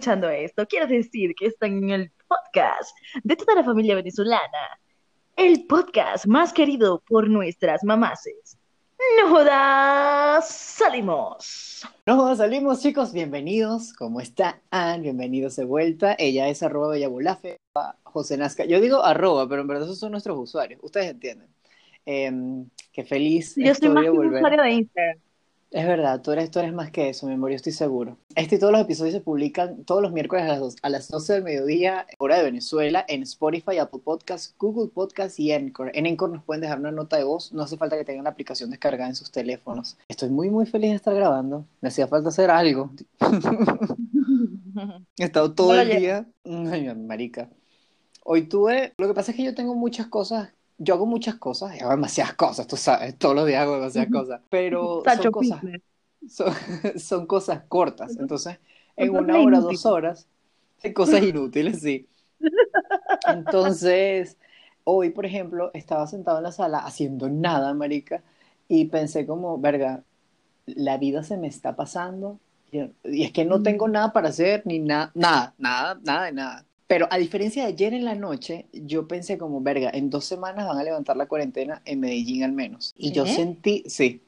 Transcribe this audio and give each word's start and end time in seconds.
escuchando 0.00 0.30
esto, 0.30 0.66
quiero 0.66 0.86
decir 0.86 1.34
que 1.38 1.44
están 1.44 1.72
en 1.84 1.90
el 1.90 2.12
podcast 2.26 2.90
de 3.22 3.36
toda 3.36 3.56
la 3.56 3.62
familia 3.62 3.94
venezolana, 3.94 4.80
el 5.36 5.66
podcast 5.66 6.24
más 6.24 6.54
querido 6.54 7.02
por 7.06 7.28
nuestras 7.28 7.84
mamases. 7.84 8.56
No 9.18 9.28
jodas, 9.28 10.48
salimos. 10.48 11.86
No 12.06 12.16
jodas, 12.16 12.38
salimos 12.38 12.80
chicos, 12.80 13.12
bienvenidos, 13.12 13.92
¿cómo 13.92 14.22
están? 14.22 14.62
Bienvenidos 15.02 15.56
de 15.56 15.66
vuelta, 15.66 16.16
ella 16.18 16.48
es 16.48 16.62
arroba 16.62 16.92
bellabulafe, 16.92 17.58
José 18.04 18.38
Nazca, 18.38 18.64
yo 18.64 18.80
digo 18.80 19.04
arroba, 19.04 19.46
pero 19.50 19.60
en 19.60 19.68
verdad 19.68 19.84
esos 19.84 19.98
son 19.98 20.12
nuestros 20.12 20.38
usuarios, 20.38 20.80
ustedes 20.82 21.10
entienden. 21.10 21.48
Eh, 22.06 22.32
qué 22.90 23.04
feliz 23.04 23.54
Yo 23.54 23.70
estoy 23.70 23.90
más 23.90 24.04
de 24.04 24.10
volver. 24.10 24.36
usuario 24.36 24.62
de 24.62 24.70
Instagram. 24.70 25.18
Es 25.70 25.86
verdad, 25.86 26.20
tú 26.20 26.32
eres, 26.32 26.50
tú 26.50 26.58
eres 26.58 26.72
más 26.72 26.90
que 26.90 27.08
eso, 27.10 27.28
mi 27.28 27.34
amor, 27.34 27.50
yo 27.50 27.56
estoy 27.56 27.70
seguro. 27.72 28.18
Este 28.34 28.56
y 28.56 28.58
todos 28.58 28.72
los 28.72 28.80
episodios 28.82 29.14
se 29.14 29.20
publican 29.20 29.84
todos 29.84 30.02
los 30.02 30.10
miércoles 30.10 30.44
a 30.44 30.48
las, 30.48 30.58
dos- 30.58 30.76
a 30.82 30.88
las 30.88 31.08
12 31.08 31.34
del 31.34 31.44
mediodía, 31.44 32.06
hora 32.18 32.38
de 32.38 32.42
Venezuela, 32.42 33.04
en 33.06 33.22
Spotify, 33.22 33.78
Apple 33.78 34.00
Podcasts, 34.02 34.52
Google 34.58 34.90
Podcasts 34.92 35.38
y 35.38 35.52
Anchor. 35.52 35.92
En 35.94 36.06
Anchor 36.08 36.30
nos 36.30 36.42
pueden 36.42 36.62
dejar 36.62 36.80
una 36.80 36.90
nota 36.90 37.16
de 37.18 37.22
voz, 37.24 37.52
no 37.52 37.62
hace 37.62 37.76
falta 37.76 37.96
que 37.96 38.04
tengan 38.04 38.24
la 38.24 38.30
aplicación 38.30 38.70
descargada 38.70 39.10
en 39.10 39.14
sus 39.14 39.30
teléfonos. 39.30 39.96
Estoy 40.08 40.30
muy, 40.30 40.50
muy 40.50 40.66
feliz 40.66 40.90
de 40.90 40.96
estar 40.96 41.14
grabando. 41.14 41.64
Me 41.80 41.88
hacía 41.88 42.08
falta 42.08 42.30
hacer 42.30 42.50
algo. 42.50 42.90
He 45.18 45.24
estado 45.24 45.54
todo 45.54 45.74
No 45.74 45.80
el 45.80 45.88
día. 45.90 46.26
Ay, 46.44 46.94
marica. 46.96 47.50
Hoy 48.24 48.48
tuve. 48.48 48.94
Lo 48.98 49.08
que 49.08 49.14
pasa 49.14 49.30
es 49.32 49.36
que 49.36 49.44
yo 49.44 49.54
tengo 49.54 49.74
muchas 49.74 50.08
cosas. 50.08 50.52
Yo 50.82 50.94
hago 50.94 51.04
muchas 51.04 51.34
cosas, 51.34 51.78
hago 51.80 51.90
demasiadas 51.90 52.34
cosas, 52.34 52.66
tú 52.66 52.76
sabes. 52.76 53.16
Todos 53.18 53.34
los 53.34 53.46
días 53.46 53.62
hago 53.62 53.74
demasiadas 53.74 54.10
cosas. 54.10 54.40
Pero 54.48 55.02
son 55.14 55.30
cosas, 55.30 55.60
son, 56.26 56.54
son 56.98 57.26
cosas 57.26 57.62
cortas. 57.68 58.16
Entonces, 58.16 58.58
en 58.96 59.14
una 59.14 59.34
hora, 59.38 59.58
inútiles. 59.58 59.82
dos 59.82 59.86
horas, 59.86 60.28
hay 60.82 60.92
cosas 60.94 61.22
inútiles, 61.22 61.80
sí. 61.80 62.08
Entonces, 63.28 64.38
hoy, 64.84 65.10
por 65.10 65.26
ejemplo, 65.26 65.70
estaba 65.74 66.06
sentado 66.06 66.38
en 66.38 66.44
la 66.44 66.52
sala 66.52 66.78
haciendo 66.78 67.28
nada, 67.28 67.74
marica, 67.74 68.22
y 68.66 68.86
pensé 68.86 69.26
como, 69.26 69.58
verga, 69.58 70.02
la 70.66 70.96
vida 70.96 71.22
se 71.22 71.36
me 71.36 71.48
está 71.48 71.76
pasando 71.76 72.38
y 72.72 72.80
y 73.04 73.24
es 73.24 73.32
que 73.32 73.44
no 73.44 73.62
tengo 73.62 73.88
nada 73.88 74.12
para 74.12 74.28
hacer, 74.28 74.62
ni 74.64 74.78
nada, 74.78 75.10
nada, 75.14 75.54
nada, 75.58 75.98
nada 76.02 76.24
de 76.26 76.32
nada. 76.32 76.66
Pero 76.90 77.06
a 77.10 77.18
diferencia 77.18 77.62
de 77.62 77.68
ayer 77.68 77.94
en 77.94 78.04
la 78.04 78.16
noche, 78.16 78.66
yo 78.72 79.06
pensé 79.06 79.38
como, 79.38 79.60
verga, 79.60 79.90
en 79.94 80.10
dos 80.10 80.24
semanas 80.24 80.66
van 80.66 80.78
a 80.78 80.82
levantar 80.84 81.16
la 81.16 81.26
cuarentena 81.28 81.82
en 81.84 82.00
Medellín 82.00 82.42
al 82.44 82.52
menos. 82.52 82.94
Y 82.98 83.12
yo 83.12 83.26
¿Qué? 83.26 83.26
sentí, 83.26 83.84
sí, 83.86 84.22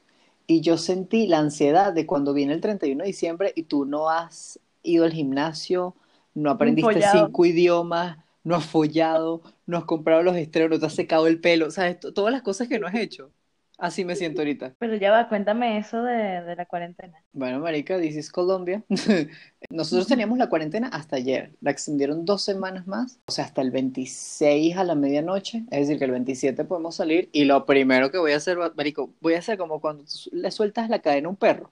y 0.47 0.61
yo 0.61 0.77
sentí 0.77 1.27
la 1.27 1.39
ansiedad 1.39 1.91
de 1.93 2.05
cuando 2.05 2.33
viene 2.33 2.53
el 2.53 2.61
31 2.61 3.03
de 3.03 3.07
diciembre 3.09 3.51
y 3.55 3.63
tú 3.63 3.85
no 3.85 4.09
has 4.09 4.59
ido 4.81 5.03
al 5.05 5.11
gimnasio, 5.13 5.95
no 6.35 6.51
aprendiste 6.51 7.01
cinco 7.01 7.45
idiomas, 7.45 8.17
no 8.45 8.55
has 8.55 8.65
follado, 8.65 9.41
no 9.65 9.77
has 9.77 9.83
comprado 9.85 10.23
los 10.23 10.35
estrenos, 10.37 10.71
no 10.71 10.79
te 10.79 10.85
has 10.87 10.95
secado 10.95 11.27
el 11.27 11.41
pelo, 11.41 11.69
¿sabes? 11.71 11.99
T- 11.99 12.11
Todas 12.13 12.31
las 12.31 12.41
cosas 12.43 12.67
que 12.69 12.79
no 12.79 12.87
has 12.87 12.95
hecho. 12.95 13.31
Así 13.77 14.05
me 14.05 14.15
siento 14.15 14.41
ahorita. 14.41 14.75
Pero 14.77 14.95
ya 14.95 15.11
va, 15.11 15.27
cuéntame 15.27 15.77
eso 15.77 16.03
de, 16.03 16.41
de 16.43 16.55
la 16.55 16.65
cuarentena. 16.65 17.23
Bueno, 17.33 17.59
marica, 17.59 17.99
this 17.99 18.15
is 18.15 18.31
Colombia. 18.31 18.83
Nosotros 19.69 20.07
teníamos 20.07 20.37
la 20.37 20.47
cuarentena 20.47 20.87
hasta 20.89 21.15
ayer. 21.15 21.51
La 21.59 21.71
extendieron 21.71 22.23
dos 22.23 22.43
semanas 22.43 22.85
más, 22.85 23.19
o 23.25 23.31
sea, 23.31 23.45
hasta 23.45 23.61
el 23.61 23.71
26 23.71 24.77
a 24.77 24.83
la 24.83 24.95
medianoche. 24.95 25.63
Es 25.71 25.87
decir, 25.87 25.97
que 25.97 26.05
el 26.05 26.11
27 26.11 26.63
podemos 26.65 26.95
salir. 26.95 27.29
Y 27.33 27.45
lo 27.45 27.65
primero 27.65 28.11
que 28.11 28.19
voy 28.19 28.33
a 28.33 28.37
hacer, 28.37 28.57
marico, 28.75 29.11
voy 29.19 29.33
a 29.33 29.39
hacer 29.39 29.57
como 29.57 29.81
cuando 29.81 30.03
tú 30.03 30.29
le 30.31 30.51
sueltas 30.51 30.89
la 30.89 30.99
cadena 30.99 31.27
a 31.27 31.31
un 31.31 31.35
perro. 31.35 31.71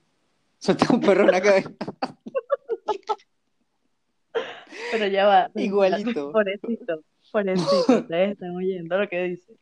Sueltas 0.58 0.90
un 0.90 1.00
perro 1.00 1.22
en 1.24 1.30
la 1.30 1.40
cadena. 1.40 1.72
Pero 4.92 5.06
ya 5.06 5.26
va. 5.26 5.50
Igualito. 5.54 6.32
Pobrecito, 6.32 7.02
pobrecito. 7.30 7.98
Ustedes 8.00 8.32
están 8.32 8.56
oyendo 8.56 8.98
lo 8.98 9.08
que 9.08 9.22
dice. 9.22 9.54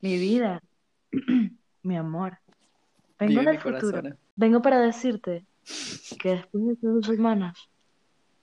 Mi 0.00 0.18
vida, 0.18 0.62
mi 1.82 1.96
amor. 1.96 2.38
Vengo 3.18 3.40
Vive 3.40 3.52
del 3.52 3.60
futuro. 3.60 3.90
corazón. 3.90 4.18
Vengo 4.36 4.62
para 4.62 4.80
decirte 4.80 5.44
que 6.18 6.30
después 6.30 6.80
de 6.80 6.88
dos 6.88 7.06
semanas 7.06 7.58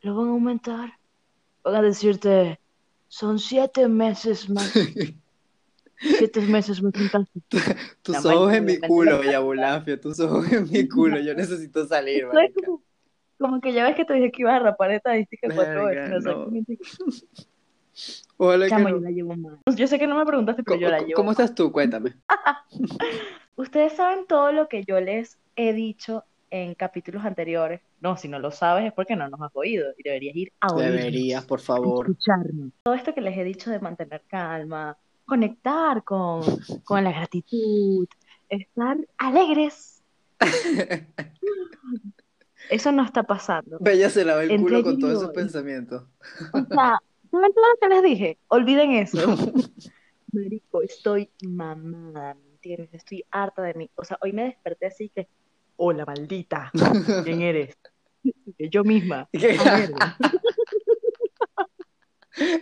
lo 0.01 0.15
van 0.15 0.27
a 0.27 0.31
aumentar. 0.31 0.93
Van 1.63 1.75
a 1.75 1.81
decirte, 1.81 2.59
son 3.07 3.39
siete 3.39 3.87
meses 3.87 4.49
más. 4.49 4.71
Siete 5.99 6.41
meses 6.41 6.81
más. 6.83 6.93
Tus 8.03 8.23
La 8.23 8.35
ojos 8.35 8.53
en 8.53 8.65
mi 8.65 8.77
culo, 8.77 9.17
Bella 9.17 9.39
Bolafia. 9.39 9.99
Tus 9.99 10.19
ojos 10.19 10.51
en 10.51 10.69
mi 10.69 10.87
culo. 10.87 11.19
Yo 11.19 11.33
necesito 11.33 11.87
salir, 11.87 12.27
como, 12.63 12.83
como 13.39 13.61
que 13.61 13.73
ya 13.73 13.83
ves 13.83 13.95
que 13.95 14.05
te 14.05 14.13
dije 14.13 14.31
que 14.31 14.43
ibas 14.43 14.61
a 14.61 14.63
rapar 14.63 14.91
estadística 14.91 15.49
cuatro 15.53 15.87
veces. 15.87 16.23
No, 16.23 16.51
que 18.38 18.84
no. 18.84 18.90
yo 18.90 19.00
la 19.00 19.12
llevo 19.12 19.35
mal. 19.35 19.59
Yo 19.75 19.88
sé 19.88 19.97
que 20.00 20.08
no 20.08 20.16
me 20.16 20.25
preguntaste, 20.25 20.63
pero 20.63 20.80
yo 20.80 20.90
la 20.90 20.97
¿Cómo, 20.97 21.08
llevo 21.08 21.16
cómo 21.18 21.31
estás 21.31 21.56
tú? 21.56 21.72
Cuéntame. 21.72 22.16
Ustedes 23.56 23.94
saben 23.94 24.28
todo 24.28 24.52
lo 24.52 24.68
que 24.68 24.84
yo 24.84 25.00
les 25.00 25.40
he 25.56 25.74
dicho 25.74 26.24
en 26.52 26.75
capítulos 26.75 27.25
anteriores. 27.25 27.81
No, 28.00 28.16
si 28.16 28.28
no 28.28 28.40
lo 28.40 28.52
sabes 28.52 28.85
es 28.85 28.94
porque 28.94 29.16
no 29.16 29.28
nos 29.28 29.41
has 29.41 29.52
oído 29.56 29.88
y 29.97 30.03
deberías 30.03 30.35
ir 30.35 30.53
a 30.59 30.68
oírnos, 30.68 30.96
Deberías, 30.97 31.46
por 31.46 31.59
favor. 31.59 32.06
escucharnos. 32.08 32.72
Todo 32.84 32.94
esto 32.94 33.13
que 33.13 33.22
les 33.22 33.38
he 33.38 33.44
dicho 33.44 33.72
de 33.72 33.80
mantener 33.80 34.22
calma, 34.28 34.96
conectar 35.25 36.03
con, 36.03 36.41
con 36.84 37.03
la 37.03 37.12
gratitud, 37.12 38.08
estar 38.50 38.97
alegres. 39.18 40.03
Eso 42.69 42.91
no 42.91 43.03
está 43.03 43.24
pasando. 43.24 43.78
Bella 43.79 44.09
se 44.09 44.25
lava 44.25 44.44
el 44.44 44.52
Entre 44.52 44.64
culo 44.64 44.84
con 44.84 45.00
todos 45.00 45.18
esos 45.18 45.31
pensamientos. 45.31 46.03
O 46.53 46.66
sea, 46.66 47.00
¿saben 47.37 47.53
todo 47.53 47.65
lo 47.69 47.79
que 47.79 47.95
les 47.95 48.03
dije? 48.03 48.39
Olviden 48.47 48.91
eso. 48.93 49.17
Marico, 50.33 50.81
estoy 50.81 51.29
mamada, 51.43 52.33
¿me 52.33 52.49
entiendes? 52.51 52.89
Estoy 52.93 53.23
harta 53.31 53.61
de 53.61 53.73
mí. 53.75 53.89
O 53.95 54.03
sea, 54.03 54.17
hoy 54.21 54.33
me 54.33 54.43
desperté 54.45 54.87
así 54.87 55.09
que, 55.09 55.27
hola, 55.77 56.05
maldita, 56.05 56.71
¿quién 57.23 57.41
eres? 57.41 57.77
Yo 58.71 58.83
misma. 58.83 59.29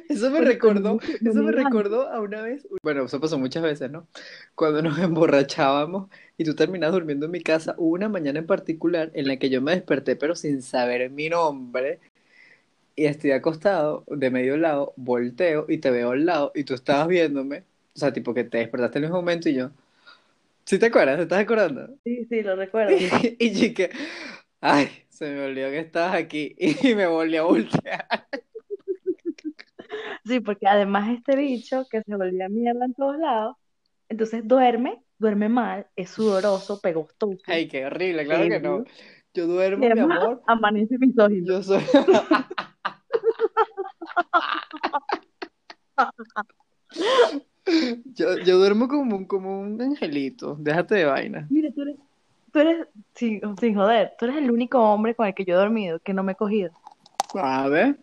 Eso 0.07 0.29
me 0.29 0.37
Porque 0.37 0.53
recordó, 0.53 0.99
eso 1.01 1.43
me 1.43 1.51
recordó 1.51 2.07
a 2.07 2.21
una 2.21 2.41
vez, 2.41 2.65
bueno, 2.81 3.03
eso 3.03 3.19
pasó 3.19 3.37
muchas 3.37 3.61
veces, 3.61 3.91
¿no? 3.91 4.07
Cuando 4.55 4.81
nos 4.81 4.97
emborrachábamos 4.99 6.09
y 6.37 6.45
tú 6.45 6.55
terminas 6.55 6.93
durmiendo 6.93 7.25
en 7.25 7.33
mi 7.33 7.41
casa, 7.41 7.75
hubo 7.77 7.93
una 7.93 8.07
mañana 8.07 8.39
en 8.39 8.47
particular 8.47 9.11
en 9.15 9.27
la 9.27 9.35
que 9.35 9.49
yo 9.49 9.61
me 9.61 9.73
desperté 9.73 10.15
pero 10.15 10.33
sin 10.33 10.61
saber 10.61 11.09
mi 11.09 11.27
nombre 11.27 11.99
y 12.95 13.05
estoy 13.05 13.31
acostado 13.31 14.03
de 14.07 14.29
medio 14.31 14.57
lado, 14.57 14.93
volteo 14.95 15.65
y 15.67 15.79
te 15.79 15.91
veo 15.91 16.11
al 16.11 16.25
lado 16.25 16.51
y 16.55 16.63
tú 16.63 16.73
estabas 16.73 17.07
viéndome, 17.07 17.63
o 17.95 17.99
sea, 17.99 18.13
tipo 18.13 18.33
que 18.33 18.43
te 18.45 18.59
despertaste 18.59 18.99
en 18.99 19.03
el 19.03 19.09
mismo 19.09 19.21
momento 19.21 19.49
y 19.49 19.55
yo, 19.55 19.71
¿sí 20.65 20.79
te 20.79 20.87
acuerdas? 20.87 21.17
¿Te 21.17 21.23
estás 21.23 21.39
acordando? 21.39 21.89
Sí, 22.03 22.25
sí, 22.25 22.41
lo 22.41 22.55
recuerdo. 22.55 22.95
Y 23.39 23.53
chique, 23.53 23.89
ay, 24.61 24.89
se 25.09 25.29
me 25.31 25.45
olvidó 25.45 25.69
que 25.69 25.79
estabas 25.79 26.15
aquí 26.15 26.55
y 26.57 26.95
me 26.95 27.07
volví 27.07 27.37
a 27.37 27.43
voltear. 27.43 28.07
Sí, 30.25 30.39
porque 30.39 30.65
además 30.67 31.15
este 31.15 31.35
bicho 31.35 31.85
que 31.87 32.01
se 32.01 32.15
volvía 32.15 32.49
mierda 32.49 32.85
en 32.85 32.95
todos 32.95 33.15
lados, 33.19 33.55
entonces 34.09 34.41
duerme, 34.43 35.03
duerme 35.19 35.49
mal, 35.49 35.85
es 35.95 36.09
sudoroso, 36.09 36.81
pegostoso, 36.81 37.43
Ay, 37.45 37.67
qué 37.67 37.85
horrible, 37.85 38.25
claro 38.25 38.49
que 38.49 38.59
no. 38.59 38.83
Yo 39.35 39.47
duermo, 39.47 39.85
y 39.85 39.93
mi 39.93 39.99
amor. 39.99 40.41
amanece 40.47 40.97
misógino. 40.97 41.45
Yo 41.45 41.63
soy. 41.63 41.83
Yo, 48.13 48.37
yo 48.37 48.59
duermo 48.59 48.87
como 48.87 49.15
un, 49.17 49.25
como 49.25 49.59
un 49.59 49.81
angelito. 49.81 50.55
Déjate 50.59 50.95
de 50.95 51.05
vaina. 51.05 51.47
Mira, 51.49 51.71
tú 51.73 51.81
eres, 51.81 51.95
tú 52.53 52.59
eres, 52.59 52.87
sin, 53.15 53.41
sin 53.59 53.73
joder, 53.75 54.13
tú 54.19 54.25
eres 54.25 54.37
el 54.37 54.51
único 54.51 54.79
hombre 54.79 55.15
con 55.15 55.25
el 55.25 55.33
que 55.33 55.45
yo 55.45 55.55
he 55.55 55.57
dormido 55.57 55.99
que 55.99 56.13
no 56.13 56.21
me 56.23 56.33
he 56.33 56.35
cogido. 56.35 56.71
A 57.33 57.67
ver. 57.67 57.97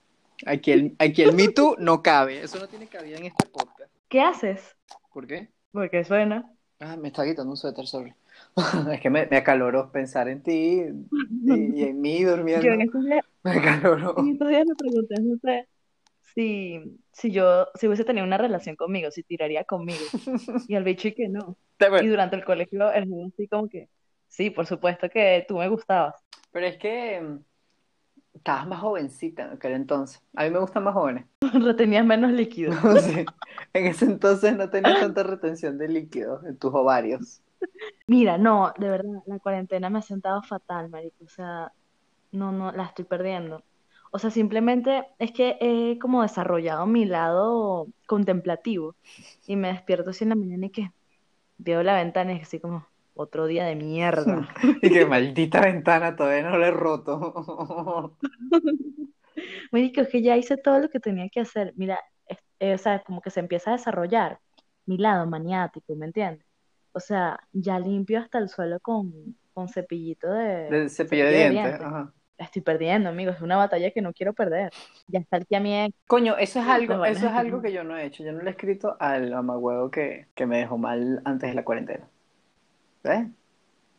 Aquí 0.47 0.73
el, 0.73 0.97
aquí 0.99 1.23
el 1.23 1.33
Me 1.35 1.49
Too 1.49 1.77
no 1.79 2.03
cabe. 2.03 2.43
Eso 2.43 2.59
no 2.59 2.67
tiene 2.67 2.89
cabida 2.89 3.19
en 3.19 3.27
este 3.27 3.47
podcast. 3.47 3.89
¿Qué 4.09 4.21
haces? 4.21 4.77
¿Por 5.13 5.29
qué? 5.29 5.49
Porque 5.71 6.05
suena. 6.05 6.51
Ah, 6.81 6.97
me 6.97 7.09
está 7.09 7.25
quitando 7.25 7.53
un 7.53 7.57
suéter, 7.57 7.87
sorry. 7.87 8.13
Es 8.93 9.01
que 9.01 9.11
me, 9.11 9.27
me 9.27 9.37
acaloró 9.37 9.93
pensar 9.93 10.29
en 10.29 10.43
ti 10.43 10.83
y, 11.45 11.81
y 11.81 11.85
en 11.85 12.01
mí 12.01 12.25
durmiendo. 12.25 12.67
Yo 12.67 12.73
en 12.73 12.81
estos 12.83 13.05
días, 13.05 13.25
Me 13.45 13.53
acaloró. 13.53 14.19
en 14.19 14.29
estos 14.33 14.49
días 14.49 14.67
le 14.67 14.75
pregunté 14.75 15.15
a 15.15 15.23
José 15.23 15.69
si, 16.35 16.81
si 17.13 17.31
yo, 17.31 17.69
si 17.75 17.87
hubiese 17.87 18.05
tenido 18.05 18.27
una 18.27 18.39
relación 18.39 18.77
conmigo, 18.77 19.11
si 19.11 19.23
tiraría 19.23 19.65
conmigo. 19.65 20.05
Y 20.69 20.75
el 20.75 20.85
bicho 20.85 21.09
y 21.09 21.15
que 21.15 21.29
no. 21.29 21.57
Y 22.01 22.07
durante 22.07 22.37
el 22.37 22.45
colegio, 22.45 22.93
el 22.93 23.09
juego 23.09 23.27
así 23.27 23.49
como 23.49 23.69
que, 23.69 23.89
sí, 24.29 24.51
por 24.51 24.67
supuesto 24.67 25.09
que 25.09 25.45
tú 25.49 25.59
me 25.59 25.69
gustabas. 25.69 26.15
Pero 26.53 26.67
es 26.67 26.77
que 26.79 27.21
mm, 27.21 27.39
Estabas 28.35 28.67
más 28.67 28.81
jovencita 28.81 29.45
en 29.45 29.51
aquel 29.53 29.73
entonces. 29.73 30.23
A 30.35 30.45
mí 30.45 30.51
me 30.51 30.59
gustan 30.59 30.85
más 30.85 30.95
jóvenes. 30.95 31.27
Retenías 31.53 32.05
menos 32.05 32.33
líquido. 32.33 32.73
Sí. 33.01 33.25
En 33.75 33.87
ese 33.87 34.07
entonces 34.07 34.57
no 34.57 34.69
tenías 34.71 35.01
tanta 35.01 35.23
retención 35.23 35.79
de 35.79 35.89
líquidos 35.89 36.45
en 36.45 36.57
tus 36.57 36.73
ovarios. 36.75 37.43
Mira, 38.07 38.39
no, 38.39 38.73
de 38.79 38.89
verdad, 38.89 39.23
la 39.27 39.39
cuarentena 39.39 39.91
me 39.91 39.99
ha 39.99 40.03
sentado 40.03 40.43
fatal, 40.43 40.89
marico. 40.89 41.25
O 41.25 41.29
sea, 41.29 41.73
no, 42.33 42.53
no, 42.53 42.73
la 42.73 42.85
estoy 42.85 43.05
perdiendo. 43.05 43.63
O 44.15 44.19
sea, 44.19 44.31
simplemente 44.31 45.07
es 45.19 45.33
que 45.33 45.57
he 45.61 45.99
como 45.99 46.23
desarrollado 46.23 46.87
mi 46.87 47.07
lado 47.07 47.87
contemplativo 48.07 48.95
y 49.47 49.57
me 49.57 49.69
despierto 49.69 50.11
así 50.11 50.25
en 50.25 50.31
la 50.31 50.37
mañana 50.37 50.67
y 50.67 50.71
que 50.71 50.93
veo 51.59 51.83
la 51.83 51.95
ventana 51.97 52.35
y 52.35 52.37
es 52.37 52.43
así 52.43 52.61
como 52.61 52.87
otro 53.15 53.47
día 53.47 53.65
de 53.65 53.77
mierda. 53.77 54.49
Y 54.83 54.91
que 54.91 55.07
maldita 55.07 55.61
ventana 55.61 56.17
todavía 56.17 56.43
no 56.51 56.59
la 56.59 56.69
he 56.69 56.71
roto. 56.73 58.17
Marico, 59.73 60.03
es 60.03 60.09
que 60.09 60.23
ya 60.23 60.37
hice 60.37 60.57
todo 60.57 60.79
lo 60.79 60.89
que 60.89 61.01
tenía 61.01 61.29
que 61.31 61.41
hacer. 61.41 61.73
Mira, 61.77 61.99
es- 62.27 62.39
eh, 62.61 62.75
o 62.75 62.79
sea, 62.79 63.03
como 63.03 63.21
que 63.21 63.31
se 63.31 63.41
empieza 63.41 63.71
a 63.71 63.75
desarrollar 63.75 64.41
mi 64.87 64.99
lado 64.99 65.27
maniático, 65.27 65.95
¿me 65.97 66.07
entiendes? 66.07 66.47
O 66.93 67.01
sea, 67.01 67.39
ya 67.53 67.79
limpio 67.79 68.21
hasta 68.21 68.39
el 68.39 68.49
suelo 68.49 68.79
con, 68.81 69.37
con 69.55 69.69
cepillito 69.69 70.29
de, 70.31 70.71
Del 70.71 70.91
cepillo 70.91 70.91
de 70.91 70.91
cepillo 70.91 71.25
de 71.27 71.33
dientes. 71.33 71.63
dientes. 71.63 71.81
Ajá. 71.87 72.13
La 72.39 72.47
estoy 72.47 72.63
perdiendo, 72.63 73.09
amigos. 73.11 73.37
Es 73.37 73.43
una 73.43 73.57
batalla 73.57 73.91
que 73.91 74.03
no 74.03 74.13
quiero 74.13 74.33
perder. 74.33 74.71
Ya 75.07 75.21
está 75.21 75.39
mi 75.61 75.85
ex. 75.85 75.95
Coño, 76.07 76.37
eso 76.37 76.61
es 76.61 76.67
algo, 76.67 76.93
Las 76.95 77.01
vainas 77.01 77.19
eso 77.19 77.27
es 77.29 77.33
algo 77.37 77.63
que 77.63 77.73
yo 77.73 77.85
no 77.85 77.97
he 77.97 78.05
hecho. 78.07 78.25
Yo 78.25 78.33
no 78.33 78.41
le 78.43 78.49
he 78.49 78.53
escrito 78.53 78.97
al 78.99 79.31
mamagüevo 79.31 79.91
que, 79.91 80.27
que 80.35 80.47
me 80.47 80.59
dejó 80.59 80.79
mal 80.79 81.21
antes 81.25 81.51
de 81.51 81.55
la 81.55 81.65
cuarentena. 81.65 82.09
¿Ves? 83.05 83.27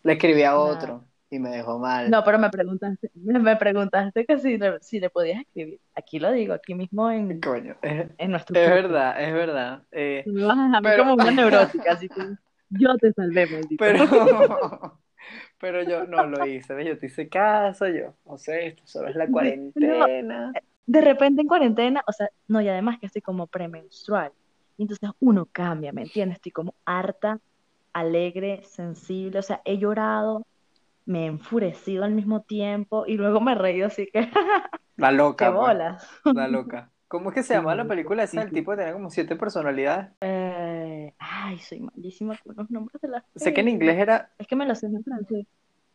Le 0.04 0.14
escribí 0.14 0.44
a 0.44 0.58
otro 0.58 1.06
y 1.30 1.40
me 1.40 1.50
dejó 1.50 1.80
mal. 1.80 2.10
No, 2.12 2.24
pero 2.24 2.38
me 2.38 2.50
preguntaste, 2.50 3.10
me 3.16 3.56
preguntaste 3.56 4.26
que 4.26 4.38
si 4.40 4.58
le, 4.58 4.80
si 4.82 5.00
le 5.00 5.10
podías 5.10 5.42
escribir. 5.42 5.80
Aquí 5.96 6.20
lo 6.20 6.32
digo, 6.32 6.54
aquí 6.54 6.76
mismo 6.76 7.10
en, 7.10 7.40
Coño, 7.40 7.76
es, 7.82 8.08
en 8.18 8.32
nuestro 8.32 8.60
es 8.60 8.70
verdad, 8.70 9.22
es 9.22 9.34
verdad. 9.34 9.84
Eh, 9.92 10.24
me 10.28 10.44
vas 10.46 10.58
a 10.58 10.64
dejar 10.66 10.82
mí 10.82 10.90
pero- 10.90 11.04
como 11.04 11.14
una 11.16 11.32
neurótica, 11.32 11.94
así 11.94 12.10
que 12.10 12.22
yo 12.70 12.96
te 12.98 13.14
salvé, 13.14 13.46
maldito. 13.48 13.76
pero, 13.80 15.00
pero 15.64 15.82
yo 15.82 16.04
no 16.04 16.26
lo 16.26 16.46
hice. 16.46 16.74
¿ves? 16.74 16.88
Yo 16.88 17.00
te 17.00 17.06
hice 17.06 17.30
caso, 17.30 17.88
yo. 17.88 18.14
O 18.26 18.38
sea, 18.38 18.60
esto 18.60 18.84
solo 18.86 19.08
es 19.08 19.16
la 19.16 19.28
cuarentena. 19.28 20.52
De 20.86 21.00
repente 21.00 21.42
en 21.42 21.48
cuarentena, 21.48 22.04
o 22.06 22.12
sea, 22.12 22.28
no, 22.50 22.60
y 22.60 22.68
además 22.68 23.00
que 23.00 23.06
estoy 23.06 23.22
como 23.22 23.48
premenstrual. 23.48 24.34
Y 24.76 24.82
entonces 24.82 25.10
uno 25.22 25.48
cambia, 25.50 25.94
¿me 25.94 26.02
entiendes? 26.02 26.36
Estoy 26.36 26.52
como 26.52 26.76
harta, 26.84 27.40
alegre, 27.94 28.62
sensible, 28.64 29.40
o 29.40 29.42
sea, 29.42 29.62
he 29.64 29.78
llorado, 29.78 30.46
me 31.06 31.24
he 31.24 31.26
enfurecido 31.28 32.04
al 32.04 32.12
mismo 32.12 32.42
tiempo 32.42 33.06
y 33.08 33.16
luego 33.16 33.40
me 33.40 33.54
he 33.54 33.56
reído 33.56 33.88
así 33.88 34.10
que, 34.12 34.30
La 34.98 35.12
qué 35.12 35.16
loca, 35.16 35.50
pues. 35.50 35.66
bolas. 35.66 36.10
La 36.26 36.50
loca. 36.50 36.92
¿Cómo 37.14 37.30
es 37.30 37.36
que 37.36 37.44
se 37.44 37.54
llama 37.54 37.76
la 37.76 37.86
película 37.86 38.24
esa? 38.24 38.42
El 38.42 38.52
tipo 38.52 38.76
tenía 38.76 38.92
como 38.92 39.12
siete 39.12 39.36
personalidades. 39.36 40.08
Eh, 40.22 41.14
ay, 41.20 41.60
soy 41.60 41.80
malísima 41.82 42.36
con 42.44 42.56
los 42.56 42.72
nombres 42.72 43.00
de 43.04 43.08
las 43.08 43.24
Sé 43.36 43.54
que 43.54 43.62
en 43.62 43.68
inglés 43.68 44.00
era, 44.00 44.32
Es 44.40 44.48
que 44.48 44.56
me 44.56 44.66
lo 44.66 44.74
sé 44.74 44.88
en 44.88 45.04
francés. 45.04 45.46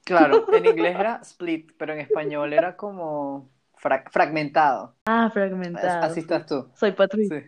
claro, 0.04 0.46
en 0.52 0.64
inglés 0.64 0.94
era 0.96 1.16
split, 1.22 1.72
pero 1.76 1.92
en 1.92 1.98
español 1.98 2.52
era 2.52 2.76
como 2.76 3.48
fra- 3.74 4.04
fragmentado. 4.12 4.94
Ah, 5.06 5.28
fragmentado. 5.34 6.04
Así 6.06 6.20
estás 6.20 6.46
tú. 6.46 6.68
Soy 6.76 6.92
Patricia. 6.92 7.42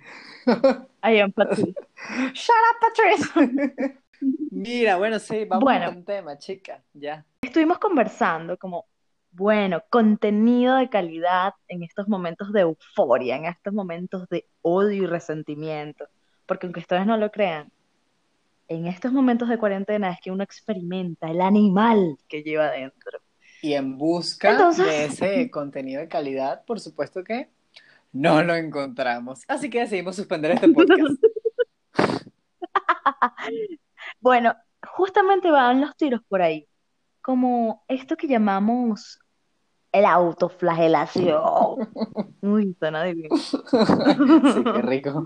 Sí. 0.45 0.51
I 1.05 1.21
am 1.21 1.31
Patricia. 1.31 1.73
Shut 2.35 2.57
up, 2.73 2.81
Patrice. 2.81 3.99
Mira, 4.51 4.97
bueno, 4.97 5.21
sí, 5.21 5.45
vamos 5.45 5.63
Bueno. 5.63 5.87
con 5.87 6.05
tema, 6.05 6.37
chica. 6.39 6.83
Ya. 6.93 7.25
Estuvimos 7.41 7.79
conversando 7.79 8.59
como, 8.59 8.87
bueno, 9.33 9.83
contenido 9.91 10.77
de 10.77 10.89
calidad 10.89 11.55
en 11.69 11.83
estos 11.83 12.09
momentos 12.09 12.53
de 12.53 12.63
euforia, 12.63 13.37
en 13.37 13.45
estos 13.47 13.73
momentos 13.73 14.29
de 14.29 14.47
odio 14.63 15.05
y 15.05 15.07
resentimiento. 15.07 16.07
Porque 16.47 16.67
aunque 16.67 16.81
ustedes 16.81 17.07
no 17.07 17.17
lo 17.17 17.31
crean, 17.31 17.71
en 18.69 18.87
estos 18.87 19.13
momentos 19.13 19.49
de 19.49 19.59
cuarentena 19.59 20.11
es 20.13 20.21
que 20.21 20.31
uno 20.31 20.43
experimenta 20.45 21.31
el 21.31 21.41
animal 21.41 22.17
que 22.29 22.43
lleva 22.43 22.67
adentro. 22.67 23.21
Y 23.63 23.75
en 23.75 23.99
busca 23.99 24.53
Entonces- 24.53 24.87
de 24.87 25.05
ese 25.05 25.51
contenido 25.51 26.01
de 26.01 26.09
calidad, 26.09 26.65
por 26.65 26.81
supuesto 26.81 27.23
que 27.23 27.51
no 28.13 28.43
lo 28.43 28.55
encontramos. 28.57 29.43
Así 29.47 29.71
que 29.71 29.81
decidimos 29.81 30.17
suspender 30.17 30.53
este 30.53 30.69
podcast. 30.73 31.23
Bueno, 34.21 34.55
justamente 34.97 35.51
van 35.51 35.81
los 35.81 35.97
tiros 35.97 36.21
por 36.29 36.43
ahí, 36.43 36.67
como 37.23 37.85
esto 37.89 38.17
que 38.17 38.27
llamamos 38.29 39.21
el 39.93 40.05
autoflagelación. 40.05 41.41
Uy, 42.43 42.75
suena. 42.79 43.05
Sí, 43.11 44.65
qué 44.65 44.83
rico. 44.83 45.25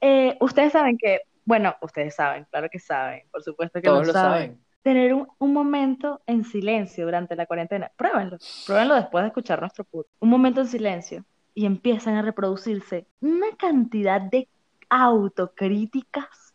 Eh, 0.00 0.36
ustedes 0.40 0.72
saben 0.72 0.98
que, 0.98 1.20
bueno, 1.44 1.74
ustedes 1.80 2.14
saben, 2.14 2.46
claro 2.50 2.68
que 2.70 2.78
saben, 2.78 3.24
por 3.30 3.42
supuesto 3.42 3.80
que 3.80 3.88
Todos 3.88 4.00
lo 4.06 4.06
lo 4.08 4.12
saben. 4.12 4.32
saben. 4.32 4.66
Tener 4.82 5.14
un, 5.14 5.26
un 5.38 5.52
momento 5.52 6.20
en 6.26 6.44
silencio 6.44 7.04
durante 7.04 7.34
la 7.34 7.46
cuarentena. 7.46 7.90
Pruébenlo, 7.96 8.38
pruébenlo 8.66 8.94
después 8.94 9.22
de 9.22 9.28
escuchar 9.28 9.60
nuestro 9.60 9.84
podcast. 9.84 10.14
Un 10.20 10.28
momento 10.28 10.60
en 10.60 10.68
silencio 10.68 11.24
y 11.54 11.66
empiezan 11.66 12.14
a 12.14 12.22
reproducirse 12.22 13.06
una 13.20 13.48
cantidad 13.58 14.20
de 14.20 14.48
autocríticas. 14.90 16.45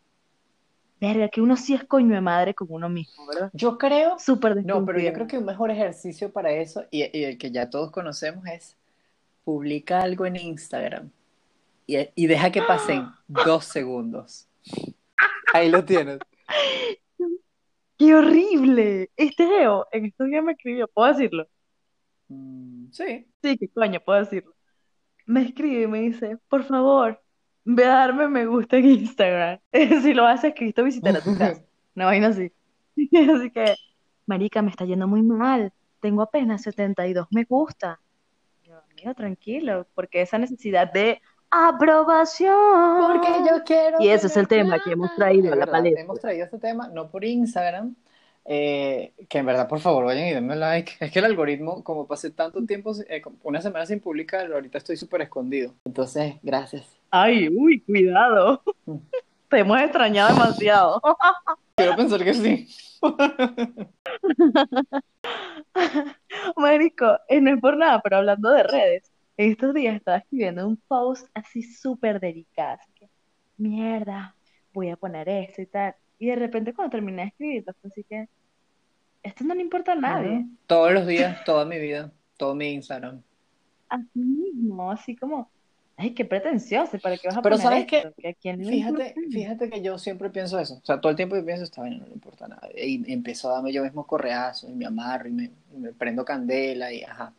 Verga, 1.02 1.30
que 1.30 1.42
uno 1.42 1.58
sí 1.58 1.74
es 1.74 1.84
coño 1.84 2.14
de 2.14 2.22
madre 2.22 2.54
con 2.54 2.68
uno 2.70 2.88
mismo, 2.88 3.26
¿verdad? 3.26 3.50
Yo 3.54 3.80
creo 3.80 4.20
Súper 4.20 4.64
No, 4.64 4.86
pero 4.86 5.00
yo 5.00 5.12
creo 5.12 5.26
que 5.26 5.40
un 5.40 5.46
mejor 5.46 5.72
ejercicio 5.72 6.32
para 6.32 6.52
eso, 6.52 6.86
y, 6.92 7.18
y 7.18 7.24
el 7.24 7.40
que 7.40 7.50
ya 7.50 7.72
todos 7.72 7.90
conocemos, 7.90 8.46
es 8.46 8.78
publica 9.44 10.04
algo 10.04 10.28
en 10.28 10.36
Instagram 10.36 11.10
y, 11.88 11.98
y 12.14 12.28
deja 12.28 12.52
que 12.52 12.62
pasen 12.62 13.08
dos 13.28 13.66
segundos. 13.66 14.48
Ahí 15.52 15.72
lo 15.72 15.84
tienes. 15.84 16.20
¡Qué 17.98 18.16
horrible! 18.16 19.10
Este 19.18 19.48
Geo 19.48 19.88
en 19.92 20.06
estos 20.06 20.28
días 20.28 20.44
me 20.44 20.52
escribió, 20.52 20.88
¿puedo 20.88 21.12
decirlo? 21.12 21.48
Mm, 22.28 22.92
sí. 22.92 23.28
Sí, 23.42 23.58
qué 23.58 23.70
coño, 23.70 24.00
puedo 24.06 24.20
decirlo. 24.20 24.54
Me 25.26 25.42
escribe 25.42 25.82
y 25.82 25.88
me 25.88 26.02
dice, 26.02 26.38
por 26.48 26.64
favor, 26.64 27.20
ve 27.76 27.86
a 27.86 27.90
darme 27.90 28.28
me 28.28 28.46
gusta 28.46 28.78
en 28.78 28.86
Instagram. 28.86 29.60
Si 30.04 30.14
lo 30.14 30.26
haces, 30.26 30.54
Cristo 30.56 30.84
visitará 30.84 31.22
tu 31.22 31.38
casa. 31.38 31.62
Una 31.96 32.06
vaina 32.06 32.28
así. 32.28 32.52
Así 33.36 33.52
que, 33.52 33.76
marica, 34.26 34.62
me 34.62 34.70
está 34.70 34.86
yendo 34.86 35.08
muy 35.08 35.22
mal. 35.22 35.72
Tengo 36.00 36.22
apenas 36.22 36.62
72 36.64 37.28
me 37.32 37.44
gusta. 37.46 38.00
Yo, 38.64 38.74
amigo, 38.78 39.14
tranquilo, 39.14 39.88
porque 39.94 40.22
esa 40.22 40.38
necesidad 40.38 40.92
de 40.92 41.22
aprobación. 41.50 42.54
Porque 43.00 43.30
yo 43.50 43.64
quiero. 43.64 43.98
Y 44.00 44.10
ese 44.10 44.28
es 44.28 44.38
el 44.38 44.48
tema 44.48 44.80
que 44.80 44.92
hemos 44.92 45.14
traído 45.16 45.48
a 45.48 45.56
la 45.56 45.66
verdad, 45.66 45.72
palestra. 45.72 46.02
Hemos 46.02 46.20
traído 46.20 46.46
este 46.46 46.58
tema, 46.58 46.88
no 46.88 47.10
por 47.10 47.24
Instagram, 47.24 47.96
eh, 48.46 49.14
que 49.30 49.38
en 49.38 49.46
verdad, 49.46 49.68
por 49.68 49.80
favor, 49.80 50.06
vayan 50.06 50.28
y 50.28 50.34
denme 50.34 50.56
like. 50.56 50.94
Es 51.00 51.12
que 51.12 51.20
el 51.20 51.26
algoritmo, 51.26 51.84
como 51.84 52.08
pasé 52.08 52.32
tanto 52.32 52.66
tiempo, 52.66 52.94
eh, 53.10 53.22
una 53.44 53.62
semana 53.62 53.86
sin 53.86 54.00
publicar, 54.00 54.52
ahorita 54.52 54.78
estoy 54.78 54.98
súper 54.98 55.22
escondido. 55.22 55.74
Entonces, 55.86 56.36
gracias. 56.42 57.01
Ay, 57.14 57.50
uy, 57.50 57.82
cuidado. 57.82 58.64
Te 59.50 59.60
hemos 59.60 59.78
extrañado 59.82 60.34
demasiado. 60.34 61.02
Quiero 61.76 61.98
pensar 61.98 62.24
que 62.24 62.34
sí. 62.34 62.70
Marico, 66.56 67.20
eh, 67.28 67.42
no 67.42 67.54
es 67.54 67.60
por 67.60 67.76
nada, 67.76 68.00
pero 68.02 68.16
hablando 68.18 68.50
de 68.50 68.64
redes, 68.64 69.12
en 69.36 69.52
estos 69.52 69.74
días 69.74 69.96
estaba 69.96 70.20
escribiendo 70.20 70.66
un 70.66 70.78
post 70.78 71.28
así 71.34 71.64
súper 71.64 72.22
delicado, 72.22 72.78
así 72.80 72.92
que, 72.94 73.10
mierda, 73.58 74.34
voy 74.74 74.90
a 74.90 74.96
poner 74.96 75.28
esto 75.28 75.64
y 75.64 75.66
tal. 75.66 75.96
Y 76.18 76.28
de 76.28 76.38
repente 76.38 76.74
cuando 76.74 76.92
terminé 76.92 77.24
de 77.24 77.28
escribirlo, 77.30 77.74
fue 77.82 77.90
así 77.90 78.06
que, 78.06 78.30
esto 79.24 79.44
no 79.44 79.54
le 79.54 79.62
importa 79.62 79.92
a 79.92 79.96
nadie. 79.96 80.46
Todos 80.66 80.94
los 80.94 81.06
días, 81.06 81.44
toda 81.44 81.66
mi 81.66 81.78
vida, 81.78 82.10
todo 82.38 82.56
mi 82.56 82.72
Instagram. 82.72 83.22
Así 83.90 84.20
mismo, 84.20 84.92
así 84.92 85.18
como, 85.18 85.52
ay, 86.02 86.14
qué 86.16 86.26
pretencioso, 86.26 86.98
¿para 87.00 87.16
qué 87.18 87.28
vas 87.28 87.38
a 87.38 87.42
Pero 87.42 87.58
poner 87.58 87.88
¿sabes 87.88 87.94
esto? 87.94 88.14
Que 88.18 88.30
a 88.30 88.34
quién 88.34 88.66
le 88.66 88.72
Fíjate, 88.72 89.16
fíjate 89.32 89.70
que 89.70 89.82
yo 89.82 90.00
siempre 90.00 90.32
pienso 90.32 90.60
eso. 90.60 90.80
O 90.82 90.86
sea, 90.86 91.00
todo 91.00 91.12
el 91.12 91.16
tiempo 91.16 91.36
yo 91.36 91.46
pienso, 91.46 91.64
esta 91.64 91.82
vaina 91.82 91.98
no 91.98 92.08
le 92.08 92.14
importa 92.14 92.46
a 92.46 92.48
nadie. 92.48 92.88
Y 92.88 93.14
empiezo 93.14 93.50
a 93.50 93.54
darme 93.54 93.72
yo 93.72 93.84
mismo 93.84 94.06
correazos 94.08 94.70
y 94.70 94.74
me 94.74 94.86
amarro 94.86 95.30
y 95.30 95.32
me, 95.32 95.52
y 95.74 95.78
me 95.78 95.94
prendo 95.94 96.26
candela 96.26 96.92
y 96.92 97.04
ajá. 97.04 97.34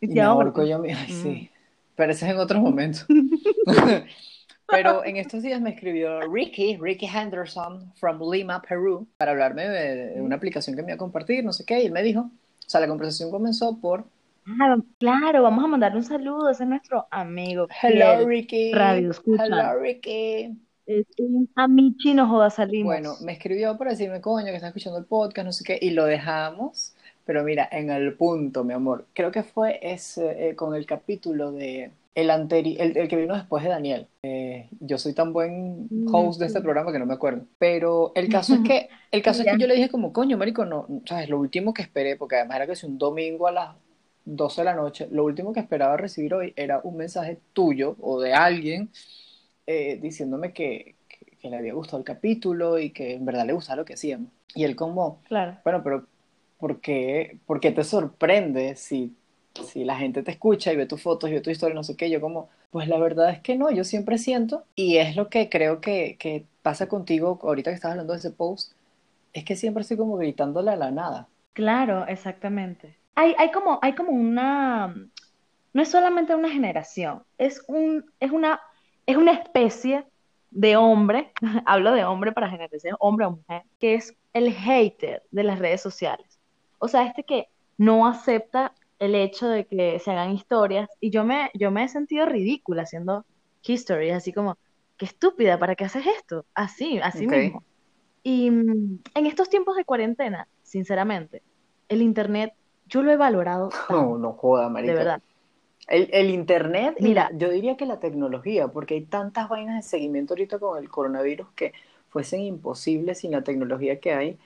Y 0.00 0.08
te 0.08 0.14
me 0.14 0.20
ahorco. 0.22 0.64
yo 0.64 0.78
mismo. 0.78 0.98
Ay, 1.06 1.12
sí. 1.12 1.50
Pero 1.94 2.12
ese 2.12 2.24
es 2.24 2.32
en 2.32 2.38
otros 2.38 2.62
momentos. 2.62 3.06
Pero 4.66 5.04
en 5.04 5.18
estos 5.18 5.42
días 5.42 5.60
me 5.60 5.70
escribió 5.70 6.22
Ricky, 6.22 6.78
Ricky 6.78 7.06
Henderson, 7.06 7.92
from 7.96 8.18
Lima, 8.32 8.62
Perú, 8.62 9.06
para 9.18 9.32
hablarme 9.32 9.68
de, 9.68 10.14
de 10.14 10.22
una 10.22 10.36
aplicación 10.36 10.74
que 10.74 10.82
me 10.82 10.88
iba 10.88 10.94
a 10.94 10.98
compartir, 10.98 11.44
no 11.44 11.52
sé 11.52 11.66
qué. 11.66 11.82
Y 11.82 11.86
él 11.86 11.92
me 11.92 12.02
dijo, 12.02 12.20
o 12.20 12.30
sea, 12.66 12.80
la 12.80 12.88
conversación 12.88 13.30
comenzó 13.30 13.78
por 13.78 14.06
Ah, 14.46 14.76
claro, 14.98 15.42
vamos 15.42 15.64
a 15.64 15.68
mandarle 15.68 15.98
un 15.98 16.04
saludo, 16.04 16.50
ese 16.50 16.64
es 16.64 16.68
nuestro 16.68 17.06
amigo 17.10 17.66
Hello, 17.82 18.16
fiel. 18.16 18.26
Ricky. 18.26 18.72
radio 18.72 19.10
escucha. 19.10 19.44
Hello, 19.46 19.80
Ricky. 19.80 20.58
Es 20.86 21.06
un 21.18 21.48
amichi, 21.54 22.12
no 22.12 22.28
joda, 22.28 22.50
salimos. 22.50 22.92
Bueno, 22.92 23.14
me 23.22 23.32
escribió 23.32 23.78
para 23.78 23.92
decirme, 23.92 24.20
coño, 24.20 24.46
que 24.46 24.56
está 24.56 24.68
escuchando 24.68 24.98
el 24.98 25.06
podcast, 25.06 25.46
no 25.46 25.52
sé 25.52 25.64
qué, 25.64 25.78
y 25.80 25.90
lo 25.90 26.04
dejamos, 26.04 26.94
pero 27.24 27.42
mira, 27.42 27.66
en 27.72 27.90
el 27.90 28.14
punto, 28.14 28.64
mi 28.64 28.74
amor. 28.74 29.06
Creo 29.14 29.32
que 29.32 29.42
fue 29.42 29.78
ese, 29.80 30.50
eh, 30.50 30.56
con 30.56 30.74
el 30.74 30.84
capítulo 30.84 31.52
de 31.52 31.90
el, 32.14 32.30
anteri 32.30 32.76
el, 32.78 32.96
el 32.98 33.08
que 33.08 33.16
vino 33.16 33.34
después 33.34 33.64
de 33.64 33.70
Daniel. 33.70 34.08
Eh, 34.22 34.68
yo 34.80 34.98
soy 34.98 35.14
tan 35.14 35.32
buen 35.32 35.88
host 36.12 36.38
de 36.38 36.46
este 36.46 36.60
programa 36.60 36.92
que 36.92 36.98
no 36.98 37.06
me 37.06 37.14
acuerdo. 37.14 37.46
Pero 37.58 38.12
el 38.14 38.28
caso 38.28 38.54
es 38.54 38.60
que, 38.60 38.88
el 39.10 39.22
caso 39.22 39.42
es 39.42 39.50
que 39.50 39.58
yo 39.58 39.66
le 39.66 39.74
dije 39.74 39.88
como, 39.88 40.12
coño, 40.12 40.36
marico, 40.36 40.66
no, 40.66 40.86
sabes, 41.06 41.30
lo 41.30 41.38
último 41.38 41.72
que 41.72 41.82
esperé, 41.82 42.16
porque 42.16 42.36
además 42.36 42.56
era 42.56 42.66
que 42.66 42.76
si 42.76 42.86
un 42.86 42.98
domingo 42.98 43.46
a 43.48 43.52
las 43.52 43.83
12 44.24 44.62
de 44.62 44.64
la 44.66 44.74
noche, 44.74 45.08
lo 45.10 45.24
último 45.24 45.52
que 45.52 45.60
esperaba 45.60 45.96
recibir 45.96 46.34
hoy 46.34 46.52
era 46.56 46.80
un 46.84 46.96
mensaje 46.96 47.38
tuyo 47.52 47.96
o 48.00 48.20
de 48.20 48.34
alguien 48.34 48.90
eh, 49.66 49.98
diciéndome 50.00 50.52
que, 50.52 50.96
que, 51.08 51.36
que 51.38 51.50
le 51.50 51.56
había 51.56 51.74
gustado 51.74 51.98
el 51.98 52.04
capítulo 52.04 52.78
y 52.78 52.90
que 52.90 53.14
en 53.14 53.24
verdad 53.24 53.46
le 53.46 53.52
gustaba 53.52 53.76
lo 53.76 53.84
que 53.84 53.94
hacíamos. 53.94 54.30
Y 54.54 54.64
él 54.64 54.76
como, 54.76 55.20
Claro. 55.28 55.56
bueno, 55.64 55.82
pero 55.82 56.06
¿por 56.58 56.80
qué, 56.80 57.38
por 57.46 57.60
qué 57.60 57.72
te 57.72 57.84
sorprende 57.84 58.76
si, 58.76 59.16
si 59.66 59.84
la 59.84 59.96
gente 59.96 60.22
te 60.22 60.30
escucha 60.32 60.72
y 60.72 60.76
ve 60.76 60.86
tus 60.86 61.02
fotos 61.02 61.30
y 61.30 61.34
ve 61.34 61.40
tu 61.40 61.50
historia, 61.50 61.74
no 61.74 61.84
sé 61.84 61.96
qué? 61.96 62.10
Yo 62.10 62.20
como, 62.20 62.48
pues 62.70 62.88
la 62.88 62.98
verdad 62.98 63.30
es 63.30 63.40
que 63.40 63.56
no, 63.56 63.70
yo 63.70 63.84
siempre 63.84 64.18
siento, 64.18 64.64
y 64.74 64.96
es 64.98 65.16
lo 65.16 65.28
que 65.28 65.48
creo 65.48 65.80
que, 65.80 66.16
que 66.18 66.46
pasa 66.62 66.88
contigo 66.88 67.38
ahorita 67.42 67.70
que 67.70 67.74
estás 67.76 67.92
hablando 67.92 68.12
de 68.12 68.18
ese 68.20 68.30
post, 68.30 68.72
es 69.32 69.44
que 69.44 69.56
siempre 69.56 69.82
estoy 69.82 69.96
como 69.96 70.16
gritándole 70.16 70.70
a 70.72 70.76
la 70.76 70.90
nada. 70.90 71.28
Claro, 71.52 72.06
exactamente. 72.06 72.98
Hay, 73.14 73.34
hay 73.38 73.50
como, 73.52 73.78
hay 73.82 73.94
como 73.94 74.12
una, 74.12 74.88
no 75.72 75.82
es 75.82 75.90
solamente 75.90 76.34
una 76.34 76.50
generación, 76.50 77.22
es 77.38 77.62
un, 77.68 78.04
es 78.20 78.30
una, 78.32 78.60
es 79.06 79.16
una 79.16 79.32
especie 79.32 80.06
de 80.50 80.76
hombre, 80.76 81.32
hablo 81.66 81.92
de 81.92 82.04
hombre 82.04 82.32
para 82.32 82.50
generalizar, 82.50 82.94
hombre 83.00 83.26
o 83.26 83.32
mujer, 83.32 83.62
que 83.80 83.94
es 83.94 84.16
el 84.32 84.52
hater 84.52 85.22
de 85.30 85.44
las 85.44 85.58
redes 85.58 85.80
sociales. 85.82 86.40
O 86.78 86.88
sea, 86.88 87.06
este 87.06 87.24
que 87.24 87.48
no 87.76 88.06
acepta 88.06 88.74
el 88.98 89.14
hecho 89.14 89.48
de 89.48 89.66
que 89.66 89.98
se 90.00 90.10
hagan 90.12 90.32
historias, 90.32 90.88
y 91.00 91.10
yo 91.10 91.24
me, 91.24 91.50
yo 91.54 91.70
me 91.70 91.84
he 91.84 91.88
sentido 91.88 92.26
ridícula 92.26 92.82
haciendo 92.82 93.26
historias, 93.62 94.18
así 94.18 94.32
como, 94.32 94.58
qué 94.96 95.06
estúpida, 95.06 95.58
¿para 95.58 95.74
qué 95.76 95.84
haces 95.84 96.06
esto? 96.06 96.46
Así, 96.54 96.98
así 97.02 97.26
Ok. 97.26 97.32
mismo. 97.32 97.64
Y 98.22 98.50
mm, 98.50 99.00
en 99.14 99.26
estos 99.26 99.48
tiempos 99.50 99.76
de 99.76 99.84
cuarentena, 99.84 100.48
sinceramente, 100.62 101.42
el 101.88 102.02
internet 102.02 102.54
yo 102.94 103.02
lo 103.02 103.12
he 103.12 103.16
valorado 103.16 103.70
No, 103.90 104.02
tanto, 104.08 104.18
no 104.18 104.32
joda, 104.34 104.68
de 104.80 104.94
marica. 104.94 104.94
verdad. 104.94 105.22
El, 105.88 106.08
el 106.12 106.30
internet, 106.30 106.96
y 107.00 107.10
Mira, 107.14 107.28
la- 107.28 107.32
yo 107.34 107.50
diría 107.50 107.76
que 107.76 107.86
la 107.86 108.00
tecnología, 108.00 108.68
porque 108.68 108.94
hay 108.94 109.06
tantas 109.06 109.48
vainas 109.48 109.76
de 109.76 109.82
seguimiento 109.90 110.34
ahorita 110.34 110.58
con 110.60 110.78
el 110.82 110.90
coronavirus 110.90 111.48
que 111.56 111.74
fuesen 112.10 112.40
imposibles 112.42 113.20
sin 113.20 113.32
la 113.32 113.44
tecnología 113.44 114.00
que 114.00 114.14
hay, 114.14 114.38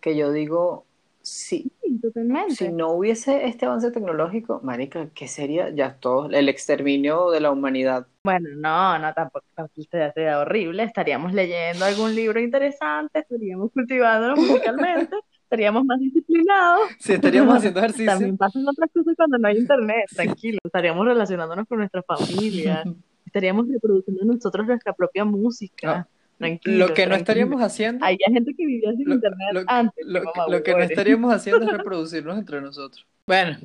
que 0.00 0.16
yo 0.16 0.32
digo, 0.32 0.86
si, 1.22 1.72
sí, 1.82 1.98
si 2.46 2.68
totalmente. 2.68 2.72
no 2.72 2.92
hubiese 2.92 3.46
este 3.46 3.66
avance 3.66 3.90
tecnológico, 3.92 4.60
marica, 4.64 5.10
¿qué 5.14 5.28
sería 5.28 5.70
ya 5.70 5.98
todo 6.00 6.26
el 6.30 6.48
exterminio 6.50 7.30
de 7.30 7.40
la 7.40 7.52
humanidad? 7.52 8.08
Bueno, 8.24 8.48
no, 8.54 8.98
no, 9.00 9.12
tampoco, 9.14 9.44
tampoco 9.54 9.82
sería 9.90 10.38
horrible. 10.38 10.84
Estaríamos 10.84 11.32
leyendo 11.32 11.84
algún 11.84 12.14
libro 12.14 12.38
interesante, 12.40 13.18
estaríamos 13.20 13.72
cultivándonos 13.72 14.38
musicalmente, 14.38 15.16
estaríamos 15.52 15.84
más 15.84 16.00
disciplinados. 16.00 16.80
Si 16.98 17.12
estaríamos 17.12 17.56
haciendo 17.56 17.78
ejercicio. 17.80 18.06
También 18.06 18.36
pasan 18.38 18.66
otras 18.66 18.90
cosas 18.92 19.14
cuando 19.16 19.36
no 19.38 19.48
hay 19.48 19.58
internet, 19.58 20.06
tranquilo. 20.14 20.58
Estaríamos 20.64 21.04
relacionándonos 21.06 21.68
con 21.68 21.78
nuestra 21.78 22.02
familia, 22.02 22.82
estaríamos 23.26 23.68
reproduciendo 23.68 24.24
nosotros 24.24 24.66
nuestra 24.66 24.94
propia 24.94 25.24
música, 25.26 26.08
tranquilo, 26.38 26.88
Lo 26.88 26.94
que 26.94 27.06
no 27.06 27.14
estaríamos 27.16 27.60
haciendo, 27.60 28.04
Había 28.04 28.26
gente 28.28 28.54
que 28.56 28.64
vivía 28.66 28.92
sin 28.92 29.08
lo, 29.08 29.14
internet 29.14 29.48
lo- 29.52 29.62
antes, 29.66 30.06
lo- 30.06 30.20
qué 30.20 30.26
mamá 30.34 30.46
lo 30.48 30.62
que 30.62 30.72
no 30.72 30.80
estaríamos 30.80 31.34
haciendo 31.34 31.66
es 31.66 31.72
reproducirnos 31.78 32.38
entre 32.38 32.60
nosotros. 32.62 33.06
Bueno, 33.26 33.58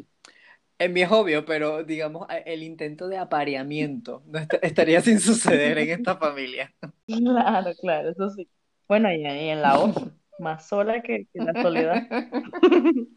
en 0.80 0.94
mí 0.94 1.02
es 1.02 1.12
obvio, 1.12 1.46
pero 1.46 1.84
digamos, 1.86 2.28
el 2.46 2.64
intento 2.64 3.08
de 3.08 3.18
apareamiento 3.18 4.22
no 4.28 4.40
est- 4.40 4.54
estaría 4.62 5.00
sin 5.02 5.20
suceder 5.22 5.78
en 5.78 5.90
esta 5.90 6.18
familia. 6.18 6.72
Claro, 7.08 7.72
claro, 7.82 8.10
eso 8.10 8.30
sí. 8.32 8.48
Bueno, 8.90 9.12
y, 9.12 9.22
y 9.26 9.50
en 9.50 9.62
la 9.62 9.80
otra, 9.80 10.04
más 10.40 10.68
sola 10.68 11.02
que, 11.02 11.28
que 11.32 11.40
la 11.40 11.62
soledad. 11.62 12.08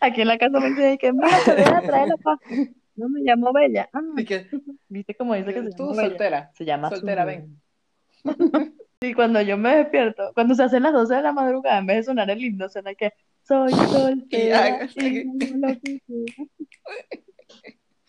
Aquí 0.00 0.20
en 0.22 0.28
la 0.28 0.38
casa 0.38 0.60
me 0.60 0.68
dicen 0.70 0.98
que 0.98 1.12
mira, 1.12 1.28
te 1.44 1.52
voy 1.52 1.62
a 1.62 1.80
traer 1.82 2.08
la 2.08 2.16
paz. 2.16 2.38
No 2.94 3.08
me 3.08 3.20
llamo 3.20 3.52
Bella. 3.52 3.88
Ah, 3.92 4.00
que 4.26 4.46
¿viste 4.88 5.14
cómo 5.14 5.34
dice 5.34 5.54
que 5.54 5.62
se 5.62 5.70
tú 5.70 5.84
llama 5.84 5.96
Bella? 5.96 6.08
soltera, 6.08 6.50
Se 6.54 6.64
llama 6.64 6.90
soltera, 6.90 7.24
ven. 7.24 7.60
Y 9.00 9.14
cuando 9.14 9.40
yo 9.40 9.56
me 9.56 9.76
despierto, 9.76 10.32
cuando 10.34 10.56
se 10.56 10.64
hacen 10.64 10.82
las 10.82 10.92
12 10.92 11.14
de 11.14 11.22
la 11.22 11.32
madrugada, 11.32 11.78
en 11.78 11.86
vez 11.86 11.98
de 11.98 12.02
sonar 12.02 12.28
el 12.30 12.42
himno, 12.42 12.68
suena 12.68 12.96
que 12.96 13.12
soy 13.44 13.70
soltera 13.92 14.88
y. 14.96 15.24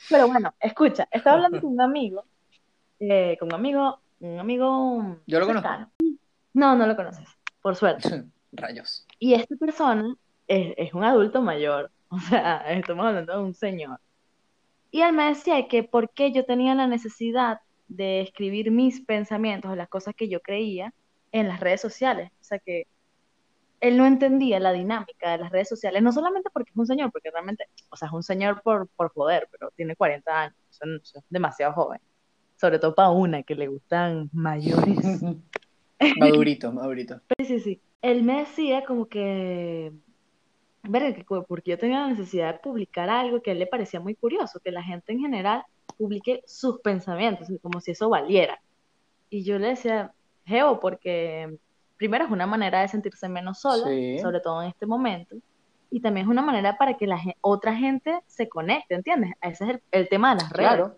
Pero 0.09 0.27
bueno, 0.27 0.53
escucha, 0.59 1.07
estaba 1.11 1.35
hablando 1.35 1.61
con 1.61 1.73
un 1.73 1.81
amigo, 1.81 2.25
eh, 2.99 3.37
con 3.39 3.49
un 3.49 3.53
amigo, 3.53 3.99
un 4.19 4.39
amigo 4.39 5.17
Yo 5.27 5.39
lo 5.39 5.45
conozco. 5.45 5.69
No, 6.53 6.75
no 6.75 6.87
lo 6.87 6.95
conoces, 6.95 7.27
por 7.61 7.75
suerte. 7.75 8.23
Rayos. 8.51 9.05
Y 9.19 9.35
esta 9.35 9.55
persona 9.55 10.15
es, 10.47 10.73
es 10.77 10.93
un 10.93 11.03
adulto 11.03 11.41
mayor, 11.41 11.91
o 12.09 12.19
sea, 12.19 12.57
estamos 12.71 13.05
hablando 13.05 13.33
de 13.33 13.43
un 13.43 13.53
señor. 13.53 13.99
Y 14.91 15.01
él 15.01 15.13
me 15.13 15.27
decía 15.27 15.67
que 15.67 15.83
por 15.83 16.09
qué 16.11 16.31
yo 16.31 16.45
tenía 16.45 16.73
la 16.73 16.87
necesidad 16.87 17.61
de 17.87 18.21
escribir 18.21 18.71
mis 18.71 19.01
pensamientos 19.01 19.71
o 19.71 19.75
las 19.75 19.89
cosas 19.89 20.15
que 20.15 20.29
yo 20.29 20.39
creía 20.41 20.93
en 21.31 21.47
las 21.47 21.59
redes 21.59 21.81
sociales. 21.81 22.31
O 22.41 22.43
sea 22.43 22.59
que 22.59 22.87
él 23.81 23.97
no 23.97 24.05
entendía 24.05 24.59
la 24.59 24.73
dinámica 24.73 25.31
de 25.31 25.37
las 25.37 25.51
redes 25.51 25.69
sociales, 25.69 26.01
no 26.03 26.11
solamente 26.11 26.49
porque 26.51 26.71
es 26.71 26.77
un 26.77 26.87
señor, 26.87 27.11
porque 27.11 27.31
realmente, 27.31 27.65
o 27.89 27.95
sea, 27.95 28.07
es 28.07 28.13
un 28.13 28.23
señor 28.23 28.61
por, 28.61 28.87
por 28.89 29.11
joder, 29.13 29.47
pero 29.51 29.71
tiene 29.75 29.95
40 29.95 30.41
años, 30.41 30.55
es 30.81 31.23
demasiado 31.29 31.73
joven. 31.73 32.01
Sobre 32.57 32.77
todo 32.77 32.93
para 32.93 33.09
una 33.09 33.43
que 33.43 33.55
le 33.55 33.67
gustan 33.67 34.29
mayores. 34.33 34.97
Madurito, 36.17 36.71
madurito. 36.71 37.19
Sí, 37.39 37.45
sí, 37.45 37.59
sí. 37.59 37.81
Él 38.01 38.23
me 38.23 38.39
decía 38.39 38.85
como 38.85 39.07
que, 39.07 39.91
verga, 40.83 41.13
que 41.13 41.23
porque 41.23 41.71
yo 41.71 41.77
tenía 41.77 42.01
la 42.01 42.07
necesidad 42.07 42.53
de 42.53 42.59
publicar 42.59 43.09
algo 43.09 43.41
que 43.41 43.51
a 43.51 43.53
él 43.53 43.59
le 43.59 43.67
parecía 43.67 43.99
muy 43.99 44.15
curioso, 44.15 44.59
que 44.59 44.71
la 44.71 44.83
gente 44.83 45.11
en 45.11 45.19
general 45.19 45.63
publique 45.97 46.41
sus 46.45 46.79
pensamientos, 46.79 47.49
como 47.61 47.81
si 47.81 47.91
eso 47.91 48.09
valiera. 48.09 48.59
Y 49.29 49.43
yo 49.43 49.59
le 49.59 49.67
decía, 49.69 50.13
Geo, 50.45 50.79
porque 50.79 51.57
primero 51.97 52.23
es 52.25 52.31
una 52.31 52.47
manera 52.47 52.79
de 52.81 52.87
sentirse 52.87 53.27
menos 53.27 53.59
sola, 53.59 53.85
Sí. 53.87 54.19
sobre 54.19 54.39
todo 54.39 54.61
en 54.63 54.69
este 54.69 54.85
momento, 54.85 55.35
y 55.91 55.99
también 55.99 56.27
es 56.27 56.31
una 56.31 56.41
manera 56.41 56.77
para 56.77 56.95
que 56.95 57.05
la 57.07 57.19
otra 57.41 57.75
gente 57.75 58.17
se 58.27 58.47
conecte, 58.47 58.95
¿entiendes? 58.95 59.33
Ese 59.41 59.65
es 59.65 59.69
el, 59.71 59.81
el 59.91 60.07
tema 60.07 60.35
de 60.35 60.41
las 60.43 60.51
redes, 60.53 60.69
Claro. 60.69 60.95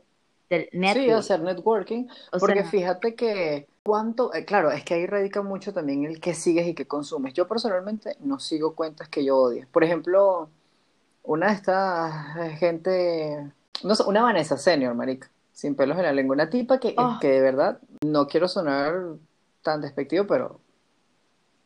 Del 0.51 0.69
Sí, 0.93 1.09
hacer 1.09 1.41
networking. 1.41 2.07
O 2.31 2.39
Porque 2.39 2.61
sea, 2.61 2.69
fíjate 2.69 3.15
que 3.15 3.67
cuánto, 3.83 4.33
eh, 4.33 4.43
claro, 4.45 4.69
es 4.71 4.83
que 4.83 4.95
ahí 4.95 5.05
radica 5.07 5.41
mucho 5.41 5.73
también 5.73 6.03
el 6.03 6.19
que 6.19 6.33
sigues 6.33 6.67
y 6.67 6.75
que 6.75 6.85
consumes. 6.87 7.33
Yo 7.33 7.47
personalmente 7.47 8.17
no 8.19 8.37
sigo 8.39 8.75
cuentas 8.75 9.07
que 9.07 9.23
yo 9.23 9.37
odie. 9.37 9.65
Por 9.71 9.83
ejemplo, 9.83 10.49
una 11.23 11.47
de 11.47 11.53
estas 11.53 12.37
eh, 12.37 12.49
gente, 12.57 13.51
no 13.83 13.95
sé, 13.95 14.03
una 14.03 14.23
Vanessa 14.23 14.57
Senior, 14.57 14.93
marica, 14.93 15.31
sin 15.53 15.75
pelos 15.75 15.97
en 15.97 16.03
la 16.03 16.11
lengua, 16.11 16.33
una 16.35 16.49
tipa 16.49 16.79
que, 16.79 16.95
Oh. 16.97 17.17
que 17.21 17.29
de 17.29 17.41
verdad 17.41 17.79
no 18.05 18.27
quiero 18.27 18.47
sonar 18.49 18.93
tan 19.61 19.79
despectivo, 19.81 20.27
pero 20.27 20.59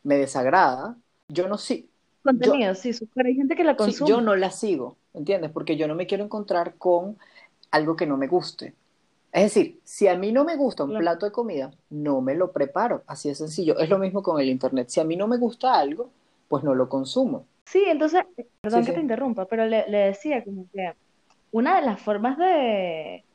me 0.04 0.16
desagrada. 0.18 0.96
Yo 1.28 1.48
no 1.48 1.58
sí, 1.58 1.90
yo, 2.24 2.30
contenido, 2.32 2.74
sí, 2.76 2.92
súper, 2.92 3.26
hay 3.26 3.34
gente 3.34 3.56
que 3.56 3.64
la 3.64 3.72
sí, 3.72 3.78
consume. 3.78 4.08
yo 4.10 4.20
no 4.20 4.36
la 4.36 4.50
sigo, 4.52 4.96
¿entiendes? 5.12 5.50
Porque 5.50 5.76
yo 5.76 5.88
no 5.88 5.96
me 5.96 6.06
quiero 6.06 6.22
encontrar 6.22 6.76
con 6.76 7.18
algo 7.76 7.96
que 7.96 8.06
no 8.06 8.16
me 8.16 8.28
guste. 8.28 8.74
Es 9.32 9.44
decir, 9.44 9.80
si 9.84 10.08
a 10.08 10.16
mí 10.18 10.32
no 10.32 10.44
me 10.44 10.56
gusta 10.56 10.84
un 10.84 10.90
Claro. 10.90 11.00
plato 11.02 11.26
de 11.26 11.32
comida, 11.32 11.72
no 11.90 12.20
me 12.22 12.34
lo 12.34 12.52
preparo. 12.52 13.04
Así 13.06 13.28
de 13.30 13.34
sencillo. 13.36 13.78
Es 13.78 13.90
lo 13.90 13.98
mismo 13.98 14.22
con 14.22 14.40
el 14.40 14.48
internet. 14.48 14.88
Si 14.90 15.00
a 15.00 15.04
mí 15.04 15.16
no 15.16 15.28
me 15.28 15.38
gusta 15.38 15.74
algo, 15.78 16.10
pues 16.48 16.64
no 16.64 16.74
lo 16.74 16.88
consumo. 16.88 17.46
Sí, 17.64 17.84
entonces, 17.86 18.22
perdón 18.60 18.84
Sí, 18.84 18.86
que 18.86 18.92
te 18.92 19.00
interrumpa, 19.00 19.46
pero 19.46 19.66
le, 19.66 19.88
le 19.88 19.98
decía 19.98 20.44
como 20.44 20.68
que 20.72 20.92
una 21.52 21.76
de 21.80 21.86
las 21.86 22.00
formas 22.02 22.38
de, 22.38 23.26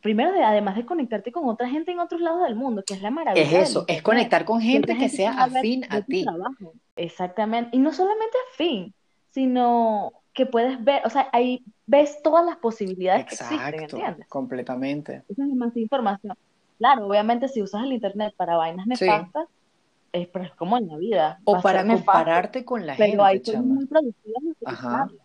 primero 0.00 0.32
de, 0.32 0.44
además 0.44 0.76
de 0.76 0.86
conectarte 0.86 1.32
con 1.32 1.48
otra 1.48 1.68
gente 1.70 1.92
en 1.92 2.00
otros 2.00 2.20
lados 2.20 2.42
del 2.44 2.56
mundo, 2.56 2.84
que 2.86 2.94
es 2.94 3.02
la 3.02 3.10
Es 3.34 3.52
maravilla 3.52 3.62
del 3.62 3.68
eso, 3.70 3.84
es 3.86 4.02
conectar 4.02 4.44
con 4.44 4.60
gente 4.62 4.96
que 4.96 5.08
sea 5.10 5.32
afín 5.44 5.84
a 5.90 6.00
ti. 6.06 6.24
trabajo. 6.24 6.74
Exactamente, 6.96 7.76
y 7.76 7.80
no 7.80 7.92
solamente 7.92 8.36
afín, 8.52 8.94
sino 9.30 10.23
que 10.34 10.46
puedes 10.46 10.82
ver, 10.84 11.00
o 11.06 11.10
sea, 11.10 11.28
ahí 11.32 11.64
ves 11.86 12.20
todas 12.22 12.44
las 12.44 12.56
posibilidades 12.56 13.24
que 13.26 13.34
existen, 13.34 13.80
¿entiendes? 13.80 14.26
completamente. 14.28 15.22
Esa 15.28 15.42
es 15.44 15.48
demasiada 15.48 15.80
información. 15.80 16.36
Claro, 16.78 17.06
obviamente 17.06 17.48
si 17.48 17.62
usas 17.62 17.84
el 17.84 17.92
internet 17.92 18.34
para 18.36 18.56
vainas 18.56 18.86
Sí. 18.98 19.04
nefastas, 19.06 19.46
es, 20.12 20.28
pero 20.28 20.44
es 20.44 20.52
como 20.52 20.76
en 20.78 20.88
la 20.88 20.96
vida, 20.96 21.38
O 21.44 21.60
para 21.60 21.82
nefasto. 21.84 22.04
compararte 22.12 22.64
con 22.64 22.84
la 22.86 22.94
Pero 22.96 23.24
hay 23.24 23.36
gente, 23.36 23.50
cosas 23.52 23.62
chama. 23.62 23.74
muy 23.74 23.86
productivas 23.86 24.42
utilizarlo. 24.42 25.18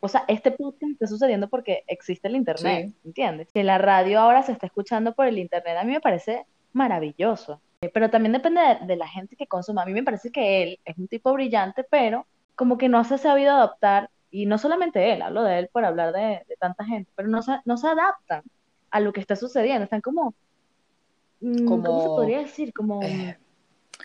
O 0.00 0.08
sea, 0.08 0.24
este 0.26 0.50
podcast 0.50 0.92
está 0.92 1.06
sucediendo 1.06 1.48
porque 1.48 1.84
existe 1.86 2.26
el 2.26 2.34
internet, 2.36 2.88
sí. 2.88 2.96
¿entiendes? 3.04 3.48
Que 3.52 3.62
la 3.62 3.78
radio 3.78 4.18
ahora 4.20 4.42
se 4.42 4.50
está 4.52 4.66
escuchando 4.66 5.14
por 5.14 5.26
el 5.26 5.38
internet, 5.38 5.76
a 5.78 5.84
mí 5.84 5.92
me 5.92 6.00
parece 6.00 6.44
maravilloso. 6.72 7.60
Eh, 7.82 7.90
Pero 7.92 8.10
también 8.10 8.32
depende 8.32 8.60
de, 8.60 8.86
de 8.86 8.96
la 8.96 9.06
gente 9.08 9.36
que 9.36 9.46
consuma. 9.46 9.82
A 9.82 9.86
mí 9.86 9.92
me 9.92 10.02
parece 10.02 10.30
que 10.30 10.62
él 10.62 10.80
es 10.84 10.98
un 10.98 11.06
tipo 11.08 11.32
brillante, 11.32 11.84
pero 11.88 12.26
como 12.56 12.78
que 12.78 12.88
no 12.88 13.02
se 13.04 13.14
ha 13.14 13.18
sabido 13.18 13.52
adaptar, 13.52 14.10
y 14.32 14.46
no 14.46 14.56
solamente 14.56 15.12
él, 15.12 15.20
hablo 15.20 15.42
de 15.42 15.58
él 15.58 15.68
por 15.70 15.84
hablar 15.84 16.12
de, 16.12 16.42
de 16.48 16.56
tanta 16.58 16.84
gente, 16.84 17.12
pero 17.14 17.28
no 17.28 17.42
se, 17.42 17.52
no 17.66 17.76
se 17.76 17.86
adaptan 17.86 18.42
a 18.90 18.98
lo 18.98 19.12
que 19.12 19.20
está 19.20 19.36
sucediendo. 19.36 19.84
Están 19.84 20.00
como, 20.00 20.34
mm, 21.40 21.66
¿cómo 21.66 22.02
se 22.02 22.08
podría 22.08 22.38
decir? 22.38 22.72
Como, 22.72 23.02
eh, 23.02 23.38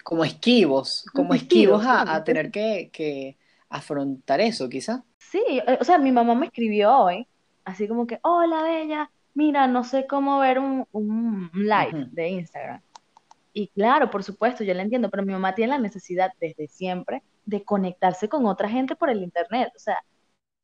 como 0.04 0.26
esquivos, 0.26 1.06
como 1.14 1.34
esquivos 1.34 1.82
esquivos, 1.82 2.10
a, 2.10 2.24
tener 2.26 2.52
que, 2.52 2.90
que 2.92 3.38
afrontar 3.70 4.42
eso, 4.42 4.68
quizá. 4.68 5.04
Sí, 5.18 5.42
eh, 5.48 5.78
o 5.80 5.84
sea, 5.86 5.98
mi 5.98 6.12
mamá 6.12 6.36
me 6.36 6.48
escribió 6.48 6.96
hoy, 6.98 7.26
así 7.64 7.88
como 7.88 8.06
que, 8.06 8.20
hola, 8.22 8.64
Bella, 8.64 9.10
mira, 9.34 9.66
no 9.68 9.86
sé 9.86 10.08
cómo 10.08 10.40
ver 10.40 10.60
un, 10.60 10.86
un 10.92 11.50
live 11.54 12.10
de 12.12 12.30
Instagram. 12.30 12.82
Y 13.54 13.70
claro, 13.70 14.12
por 14.12 14.26
supuesto, 14.26 14.66
yo 14.66 14.74
la 14.74 14.84
entiendo, 14.84 15.10
pero 15.10 15.24
mi 15.24 15.32
mamá 15.32 15.56
tiene 15.56 15.72
la 15.72 15.80
necesidad 15.80 16.32
desde 16.40 16.68
siempre 16.68 17.24
de 17.46 17.64
conectarse 17.64 18.28
con 18.28 18.46
otra 18.46 18.70
gente 18.70 18.96
por 18.96 19.10
el 19.10 19.24
internet. 19.24 19.72
O 19.76 19.80
sea, 19.80 19.98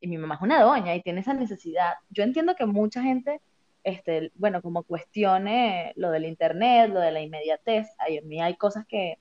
y 0.04 0.08
mi 0.08 0.18
mamá 0.18 0.36
es 0.36 0.42
una 0.42 0.62
doña 0.62 0.94
y 0.96 1.02
tiene 1.02 1.22
esa 1.22 1.34
necesidad. 1.34 1.94
Yo 2.10 2.24
entiendo 2.24 2.56
que 2.56 2.66
mucha 2.66 3.02
gente, 3.02 3.40
este, 3.86 4.34
bueno, 4.36 4.62
como 4.62 4.84
cuestione 4.84 5.94
lo 5.96 6.12
del 6.12 6.26
internet, 6.26 6.92
lo 6.92 7.00
de 7.00 7.14
la 7.14 7.22
inmediatez, 7.22 7.88
hay, 8.00 8.18
a 8.18 8.22
mí 8.22 8.42
hay 8.42 8.58
cosas 8.58 8.86
que 8.86 9.18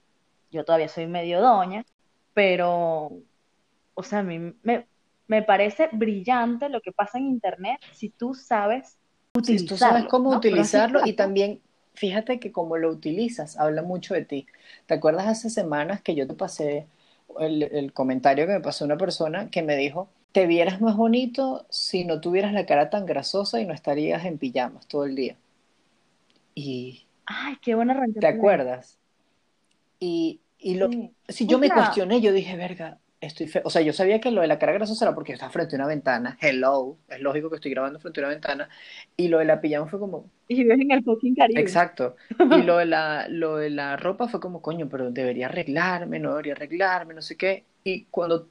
yo 0.51 0.65
todavía 0.65 0.89
soy 0.89 1.07
medio 1.07 1.41
doña, 1.41 1.85
pero, 2.35 3.13
o 3.95 4.03
sea, 4.03 4.19
a 4.19 4.23
mí 4.25 4.55
me, 4.65 4.87
me 5.29 5.43
parece 5.43 5.89
brillante 5.93 6.69
lo 6.69 6.81
que 6.81 6.91
pasa 6.91 7.19
en 7.19 7.29
internet 7.29 7.79
si 7.93 8.09
tú 8.09 8.35
sabes 8.35 8.99
Si 9.41 9.65
tú 9.65 9.77
sabes 9.77 10.03
utilizarlo, 10.03 10.09
cómo 10.09 10.31
utilizarlo 10.31 11.01
y 11.07 11.13
también 11.13 11.61
fíjate 11.95 12.41
que 12.41 12.51
como 12.51 12.77
lo 12.77 12.91
utilizas, 12.91 13.57
habla 13.57 13.83
mucho 13.83 14.15
de 14.15 14.25
ti. 14.25 14.47
¿Te 14.87 14.95
acuerdas 14.95 15.29
hace 15.29 15.49
semanas 15.49 16.03
que 16.03 16.17
yo 16.17 16.27
te 16.27 16.35
pasé 16.35 16.89
el, 17.39 17.63
el 17.63 17.93
comentario 17.93 18.49
que 18.49 18.55
me 18.55 18.61
pasó 18.61 18.85
una 18.85 18.97
persona 18.97 19.49
que 19.49 19.63
me 19.63 19.77
dijo, 19.77 20.09
te 20.33 20.47
vieras 20.47 20.81
más 20.81 20.97
bonito 20.97 21.67
si 21.71 22.05
no 22.05 22.21
tuvieras 22.21 22.53
la 22.53 22.67
cara 22.67 22.91
tan 22.91 23.07
grasosa 23.07 23.61
y 23.61 23.67
no 23.67 23.75
estarías 23.75 24.25
en 24.25 24.39
pijamas 24.39 24.87
todo 24.89 25.05
el 25.05 25.15
día? 25.17 25.37
Y 26.55 27.07
Ay, 27.27 27.57
qué 27.63 27.75
buen 27.75 27.91
arranque 27.91 28.21
¿te 28.21 28.27
acuerdas? 28.27 28.99
Y, 29.99 30.41
y 30.59 30.75
lo, 30.77 30.91
Sí. 30.91 31.15
si 31.29 31.47
yo 31.47 31.59
me 31.59 31.71
cuestioné, 31.71 32.21
yo 32.21 32.33
dije, 32.33 32.57
verga, 32.57 32.99
estoy 33.21 33.47
feo. 33.47 33.63
O 33.65 33.71
sea, 33.71 33.83
yo 33.83 33.93
sabía 33.93 34.21
que 34.21 34.31
lo 34.33 34.41
de 34.41 34.49
la 34.49 34.59
cara 34.59 34.73
grasosa 34.73 35.05
era 35.05 35.15
porque 35.15 35.33
estaba 35.33 35.51
frente 35.53 35.77
a 35.77 35.79
una 35.79 35.87
ventana. 35.87 36.37
Hello, 36.41 36.99
es 37.09 37.21
lógico 37.21 37.49
que 37.51 37.57
estoy 37.57 37.71
grabando 37.71 38.01
frente 38.01 38.21
a 38.21 38.25
una 38.25 38.31
ventana. 38.31 38.69
Y 39.17 39.29
lo 39.29 39.39
de 39.39 39.45
la 39.45 39.61
pijama 39.61 39.87
fue 39.89 40.01
como, 40.01 40.31
y 40.49 40.57
vives 40.57 40.81
en 40.81 40.91
el 40.91 41.05
fucking 41.05 41.35
Caribe. 41.37 41.61
exacto. 41.61 42.17
Y 42.51 42.63
lo 42.63 42.79
de 42.79 42.87
la, 42.87 43.29
lo 43.29 43.57
de 43.57 43.71
la 43.71 43.97
ropa 43.97 44.29
fue 44.29 44.41
como, 44.41 44.61
coño, 44.63 44.89
pero 44.89 45.11
debería 45.11 45.47
arreglarme, 45.47 46.19
no 46.19 46.31
debería 46.31 46.55
arreglarme, 46.55 47.15
no 47.15 47.23
sé 47.23 47.37
qué. 47.37 47.65
Y 47.85 48.05
cuando 48.07 48.49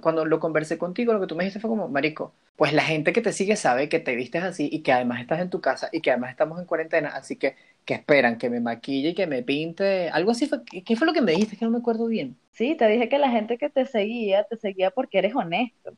cuando 0.00 0.24
lo 0.24 0.40
conversé 0.40 0.78
contigo, 0.78 1.12
lo 1.12 1.20
que 1.20 1.26
tú 1.26 1.36
me 1.36 1.44
dijiste 1.44 1.60
fue 1.60 1.70
como, 1.70 1.88
marico, 1.88 2.32
pues 2.56 2.72
la 2.72 2.82
gente 2.82 3.12
que 3.12 3.20
te 3.20 3.32
sigue 3.32 3.56
sabe 3.56 3.88
que 3.88 4.00
te 4.00 4.16
vistes 4.16 4.42
así 4.42 4.68
y 4.72 4.80
que 4.80 4.92
además 4.92 5.20
estás 5.20 5.40
en 5.40 5.50
tu 5.50 5.60
casa 5.60 5.88
y 5.92 6.00
que 6.00 6.10
además 6.10 6.30
estamos 6.30 6.58
en 6.58 6.66
cuarentena, 6.66 7.10
así 7.10 7.36
que, 7.36 7.54
que 7.84 7.94
esperan 7.94 8.38
que 8.38 8.50
me 8.50 8.60
maquille 8.60 9.10
y 9.10 9.14
que 9.14 9.26
me 9.26 9.42
pinte. 9.42 10.10
Algo 10.10 10.32
así 10.32 10.46
fue, 10.46 10.60
¿qué 10.64 10.96
fue 10.96 11.06
lo 11.06 11.12
que 11.12 11.22
me 11.22 11.32
dijiste? 11.32 11.56
Que 11.56 11.64
no 11.64 11.70
me 11.70 11.78
acuerdo 11.78 12.06
bien. 12.06 12.36
Sí, 12.52 12.74
te 12.74 12.88
dije 12.88 13.08
que 13.08 13.18
la 13.18 13.30
gente 13.30 13.58
que 13.58 13.68
te 13.70 13.86
seguía, 13.86 14.44
te 14.44 14.56
seguía 14.56 14.90
porque 14.90 15.18
eres 15.18 15.34
honesto. 15.34 15.92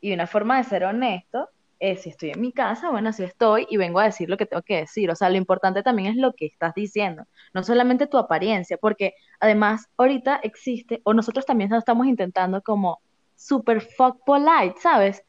Y 0.00 0.12
una 0.12 0.26
forma 0.26 0.58
de 0.58 0.64
ser 0.64 0.84
honesto 0.84 1.48
es 1.80 2.02
si 2.02 2.10
estoy 2.10 2.30
en 2.30 2.40
mi 2.40 2.52
casa, 2.52 2.90
bueno, 2.90 3.08
así 3.08 3.24
estoy 3.24 3.66
y 3.70 3.76
vengo 3.78 3.98
a 4.00 4.04
decir 4.04 4.28
lo 4.28 4.36
que 4.36 4.46
tengo 4.46 4.62
que 4.62 4.76
decir. 4.76 5.10
O 5.10 5.16
sea, 5.16 5.30
lo 5.30 5.36
importante 5.36 5.82
también 5.82 6.10
es 6.10 6.16
lo 6.16 6.34
que 6.34 6.46
estás 6.46 6.74
diciendo, 6.74 7.24
no 7.54 7.64
solamente 7.64 8.06
tu 8.06 8.18
apariencia, 8.18 8.76
porque 8.76 9.14
además 9.40 9.88
ahorita 9.96 10.36
existe, 10.42 11.00
o 11.04 11.14
nosotros 11.14 11.46
también 11.46 11.72
estamos 11.74 12.06
intentando 12.06 12.62
como 12.62 13.00
super 13.34 13.80
fuck 13.80 14.22
polite, 14.24 14.74
¿sabes? 14.80 15.24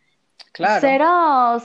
Claro. 0.52 0.82
Cero, 0.82 1.06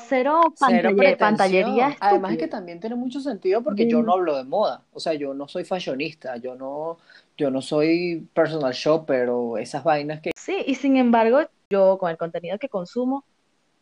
cero 0.08 0.40
Cero 0.54 0.90
pantalle- 0.90 1.16
pantallería. 1.18 1.96
Además 1.98 2.32
es 2.32 2.38
que 2.38 2.46
también 2.46 2.78
tiene 2.78 2.94
mucho 2.94 3.20
sentido 3.20 3.62
porque 3.62 3.88
yo 3.88 4.00
no 4.02 4.12
De- 4.12 4.18
hablo 4.20 4.36
de 4.36 4.44
moda. 4.44 4.82
O 4.92 5.00
sea, 5.00 5.14
yo 5.14 5.34
no 5.34 5.48
soy 5.48 5.64
fashionista, 5.64 6.36
yo 6.36 6.54
no, 6.54 6.98
yo 7.36 7.50
no 7.50 7.60
soy 7.60 8.28
personal 8.32 8.72
shopper 8.72 9.30
o 9.30 9.58
esas 9.58 9.82
vainas 9.82 10.20
que... 10.20 10.30
Sí, 10.36 10.62
y 10.64 10.76
sin 10.76 10.96
embargo, 10.96 11.40
yo 11.68 11.98
con 11.98 12.10
el 12.10 12.16
contenido 12.16 12.58
que 12.60 12.68
consumo, 12.68 13.24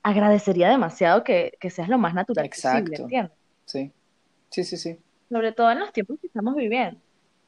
agradecería 0.05 0.69
demasiado 0.69 1.25
que, 1.25 1.57
que 1.59 1.71
seas 1.71 1.89
lo 1.89 1.99
más 1.99 2.15
natural 2.15 2.49
posible, 2.49 2.79
Exacto. 2.79 3.03
¿entiendes? 3.03 3.33
Sí, 3.65 3.91
sí, 4.51 4.63
sí, 4.63 4.77
sí. 4.77 4.99
Sobre 5.31 5.53
todo 5.53 5.71
en 5.73 5.81
los 5.81 5.93
tiempos 5.93 6.21
que 6.21 6.27
estamos 6.27 6.55
viviendo. 6.55 7.01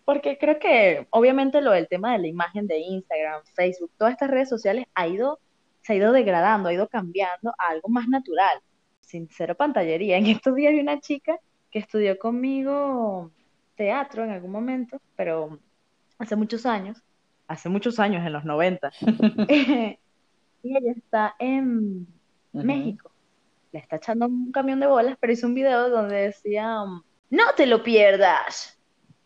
Porque 0.06 0.38
creo 0.38 0.58
que 0.58 1.06
obviamente 1.10 1.60
lo 1.60 1.72
del 1.72 1.86
tema 1.86 2.12
de 2.12 2.18
la 2.18 2.26
imagen 2.28 2.66
de 2.66 2.78
Instagram, 2.78 3.42
Facebook, 3.54 3.90
todas 3.98 4.12
estas 4.12 4.30
redes 4.30 4.48
sociales 4.48 4.86
ha 4.94 5.06
ido, 5.06 5.38
se 5.82 5.92
ha 5.92 5.96
ido 5.96 6.12
degradando, 6.12 6.70
ha 6.70 6.72
ido 6.72 6.88
cambiando 6.88 7.50
a 7.58 7.68
algo 7.68 7.88
más 7.90 8.08
natural, 8.08 8.58
sin 9.00 9.28
cero 9.30 9.54
pantallería. 9.54 10.16
En 10.18 10.26
estos 10.26 10.54
días 10.54 10.72
vi 10.72 10.80
una 10.80 11.00
chica 11.00 11.38
que 11.70 11.78
estudió 11.78 12.18
conmigo 12.18 13.30
teatro 13.74 14.24
en 14.24 14.30
algún 14.30 14.50
momento, 14.50 14.98
pero 15.14 15.58
hace 16.18 16.36
muchos 16.36 16.64
años, 16.64 17.02
hace 17.48 17.68
muchos 17.68 17.98
años, 17.98 18.24
en 18.24 18.32
los 18.32 18.46
90, 18.46 18.90
y 19.48 19.98
ella 20.62 20.92
está 20.96 21.34
en 21.38 22.15
México. 22.64 23.10
Le 23.72 23.80
está 23.80 23.96
echando 23.96 24.26
un 24.26 24.52
camión 24.52 24.80
de 24.80 24.86
bolas, 24.86 25.16
pero 25.20 25.32
hizo 25.32 25.46
un 25.46 25.54
video 25.54 25.90
donde 25.90 26.16
decía, 26.16 26.84
no 27.30 27.44
te 27.56 27.66
lo 27.66 27.82
pierdas. 27.82 28.78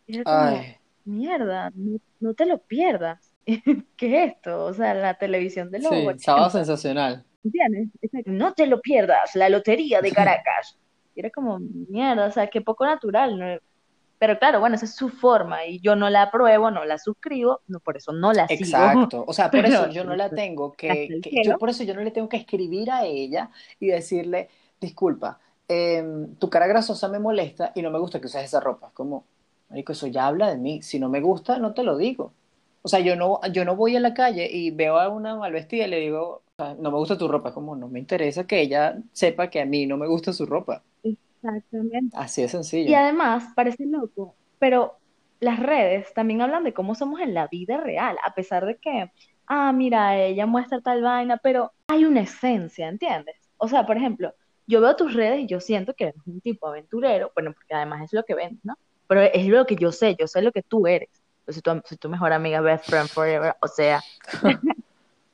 Y 0.07 0.23
como, 0.23 0.61
mierda, 1.05 1.71
no, 1.75 1.99
no 2.21 2.35
te 2.35 2.47
lo 2.47 2.59
pierdas. 2.59 3.35
¿Qué 3.47 4.25
es 4.25 4.33
esto? 4.33 4.64
O 4.64 4.75
sea, 4.75 4.95
la 4.95 5.14
televisión 5.14 5.71
de 5.71 5.81
los 5.81 5.90
sí, 5.93 6.07
80, 6.07 6.51
sensacional. 6.51 7.25
¿entiendes? 7.45 7.88
No 8.27 8.53
te 8.53 8.66
lo 8.66 8.81
pierdas, 8.81 9.35
la 9.35 9.49
lotería 9.49 10.01
de 10.01 10.12
Caracas. 10.12 10.79
Y 11.14 11.21
era 11.21 11.31
como, 11.31 11.59
mierda, 11.59 12.27
o 12.27 12.31
sea, 12.31 12.49
qué 12.49 12.61
poco 12.61 12.85
natural, 12.85 13.38
¿no? 13.38 13.59
Pero 14.20 14.38
claro, 14.38 14.61
bueno, 14.61 14.76
esa 14.76 14.87
es 14.87 14.96
su 14.96 15.11
forma 15.11 15.66
y 15.66 15.80
yo 15.80 15.96
no 15.96 16.11
la 16.11 16.22
apruebo, 16.24 16.70
no 16.72 16.85
la 16.87 16.98
suscribo, 16.98 17.62
no, 17.68 17.80
por 17.80 17.98
eso 17.98 18.12
no 18.12 18.33
la 18.35 18.48
sigo, 18.48 18.92
Exacto. 18.92 19.24
O 19.28 19.33
sea, 19.33 19.52
por 19.52 19.64
eso 19.66 19.87
yo 19.87 20.04
no 20.04 20.16
la 20.16 20.35
tengo 20.35 20.72
que, 20.72 21.18
que- 21.20 21.38
yo 21.40 21.56
por 21.56 21.70
eso 21.70 21.85
yo 21.85 21.94
no 21.94 22.02
le 22.02 22.11
tengo 22.11 22.28
que 22.28 22.37
escribir 22.37 22.90
a 22.90 23.04
ella 23.04 23.50
y 23.78 23.88
decirle, 23.88 24.48
disculpa, 24.80 25.38
em, 25.68 26.35
tu 26.37 26.50
cara 26.50 26.66
grasosa 26.66 27.09
me 27.09 27.20
molesta 27.20 27.70
y 27.76 27.83
no 27.83 27.90
me 27.90 27.98
gusta 28.00 28.20
que 28.20 28.26
uses 28.26 28.42
esa 28.44 28.59
ropa. 28.61 28.88
Es 28.88 28.92
como, 28.94 29.24
marico, 29.68 29.92
eso 29.92 30.06
ya 30.09 30.26
habla 30.26 30.50
de 30.50 30.56
mí. 30.59 30.83
Si 30.83 30.98
no 30.98 31.09
me 31.09 31.20
gusta, 31.20 31.59
no 31.59 31.74
te 31.74 31.85
lo 31.85 31.96
digo. 31.96 32.33
O 32.83 32.88
sea, 32.88 32.98
yo 33.00 33.14
no, 33.14 33.40
yo 33.52 33.64
no 33.64 33.76
voy 33.76 33.94
a 33.96 34.00
la 34.00 34.14
calle 34.14 34.48
y 34.50 34.70
veo 34.72 34.98
a 34.98 35.09
una 35.11 35.37
mal 35.37 35.52
vestida 35.52 35.87
y 35.87 35.90
le 35.90 35.98
digo, 36.00 36.42
"O 36.59 36.64
sea, 36.64 36.74
no 36.74 36.90
me 36.90 36.96
gusta 36.98 37.16
tu 37.18 37.28
ropa. 37.28 37.50
Es 37.50 37.54
como, 37.54 37.76
no 37.76 37.88
me 37.88 37.98
interesa 38.00 38.46
que 38.46 38.61
ella 38.61 38.96
sepa 39.12 39.48
que 39.50 39.61
a 39.61 39.66
mí 39.66 39.87
no 39.87 39.96
me 39.96 40.06
gusta 40.09 40.33
su 40.33 40.44
ropa. 40.46 40.83
Exactamente. 41.42 42.16
Así 42.16 42.42
de 42.42 42.48
Y 42.48 42.50
sencillo. 42.50 42.96
además, 42.96 43.44
parece 43.55 43.87
loco, 43.87 44.35
pero 44.59 44.98
las 45.40 45.59
redes 45.59 46.12
también 46.14 46.42
hablan 46.42 46.64
de 46.64 46.74
cómo 46.74 46.94
somos 46.94 47.20
en 47.20 47.35
la 47.35 47.48
vida 47.48 47.79
real, 47.79 48.16
a 48.24 48.35
pesar 48.35 48.66
de 48.66 48.76
que, 48.76 49.11
ah, 49.46 49.72
mira, 49.72 50.18
ella 50.18 50.46
muestra 50.46 50.81
tal 50.81 51.03
vaina, 51.03 51.38
pero 51.38 51.72
hay 51.88 52.05
una 52.05 52.20
esencia, 52.20 52.88
¿entiendes? 52.88 53.37
O 53.57 53.68
sea, 53.68 53.87
por 53.87 53.96
ejemplo, 53.96 54.35
yo 54.66 54.81
veo 54.81 54.96
tus 54.96 55.14
redes 55.14 55.40
y 55.40 55.46
yo 55.46 55.61
siento 55.61 55.94
que 55.94 56.05
eres 56.05 56.16
un 56.26 56.40
tipo 56.40 56.68
aventurero, 56.68 57.33
bueno, 57.35 57.53
porque 57.55 57.74
además 57.74 58.03
es 58.05 58.12
lo 58.12 58.22
que 58.24 58.35
vendes, 58.35 58.64
¿no? 58.64 58.76
Pero 59.07 59.22
es 59.22 59.46
lo 59.46 59.66
que 59.66 59.76
yo 59.76 59.92
sé, 59.92 60.14
yo 60.18 60.26
sé 60.26 60.42
lo 60.42 60.53
que 60.53 60.62
tú 60.62 60.87
eres. 60.87 61.09
Yo 61.46 61.53
soy 61.55 61.62
tu, 61.62 61.70
soy 61.85 61.96
tu 61.98 62.09
mejor 62.11 62.33
amiga, 62.33 62.61
best 62.61 62.87
friend 62.88 63.09
forever, 63.09 63.55
o 63.62 63.66
sea, 63.66 64.00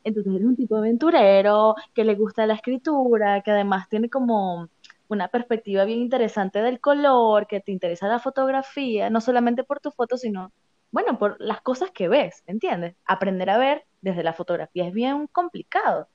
entonces 0.05 0.33
eres 0.35 0.47
un 0.47 0.57
tipo 0.57 0.77
aventurero, 0.77 1.75
que 1.93 2.05
le 2.05 2.15
gusta 2.15 2.47
la 2.47 2.55
escritura, 2.55 3.43
que 3.43 3.51
además 3.51 3.89
tiene 3.89 4.09
como 4.09 4.69
una 5.09 5.29
perspectiva 5.29 5.85
bien 5.85 6.01
interesante 6.01 6.63
del 6.63 6.81
color, 6.81 7.47
que 7.47 7.61
te 7.61 7.73
interesa 7.73 8.09
la 8.09 8.19
fotografía, 8.19 9.11
no 9.11 9.21
solamente 9.21 9.65
por 9.65 9.81
tu 9.81 9.91
foto, 9.91 10.17
sino, 10.17 10.53
bueno, 10.91 11.19
por 11.19 11.37
las 11.41 11.61
cosas 11.61 11.91
que 11.91 12.09
ves, 12.09 12.43
¿entiendes? 12.47 12.95
Aprender 13.05 13.51
a 13.51 13.59
ver 13.59 13.85
desde 14.01 14.23
la 14.23 14.33
fotografía 14.33 14.87
es 14.87 14.93
bien 14.93 15.27
complicado. 15.29 16.09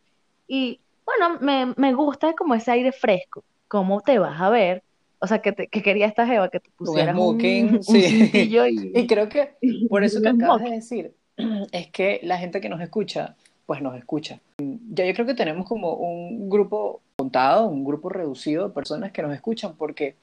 Y 0.48 0.80
bueno, 1.06 1.38
me, 1.42 1.74
me 1.78 1.94
gusta 1.94 2.34
como 2.34 2.56
ese 2.56 2.72
aire 2.72 2.92
fresco, 2.92 3.44
cómo 3.68 4.02
te 4.02 4.20
vas 4.20 4.40
a 4.42 4.50
ver. 4.50 4.84
O 5.20 5.28
sea, 5.28 5.40
que, 5.40 5.52
te- 5.52 5.68
que 5.68 5.84
quería 5.84 6.08
esta 6.08 6.26
jeva 6.26 6.50
que 6.50 6.60
te 6.60 6.72
pusieras 6.72 7.16
un, 7.16 7.22
smoking, 7.22 7.76
un 7.76 7.84
sí. 7.84 8.30
Y 8.34 8.58
y, 9.00 9.08
creo 9.08 9.30
que 9.30 9.56
por 9.88 10.04
eso 10.04 10.20
que 10.24 10.30
acabas 10.30 10.64
de 10.64 10.72
decir, 10.72 11.14
es 11.72 11.88
que 11.92 12.20
la 12.24 12.38
gente 12.38 12.60
que 12.60 12.70
nos 12.70 12.82
escucha, 12.82 13.36
pues 13.66 13.82
nos 13.82 13.96
escucha. 13.96 14.40
Ya 14.58 15.06
yo 15.06 15.14
creo 15.14 15.26
que 15.26 15.34
tenemos 15.36 15.68
como 15.68 15.94
un 15.94 16.50
grupo 16.50 17.02
contado, 17.22 17.68
un 17.68 17.86
grupo 17.86 18.10
reducido 18.10 18.68
de 18.68 18.74
personas 18.74 19.12
que 19.12 19.22
nos 19.22 19.34
escuchan, 19.34 19.76
porque 19.78 20.16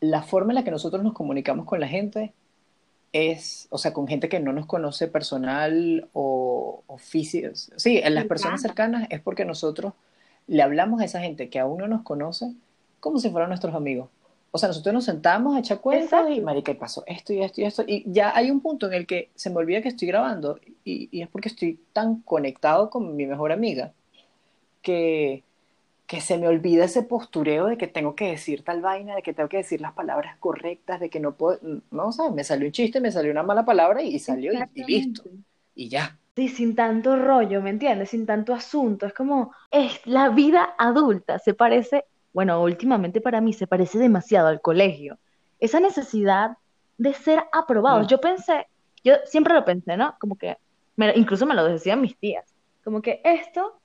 la 0.00 0.22
forma 0.22 0.52
en 0.52 0.56
la 0.56 0.64
que 0.64 0.70
nosotros 0.70 1.02
nos 1.02 1.14
comunicamos 1.14 1.64
con 1.64 1.80
la 1.80 1.88
gente 1.88 2.34
es, 3.12 3.66
o 3.70 3.78
sea, 3.78 3.92
con 3.94 4.06
gente 4.06 4.28
que 4.28 4.40
no 4.40 4.52
nos 4.52 4.66
conoce 4.66 5.08
personal 5.08 6.08
o, 6.12 6.82
o 6.86 6.98
físico. 6.98 7.48
Sí, 7.54 7.98
en 7.98 8.14
las 8.14 8.26
personas 8.26 8.60
Cercana. 8.60 8.98
cercanas 8.98 9.10
es 9.10 9.20
porque 9.22 9.44
nosotros 9.46 9.94
le 10.46 10.62
hablamos 10.62 11.00
a 11.00 11.04
esa 11.06 11.20
gente 11.20 11.48
que 11.48 11.58
aún 11.58 11.78
no 11.78 11.88
nos 11.88 12.02
conoce 12.02 12.52
como 13.00 13.18
si 13.18 13.30
fueran 13.30 13.48
nuestros 13.48 13.74
amigos. 13.74 14.08
O 14.50 14.58
sea, 14.58 14.68
nosotros 14.68 14.92
nos 14.92 15.04
sentamos 15.06 15.56
a 15.56 15.60
echar 15.60 15.80
cuentas 15.80 16.28
y, 16.30 16.42
marica, 16.42 16.72
y 16.72 16.74
pasó 16.74 17.04
esto 17.06 17.32
y 17.32 17.40
esto 17.42 17.62
y 17.62 17.64
esto. 17.64 17.84
Y 17.86 18.04
ya 18.06 18.36
hay 18.36 18.50
un 18.50 18.60
punto 18.60 18.86
en 18.86 18.92
el 18.92 19.06
que 19.06 19.30
se 19.34 19.48
me 19.48 19.56
olvida 19.56 19.80
que 19.80 19.88
estoy 19.88 20.08
grabando 20.08 20.58
y, 20.84 21.08
y 21.10 21.22
es 21.22 21.28
porque 21.28 21.48
estoy 21.48 21.80
tan 21.94 22.20
conectado 22.20 22.90
con 22.90 23.16
mi 23.16 23.24
mejor 23.26 23.50
amiga 23.50 23.92
que, 24.82 25.44
que 26.12 26.20
se 26.20 26.36
me 26.36 26.46
olvida 26.46 26.84
ese 26.84 27.02
postureo 27.02 27.64
de 27.66 27.78
que 27.78 27.86
tengo 27.88 28.14
que 28.14 28.26
decir 28.32 28.62
tal 28.64 28.82
vaina, 28.82 29.16
de 29.16 29.22
que 29.22 29.32
tengo 29.32 29.48
que 29.48 29.56
decir 29.64 29.80
las 29.80 29.94
palabras 29.94 30.36
correctas, 30.38 31.00
de 31.00 31.08
que 31.08 31.20
no 31.20 31.30
puedo, 31.40 31.58
no, 31.90 32.12
¿sabes? 32.12 32.34
Me 32.34 32.44
salió 32.44 32.66
un 32.66 32.72
chiste, 32.72 33.00
me 33.00 33.10
salió 33.10 33.30
una 33.32 33.42
mala 33.42 33.64
palabra 33.64 34.02
y 34.02 34.18
salió 34.18 34.52
y, 34.52 34.58
y 34.74 34.84
listo. 34.84 35.22
Y 35.74 35.88
ya. 35.88 36.18
Sí, 36.36 36.48
sin 36.48 36.74
tanto 36.74 37.16
rollo, 37.16 37.62
¿me 37.62 37.70
entiendes? 37.70 38.10
Sin 38.10 38.26
tanto 38.26 38.52
asunto. 38.52 39.06
Es 39.06 39.14
como, 39.14 39.54
es 39.70 40.06
la 40.06 40.28
vida 40.28 40.74
adulta. 40.78 41.38
Se 41.38 41.54
parece, 41.54 42.04
bueno, 42.34 42.62
últimamente 42.62 43.22
para 43.22 43.40
mí 43.40 43.54
se 43.54 43.66
parece 43.66 43.98
demasiado 43.98 44.48
al 44.48 44.60
colegio. 44.60 45.18
Esa 45.60 45.80
necesidad 45.80 46.58
de 46.98 47.14
ser 47.14 47.42
aprobados. 47.52 48.06
Mm. 48.06 48.10
Yo 48.10 48.20
pensé, 48.20 48.66
yo 49.02 49.14
siempre 49.24 49.54
lo 49.54 49.64
pensé, 49.64 49.96
¿no? 49.96 50.14
Como 50.20 50.36
que, 50.36 50.58
me- 50.96 51.16
incluso 51.16 51.46
me 51.46 51.54
lo 51.54 51.64
decían 51.64 52.02
mis 52.02 52.18
tías, 52.18 52.44
como 52.84 53.00
que 53.00 53.22
esto 53.24 53.80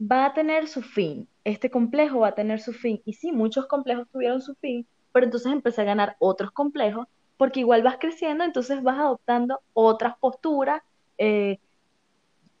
va 0.00 0.26
a 0.26 0.34
tener 0.34 0.68
su 0.68 0.82
fin, 0.82 1.28
este 1.44 1.70
complejo 1.70 2.20
va 2.20 2.28
a 2.28 2.34
tener 2.34 2.60
su 2.60 2.72
fin. 2.72 3.00
Y 3.04 3.14
sí, 3.14 3.32
muchos 3.32 3.66
complejos 3.66 4.08
tuvieron 4.12 4.40
su 4.40 4.54
fin, 4.56 4.86
pero 5.12 5.26
entonces 5.26 5.52
empecé 5.52 5.82
a 5.82 5.84
ganar 5.84 6.16
otros 6.18 6.50
complejos, 6.52 7.06
porque 7.36 7.60
igual 7.60 7.82
vas 7.82 7.96
creciendo, 7.98 8.44
entonces 8.44 8.82
vas 8.82 8.98
adoptando 8.98 9.60
otras 9.74 10.16
posturas. 10.18 10.82
eh, 11.18 11.58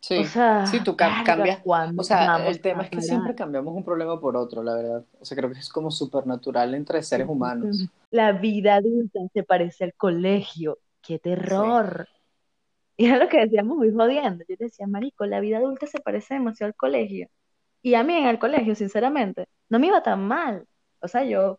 Sí, 0.02 0.18
o 0.18 0.24
sea, 0.24 0.66
sí, 0.66 0.80
tú 0.82 0.96
cambias. 0.96 1.60
¿cuándo 1.62 2.00
O 2.00 2.04
sea, 2.04 2.44
el 2.48 2.60
tema 2.60 2.82
es 2.82 2.90
que 2.90 3.00
siempre 3.00 3.36
cambiamos 3.36 3.72
un 3.72 3.84
problema 3.84 4.18
por 4.20 4.36
otro, 4.36 4.60
la 4.60 4.74
verdad. 4.74 5.04
O 5.20 5.24
sea, 5.24 5.36
creo 5.36 5.52
que 5.52 5.60
es 5.60 5.68
como 5.68 5.92
súper 5.92 6.26
natural 6.26 6.74
entre 6.74 7.04
seres 7.04 7.28
humanos. 7.28 7.88
La 8.10 8.32
vida 8.32 8.74
adulta 8.74 9.20
se 9.32 9.44
parece 9.44 9.84
al 9.84 9.94
colegio. 9.94 10.78
¡Qué 11.02 11.20
terror! 11.20 12.08
Y 12.96 13.06
era 13.06 13.18
lo 13.18 13.28
que 13.28 13.40
decíamos 13.40 13.76
muy 13.76 13.92
jodiendo. 13.92 14.44
Yo 14.48 14.56
decía, 14.58 14.88
marico, 14.88 15.24
la 15.24 15.38
vida 15.38 15.58
adulta 15.58 15.86
se 15.86 16.00
parece 16.00 16.34
demasiado 16.34 16.68
al 16.68 16.74
colegio. 16.74 17.28
Y 17.82 17.94
a 17.94 18.04
mí 18.04 18.16
en 18.16 18.26
el 18.26 18.38
colegio, 18.38 18.74
sinceramente, 18.74 19.48
no 19.68 19.78
me 19.78 19.88
iba 19.88 20.02
tan 20.02 20.26
mal. 20.26 20.66
O 21.00 21.08
sea, 21.08 21.24
yo, 21.24 21.58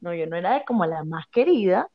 no, 0.00 0.14
yo 0.14 0.26
no 0.26 0.36
era 0.36 0.64
como 0.64 0.86
la 0.86 1.02
más 1.04 1.26
querida, 1.28 1.88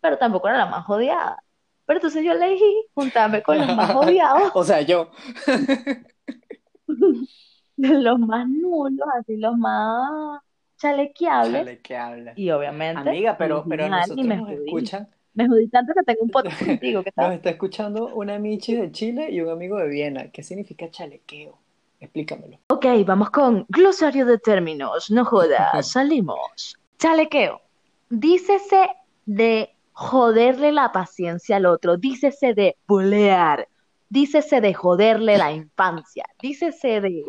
pero 0.00 0.18
tampoco 0.18 0.48
era 0.48 0.58
la 0.58 0.66
más 0.66 0.88
odiada. 0.88 1.42
Pero 1.86 1.98
entonces 1.98 2.24
yo 2.24 2.32
elegí 2.32 2.86
juntarme 2.94 3.42
con 3.42 3.58
los 3.58 3.76
más 3.76 3.94
odiados, 3.94 4.50
O 4.54 4.64
sea, 4.64 4.80
yo. 4.80 5.10
los 7.76 8.18
más 8.18 8.48
nulos, 8.48 9.08
así 9.18 9.36
los 9.36 9.56
más 9.56 10.40
chalequeables. 10.78 11.60
Chale, 11.60 11.80
¿qué 11.80 11.96
habla? 11.96 12.32
Y 12.36 12.50
obviamente 12.50 13.08
Amiga, 13.08 13.36
pero, 13.36 13.64
pero 13.68 13.88
mal 13.88 14.00
nosotros 14.00 14.26
me 14.26 14.36
nos 14.36 14.50
escuchan. 14.50 15.08
Me 15.34 15.46
jodí 15.46 15.68
tanto 15.68 15.92
que 15.94 16.02
tengo 16.02 16.22
un 16.22 16.30
podcast 16.30 16.60
contigo 16.66 17.04
Nos 17.16 17.32
está 17.32 17.50
escuchando 17.50 18.14
una 18.14 18.38
Michi 18.38 18.74
de 18.74 18.90
Chile 18.90 19.30
y 19.30 19.40
un 19.40 19.50
amigo 19.50 19.78
de 19.78 19.88
Viena. 19.88 20.30
¿Qué 20.30 20.42
significa 20.42 20.90
chalequeo? 20.90 21.59
Explícamelo. 22.00 22.58
Ok, 22.68 22.86
vamos 23.06 23.30
con 23.30 23.66
glosario 23.68 24.24
de 24.24 24.38
términos. 24.38 25.10
No 25.10 25.24
jodas, 25.24 25.86
salimos. 25.92 26.78
Chalequeo. 26.98 27.60
Dícese 28.08 28.88
de 29.26 29.74
joderle 29.92 30.72
la 30.72 30.92
paciencia 30.92 31.56
al 31.56 31.66
otro. 31.66 31.98
Dícese 31.98 32.54
de 32.54 32.76
bulear. 32.88 33.68
Dícese 34.08 34.60
de 34.60 34.74
joderle 34.74 35.36
la 35.38 35.52
infancia. 35.52 36.24
Dícese 36.40 37.00
de. 37.00 37.24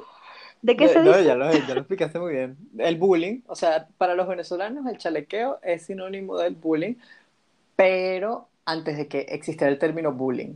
¿De 0.62 0.78
qué 0.78 0.88
se 0.88 1.00
no, 1.00 1.12
dice? 1.12 1.26
ya 1.26 1.36
lo, 1.36 1.52
ya 1.52 1.74
lo 1.74 1.82
explicaste 1.82 2.20
muy 2.20 2.34
bien. 2.34 2.56
El 2.78 2.96
bullying, 2.98 3.42
o 3.48 3.56
sea, 3.56 3.88
para 3.98 4.14
los 4.14 4.28
venezolanos 4.28 4.86
el 4.86 4.98
chalequeo 4.98 5.60
es 5.64 5.88
sinónimo 5.88 6.38
del 6.38 6.54
bullying, 6.56 6.96
pero 7.76 8.48
antes 8.66 8.96
de 8.98 9.08
que 9.08 9.22
existiera 9.22 9.72
el 9.72 9.80
término 9.80 10.12
bullying. 10.12 10.56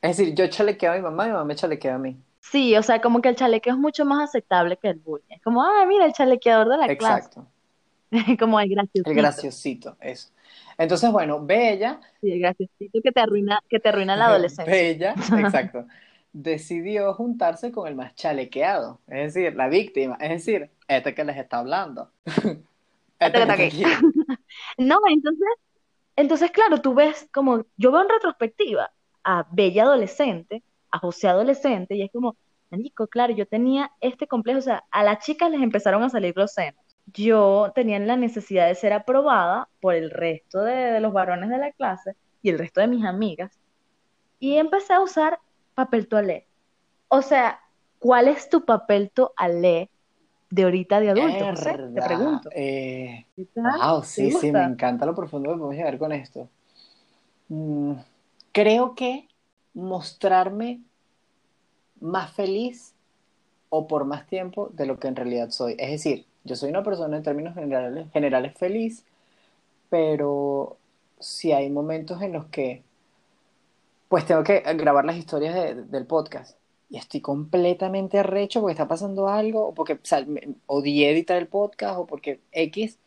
Es 0.00 0.16
decir, 0.16 0.34
yo 0.34 0.46
chalequeo 0.46 0.92
a 0.92 0.96
mi 0.96 1.02
mamá 1.02 1.24
y 1.24 1.26
mi 1.28 1.32
mamá 1.34 1.44
me 1.44 1.54
chalequea 1.54 1.94
a 1.94 1.98
mí. 1.98 2.16
Sí, 2.50 2.76
o 2.76 2.82
sea, 2.82 3.00
como 3.00 3.22
que 3.22 3.30
el 3.30 3.36
chalequeo 3.36 3.72
es 3.72 3.78
mucho 3.78 4.04
más 4.04 4.28
aceptable 4.28 4.76
que 4.76 4.88
el 4.88 4.98
bullying. 4.98 5.24
Es 5.30 5.42
como, 5.42 5.62
ah, 5.62 5.84
mira, 5.86 6.04
el 6.04 6.12
chalequeador 6.12 6.68
de 6.68 6.76
la 6.76 6.86
Exacto. 6.86 7.46
clase. 8.10 8.36
Como 8.38 8.60
el 8.60 8.68
graciosito. 8.68 9.10
El 9.10 9.16
graciosito, 9.16 9.96
eso. 10.00 10.28
Entonces, 10.78 11.10
bueno, 11.10 11.44
Bella, 11.44 12.00
Sí, 12.20 12.30
el 12.30 12.40
graciosito 12.40 13.00
que 13.02 13.12
te 13.12 13.20
arruina, 13.20 13.60
que 13.68 13.80
te 13.80 13.88
arruina 13.88 14.14
la 14.14 14.26
adolescencia. 14.28 14.72
Bella, 14.72 15.14
exacto, 15.40 15.86
decidió 16.32 17.14
juntarse 17.14 17.72
con 17.72 17.88
el 17.88 17.94
más 17.96 18.14
chalequeado, 18.14 19.00
es 19.08 19.34
decir, 19.34 19.56
la 19.56 19.68
víctima, 19.68 20.16
es 20.20 20.30
decir, 20.30 20.70
este 20.86 21.14
que 21.14 21.24
les 21.24 21.38
está 21.38 21.58
hablando. 21.60 22.10
Este 22.26 22.62
que 23.18 23.40
está 23.40 23.52
aquí. 23.54 23.82
No, 24.78 24.98
entonces, 25.08 25.48
entonces, 26.14 26.50
claro, 26.50 26.80
tú 26.82 26.94
ves 26.94 27.28
como, 27.32 27.64
yo 27.76 27.90
veo 27.90 28.02
en 28.02 28.08
retrospectiva 28.10 28.92
a 29.24 29.46
Bella 29.50 29.84
adolescente, 29.84 30.62
a 30.94 30.98
José 31.00 31.26
adolescente, 31.28 31.96
y 31.96 32.02
es 32.02 32.12
como, 32.12 32.36
Nico, 32.70 33.06
claro, 33.08 33.34
yo 33.34 33.46
tenía 33.46 33.90
este 34.00 34.26
complejo, 34.26 34.60
o 34.60 34.62
sea, 34.62 34.84
a 34.90 35.02
las 35.02 35.24
chicas 35.24 35.50
les 35.50 35.60
empezaron 35.60 36.02
a 36.04 36.08
salir 36.08 36.34
los 36.36 36.52
senos. 36.52 36.80
Yo 37.12 37.72
tenía 37.74 37.98
la 37.98 38.16
necesidad 38.16 38.68
de 38.68 38.74
ser 38.76 38.92
aprobada 38.92 39.68
por 39.80 39.94
el 39.94 40.10
resto 40.10 40.62
de, 40.62 40.74
de 40.74 41.00
los 41.00 41.12
varones 41.12 41.50
de 41.50 41.58
la 41.58 41.72
clase 41.72 42.14
y 42.42 42.50
el 42.50 42.58
resto 42.58 42.80
de 42.80 42.86
mis 42.86 43.04
amigas, 43.04 43.58
y 44.38 44.56
empecé 44.56 44.92
a 44.92 45.00
usar 45.00 45.38
papel 45.74 46.06
toalé. 46.06 46.46
O 47.08 47.22
sea, 47.22 47.60
¿cuál 47.98 48.28
es 48.28 48.48
tu 48.48 48.64
papel 48.64 49.10
toalé 49.10 49.90
de 50.50 50.62
ahorita 50.62 51.00
de 51.00 51.10
adulto? 51.10 51.44
Te 51.94 52.02
pregunto. 52.02 52.50
eh. 52.54 53.26
Wow, 53.56 54.00
¿Te 54.00 54.06
sí, 54.06 54.30
sí, 54.30 54.52
me 54.52 54.62
encanta 54.62 55.06
lo 55.06 55.14
profundo 55.14 55.50
que 55.50 55.56
podemos 55.56 55.74
llegar 55.74 55.98
con 55.98 56.12
esto. 56.12 56.48
Mm, 57.48 57.94
creo 58.52 58.94
que 58.94 59.28
mostrarme 59.74 60.80
más 62.00 62.32
feliz 62.32 62.94
o 63.68 63.86
por 63.86 64.04
más 64.04 64.26
tiempo 64.26 64.70
de 64.72 64.86
lo 64.86 64.98
que 64.98 65.08
en 65.08 65.16
realidad 65.16 65.50
soy. 65.50 65.74
Es 65.78 65.90
decir, 65.90 66.26
yo 66.44 66.56
soy 66.56 66.70
una 66.70 66.82
persona 66.82 67.16
en 67.16 67.22
términos 67.22 67.54
generales, 67.54 68.10
generales 68.12 68.56
feliz, 68.56 69.04
pero 69.90 70.76
si 71.18 71.52
hay 71.52 71.70
momentos 71.70 72.20
en 72.22 72.32
los 72.32 72.46
que 72.46 72.82
pues 74.08 74.26
tengo 74.26 74.44
que 74.44 74.60
grabar 74.76 75.04
las 75.04 75.16
historias 75.16 75.54
de- 75.54 75.74
del 75.84 76.06
podcast 76.06 76.56
y 76.90 76.98
estoy 76.98 77.20
completamente 77.20 78.18
arrecho 78.18 78.60
porque 78.60 78.72
está 78.72 78.86
pasando 78.86 79.28
algo, 79.28 79.66
o 79.68 79.74
porque 79.74 79.94
o 79.94 79.98
sea, 80.02 80.24
me- 80.24 80.54
odié 80.66 81.10
editar 81.10 81.36
el 81.38 81.48
podcast, 81.48 81.98
o 81.98 82.06
porque 82.06 82.40
X, 82.52 82.98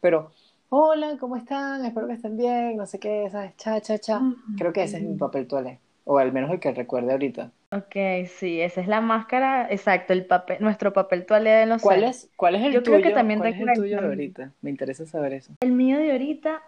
pero 0.00 0.32
hola, 0.70 1.16
¿cómo 1.20 1.36
están? 1.36 1.84
Espero 1.84 2.08
que 2.08 2.14
estén 2.14 2.36
bien, 2.36 2.76
no 2.76 2.86
sé 2.86 2.98
qué, 2.98 3.28
¿sabes? 3.30 3.56
Cha, 3.58 3.80
cha, 3.80 3.98
cha. 3.98 4.20
Creo 4.58 4.72
que 4.72 4.82
ese 4.82 4.96
es 4.96 5.02
mi 5.04 5.16
papel 5.16 5.46
toalé, 5.46 5.78
o 6.10 6.18
al 6.18 6.32
menos 6.32 6.50
el 6.50 6.58
que 6.58 6.72
recuerde 6.72 7.12
ahorita. 7.12 7.52
Ok, 7.70 8.26
sí, 8.26 8.60
esa 8.60 8.80
es 8.80 8.88
la 8.88 9.00
máscara, 9.00 9.68
exacto, 9.70 10.12
el 10.12 10.26
papel, 10.26 10.56
nuestro 10.60 10.92
papel 10.92 11.24
toalé 11.24 11.50
de 11.50 11.66
los 11.66 11.82
¿Cuál 11.82 12.02
es, 12.02 12.28
cuál 12.34 12.56
es 12.56 12.64
el 12.64 12.72
Yo 12.72 12.82
creo 12.82 12.96
que 12.96 13.02
tuyo? 13.04 13.14
también 13.14 13.38
¿Cuál 13.38 13.54
es 13.54 13.60
el 13.60 13.72
tuyo 13.74 14.00
de 14.00 14.06
ahorita? 14.08 14.52
Me 14.60 14.70
interesa 14.70 15.06
saber 15.06 15.34
eso. 15.34 15.52
El 15.60 15.70
mío 15.70 15.98
de 15.98 16.10
ahorita, 16.10 16.62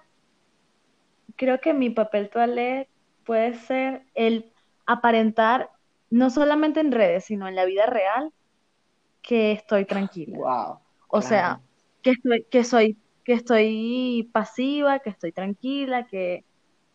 creo 1.35 1.61
que 1.61 1.75
mi 1.75 1.91
papel 1.91 2.31
toalé 2.31 2.89
puede 3.27 3.55
ser 3.55 4.03
el 4.15 4.53
aparentar, 4.87 5.71
no 6.09 6.31
solamente 6.31 6.79
en 6.79 6.93
redes, 6.93 7.25
sino 7.25 7.49
en 7.49 7.57
la 7.57 7.65
vida 7.65 7.87
real, 7.87 8.31
que 9.23 9.51
estoy 9.51 9.87
tranquila. 9.87 10.39
Wow, 10.39 10.79
O 11.09 11.21
sea, 11.21 11.59
que 12.03 12.11
estoy, 12.11 12.47
que 12.49 12.63
soy, 12.63 12.97
que 13.25 13.33
estoy 13.33 14.31
pasiva, 14.33 15.01
que 15.01 15.11
estoy 15.11 15.33
tranquila, 15.33 16.07
que, 16.07 16.45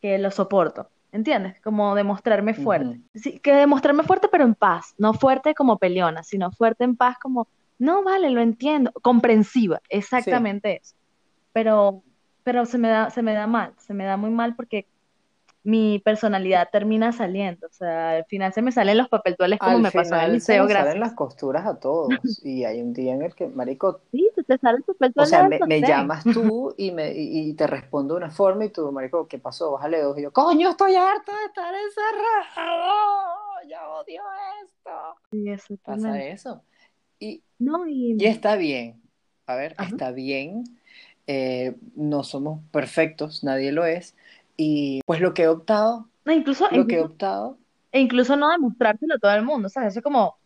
que 0.01 0.17
lo 0.17 0.31
soporto. 0.31 0.89
¿Entiendes? 1.17 1.59
Como 1.63 1.95
demostrarme 1.95 2.53
fuerte. 2.53 3.01
Sí, 3.15 3.39
que 3.39 3.51
demostrarme 3.51 4.03
fuerte, 4.03 4.27
pero 4.31 4.43
en 4.43 4.53
paz. 4.53 4.93
No 4.99 5.15
fuerte 5.15 5.55
como 5.55 5.79
peleona, 5.79 6.21
sino 6.21 6.51
fuerte 6.51 6.83
en 6.83 6.95
paz, 6.95 7.17
como, 7.19 7.47
no, 7.79 8.03
vale, 8.03 8.29
lo 8.29 8.39
entiendo. 8.39 8.91
Comprensiva, 9.01 9.79
Sí, 9.89 9.97
exactamente 9.97 10.79
eso. 10.79 10.95
Pero, 11.53 12.03
pero 12.43 12.67
se 12.67 12.77
me 12.77 12.89
da, 12.89 13.09
se 13.09 13.23
me 13.23 13.33
da 13.33 13.47
mal, 13.47 13.73
se 13.79 13.95
me 13.95 14.03
da 14.03 14.15
muy 14.15 14.29
mal 14.29 14.55
porque 14.55 14.85
mi 15.63 15.99
personalidad 15.99 16.69
termina 16.71 17.11
saliendo. 17.11 17.67
O 17.67 17.71
sea, 17.71 18.11
al 18.11 18.25
final 18.25 18.53
se 18.53 18.61
me 18.61 18.71
salen 18.71 18.97
los 18.97 19.09
papeltuales 19.09 19.59
como 19.59 19.77
al 19.77 19.81
me 19.81 19.91
pasó 19.91 20.15
en 20.15 20.21
el 20.21 20.27
se 20.27 20.33
liceo, 20.33 20.63
nos 20.63 20.71
salen 20.71 20.99
las 20.99 21.13
costuras 21.13 21.65
a 21.65 21.79
todos 21.79 22.09
y 22.43 22.63
hay 22.63 22.81
un 22.81 22.93
día 22.93 23.13
en 23.13 23.21
el 23.23 23.35
que, 23.35 23.47
marico, 23.47 24.01
Sí, 24.11 24.29
se 24.35 24.43
te 24.43 24.57
sale 24.57 24.77
el 24.77 24.83
O 24.83 24.93
papeltuale 24.93 25.29
sea, 25.29 25.49
me, 25.67 25.81
llamas 25.81 26.23
tú 26.23 26.73
y, 26.77 26.91
me, 26.91 27.13
y, 27.13 27.49
y 27.49 27.53
te 27.53 27.67
respondo 27.67 28.13
de 28.13 28.19
una 28.19 28.31
forma 28.31 28.65
y 28.65 28.69
tú, 28.69 28.91
marico, 28.91 29.27
¿qué 29.27 29.39
pasó? 29.39 29.71
Bájale 29.71 30.01
dos. 30.01 30.17
Y 30.17 30.23
yo, 30.23 30.31
coño, 30.31 30.69
estoy 30.69 30.95
harta 30.95 31.31
de 31.37 31.45
estar 31.45 31.73
encerrado. 31.73 33.37
Ya 33.67 33.87
odio 33.89 34.21
esto. 34.63 34.91
Sí, 35.31 35.45
Pasa 35.45 35.53
exactamente. 35.53 36.31
eso. 36.31 36.63
Y, 37.19 37.43
No, 37.59 37.85
y 37.87 38.15
y, 38.17 38.25
está 38.25 38.55
bien. 38.55 39.01
A 39.45 39.55
ver, 39.55 39.73
ajá. 39.77 39.89
está 39.89 40.11
bien. 40.11 40.63
Eh, 41.25 41.75
no 41.95 42.23
somos 42.23 42.61
perfectos, 42.71 43.43
nadie 43.43 43.71
lo 43.73 43.85
es. 43.85 44.15
Y 44.57 45.01
pues 45.05 45.21
lo 45.21 45.33
que 45.33 45.43
he 45.43 45.47
optado, 45.47 46.09
No, 46.25 46.33
incluso, 46.33 46.67
lo 46.71 46.87
que 46.87 46.95
he 46.95 47.01
optado, 47.01 47.57
e 47.91 47.99
incluso 47.99 48.35
no 48.35 48.49
demostrárselo 48.49 49.15
a 49.15 49.19
todo 49.19 49.31
el 49.31 49.43
mundo, 49.43 49.69
¿sabes? 49.69 49.89
Eso 49.89 49.99
es 49.99 50.03
como, 50.03 50.37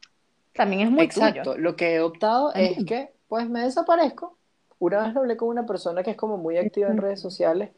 también 0.54 0.82
es 0.82 0.91
muy 0.91 1.08
tuyo, 1.08 1.28
exacto, 1.28 1.58
lo 1.58 1.76
que 1.76 1.95
he 1.95 2.02
optado 2.02 2.54
es 2.54 2.84
que 2.86 3.13
pues 3.28 3.50
me 3.50 3.62
desaparezco. 3.62 4.38
Una 4.80 5.08
vez 5.08 5.15
hablé 5.15 5.38
con 5.38 5.47
una 5.47 5.65
persona 5.65 6.04
que 6.04 6.12
es 6.12 6.17
como 6.17 6.38
muy 6.38 6.58
activa 6.58 6.89
en 6.89 6.97
redes 6.97 7.21
sociales 7.21 7.69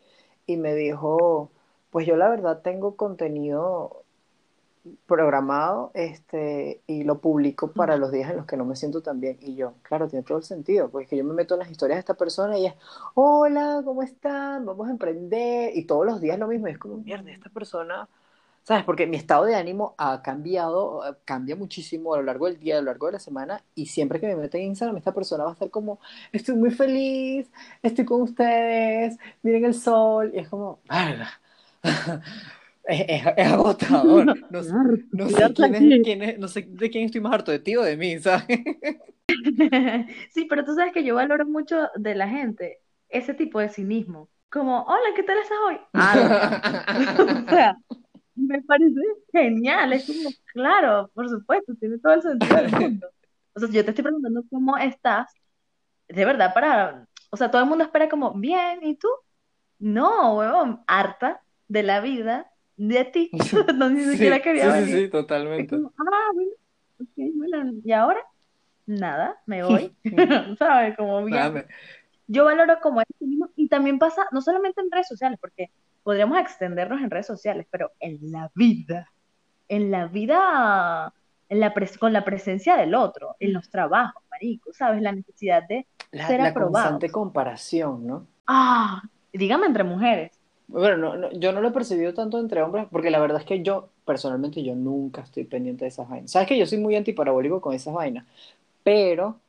y 0.47 0.57
me 0.57 0.73
dijo, 0.73 1.51
pues 1.91 2.07
yo 2.07 2.15
la 2.15 2.29
verdad 2.29 2.61
tengo 2.61 2.95
contenido 2.95 4.02
programado 5.05 5.91
este, 5.93 6.81
y 6.87 7.03
lo 7.03 7.19
publico 7.21 7.71
para 7.71 7.97
los 7.97 8.11
días 8.11 8.29
en 8.31 8.37
los 8.37 8.45
que 8.45 8.57
no 8.57 8.65
me 8.65 8.75
siento 8.75 9.01
tan 9.01 9.19
bien. 9.19 9.37
Y 9.41 9.55
yo, 9.55 9.75
claro, 9.81 10.07
tiene 10.07 10.23
todo 10.23 10.37
el 10.37 10.43
sentido, 10.43 10.89
porque 10.89 11.05
es 11.05 11.09
que 11.09 11.17
yo 11.17 11.23
me 11.23 11.33
meto 11.33 11.55
en 11.55 11.61
las 11.61 11.71
historias 11.71 11.97
de 11.97 11.99
esta 12.01 12.15
persona 12.15 12.57
y 12.57 12.65
es, 12.67 12.73
hola, 13.13 13.81
¿cómo 13.85 14.03
están? 14.03 14.65
Vamos 14.65 14.87
a 14.87 14.91
emprender. 14.91 15.71
Y 15.75 15.85
todos 15.85 16.05
los 16.05 16.21
días 16.21 16.37
lo 16.37 16.47
mismo, 16.47 16.67
y 16.67 16.71
es 16.71 16.77
como, 16.77 16.97
mierda, 16.97 17.31
esta 17.31 17.49
persona, 17.49 18.09
¿sabes? 18.63 18.83
Porque 18.85 19.07
mi 19.07 19.17
estado 19.17 19.45
de 19.45 19.55
ánimo 19.55 19.95
ha 19.97 20.21
cambiado, 20.21 21.07
eh, 21.09 21.15
cambia 21.25 21.55
muchísimo 21.55 22.13
a 22.13 22.17
lo 22.17 22.23
largo 22.23 22.47
del 22.47 22.59
día, 22.59 22.77
a 22.77 22.81
lo 22.81 22.85
largo 22.87 23.07
de 23.07 23.13
la 23.13 23.19
semana, 23.19 23.63
y 23.75 23.87
siempre 23.87 24.19
que 24.19 24.27
me 24.27 24.35
meto 24.35 24.57
en 24.57 24.63
Instagram, 24.65 24.97
esta 24.97 25.13
persona 25.13 25.45
va 25.45 25.51
a 25.51 25.53
estar 25.53 25.69
como, 25.69 25.99
estoy 26.31 26.55
muy 26.55 26.71
feliz, 26.71 27.49
estoy 27.81 28.05
con 28.05 28.21
ustedes, 28.21 29.17
miren 29.43 29.65
el 29.65 29.73
sol, 29.75 30.31
y 30.33 30.39
es 30.39 30.49
como, 30.49 30.79
verga. 30.89 31.29
Es, 32.85 33.23
es, 33.37 33.47
agotador. 33.47 34.25
No, 34.51 34.61
no 35.11 35.29
sé, 35.29 35.53
quién 35.53 35.75
es, 35.75 36.01
quién 36.03 36.21
es, 36.21 36.39
no 36.39 36.47
sé 36.47 36.67
de 36.67 36.89
quién 36.89 37.05
estoy 37.05 37.21
más 37.21 37.33
harto, 37.33 37.51
de 37.51 37.59
ti 37.59 37.75
o 37.75 37.83
de 37.83 37.97
mí, 37.97 38.19
¿sabes? 38.19 38.45
Sí, 40.31 40.45
pero 40.49 40.63
tú 40.63 40.75
sabes 40.75 40.93
que 40.93 41.03
yo 41.03 41.15
valoro 41.15 41.45
mucho 41.45 41.89
de 41.95 42.13
la 42.13 42.27
gente 42.27 42.79
ese 43.09 43.33
tipo 43.33 43.59
de 43.59 43.69
cinismo. 43.69 44.29
Como, 44.49 44.83
hola, 44.83 45.09
¿qué 45.15 45.23
tal 45.23 45.37
estás 45.37 45.57
hoy? 45.67 45.79
Ah, 45.93 46.85
o 47.47 47.49
sea, 47.49 47.77
me 48.35 48.61
parece 48.61 48.99
genial. 49.31 49.93
Es 49.93 50.05
como, 50.05 50.29
claro, 50.53 51.09
por 51.13 51.29
supuesto, 51.29 51.73
tiene 51.79 51.97
todo 51.99 52.13
el 52.13 52.21
sentido 52.21 52.55
del 52.57 52.71
mundo. 52.71 53.07
O 53.55 53.59
sea, 53.59 53.69
yo 53.69 53.83
te 53.83 53.91
estoy 53.91 54.03
preguntando 54.03 54.43
cómo 54.49 54.77
estás, 54.77 55.31
de 56.07 56.25
verdad, 56.25 56.53
para. 56.53 57.07
O 57.31 57.37
sea, 57.37 57.49
todo 57.49 57.63
el 57.63 57.69
mundo 57.69 57.83
espera 57.83 58.09
como, 58.09 58.33
bien, 58.33 58.83
¿y 58.83 58.95
tú? 58.95 59.07
No, 59.79 60.37
huevón, 60.37 60.83
harta 60.85 61.41
de 61.67 61.83
la 61.83 62.01
vida 62.01 62.52
de 62.77 63.05
ti, 63.05 63.31
no 63.75 63.89
ni 63.89 64.03
siquiera 64.05 64.41
quería 64.41 64.63
sí, 64.65 64.81
venir. 64.81 64.95
Sí, 64.95 65.03
sí, 65.03 65.09
totalmente. 65.09 65.75
ah, 65.75 66.31
bueno, 66.33 66.51
ok, 66.99 67.33
bueno, 67.35 67.73
y 67.83 67.91
ahora, 67.91 68.19
nada, 68.85 69.41
me 69.45 69.63
voy, 69.63 69.95
¿sabes? 70.57 70.95
Como 70.97 71.23
bien. 71.25 71.65
Yo 72.27 72.45
valoro 72.45 72.79
como 72.81 73.01
es 73.01 73.07
mismo, 73.19 73.49
y 73.55 73.67
también 73.67 73.99
pasa, 73.99 74.25
no 74.31 74.41
solamente 74.41 74.81
en 74.81 74.89
redes 74.89 75.07
sociales, 75.07 75.37
porque 75.39 75.69
podríamos 76.03 76.39
extendernos 76.39 77.01
en 77.01 77.09
redes 77.09 77.27
sociales, 77.27 77.67
pero 77.69 77.91
en 77.99 78.31
la 78.31 78.49
vida, 78.55 79.09
en 79.67 79.91
la 79.91 80.07
vida, 80.07 81.13
en 81.49 81.59
la 81.59 81.73
con 81.99 82.13
la 82.13 82.23
presencia 82.23 82.77
del 82.77 82.95
otro, 82.95 83.35
en 83.39 83.53
los 83.53 83.69
trabajos, 83.69 84.23
marico, 84.31 84.71
¿sabes? 84.73 85.01
La 85.01 85.11
necesidad 85.11 85.63
de 85.67 85.85
ser 86.11 86.39
la 86.39 86.49
aprobado. 86.49 86.71
La 86.71 86.89
constante 86.89 87.11
comparación, 87.11 88.07
¿no? 88.07 88.27
Ah, 88.47 89.01
dígame 89.31 89.67
entre 89.67 89.83
mujeres. 89.83 90.31
Bueno, 90.73 90.97
no, 90.97 91.15
no, 91.15 91.31
yo 91.33 91.51
no 91.51 91.61
lo 91.61 91.67
he 91.67 91.71
percibido 91.71 92.15
tanto 92.15 92.39
entre 92.39 92.63
hombres, 92.63 92.87
porque 92.91 93.11
la 93.11 93.19
verdad 93.19 93.39
es 93.39 93.45
que 93.45 93.61
yo, 93.61 93.89
personalmente, 94.05 94.63
yo 94.63 94.73
nunca 94.75 95.21
estoy 95.21 95.43
pendiente 95.43 95.85
de 95.85 95.89
esas 95.89 96.09
vainas. 96.09 96.31
Sabes 96.31 96.47
que 96.47 96.57
yo 96.57 96.65
soy 96.65 96.79
muy 96.79 96.95
antiparabólico 96.95 97.61
con 97.61 97.75
esas 97.75 97.93
vainas, 97.93 98.25
pero, 98.83 99.39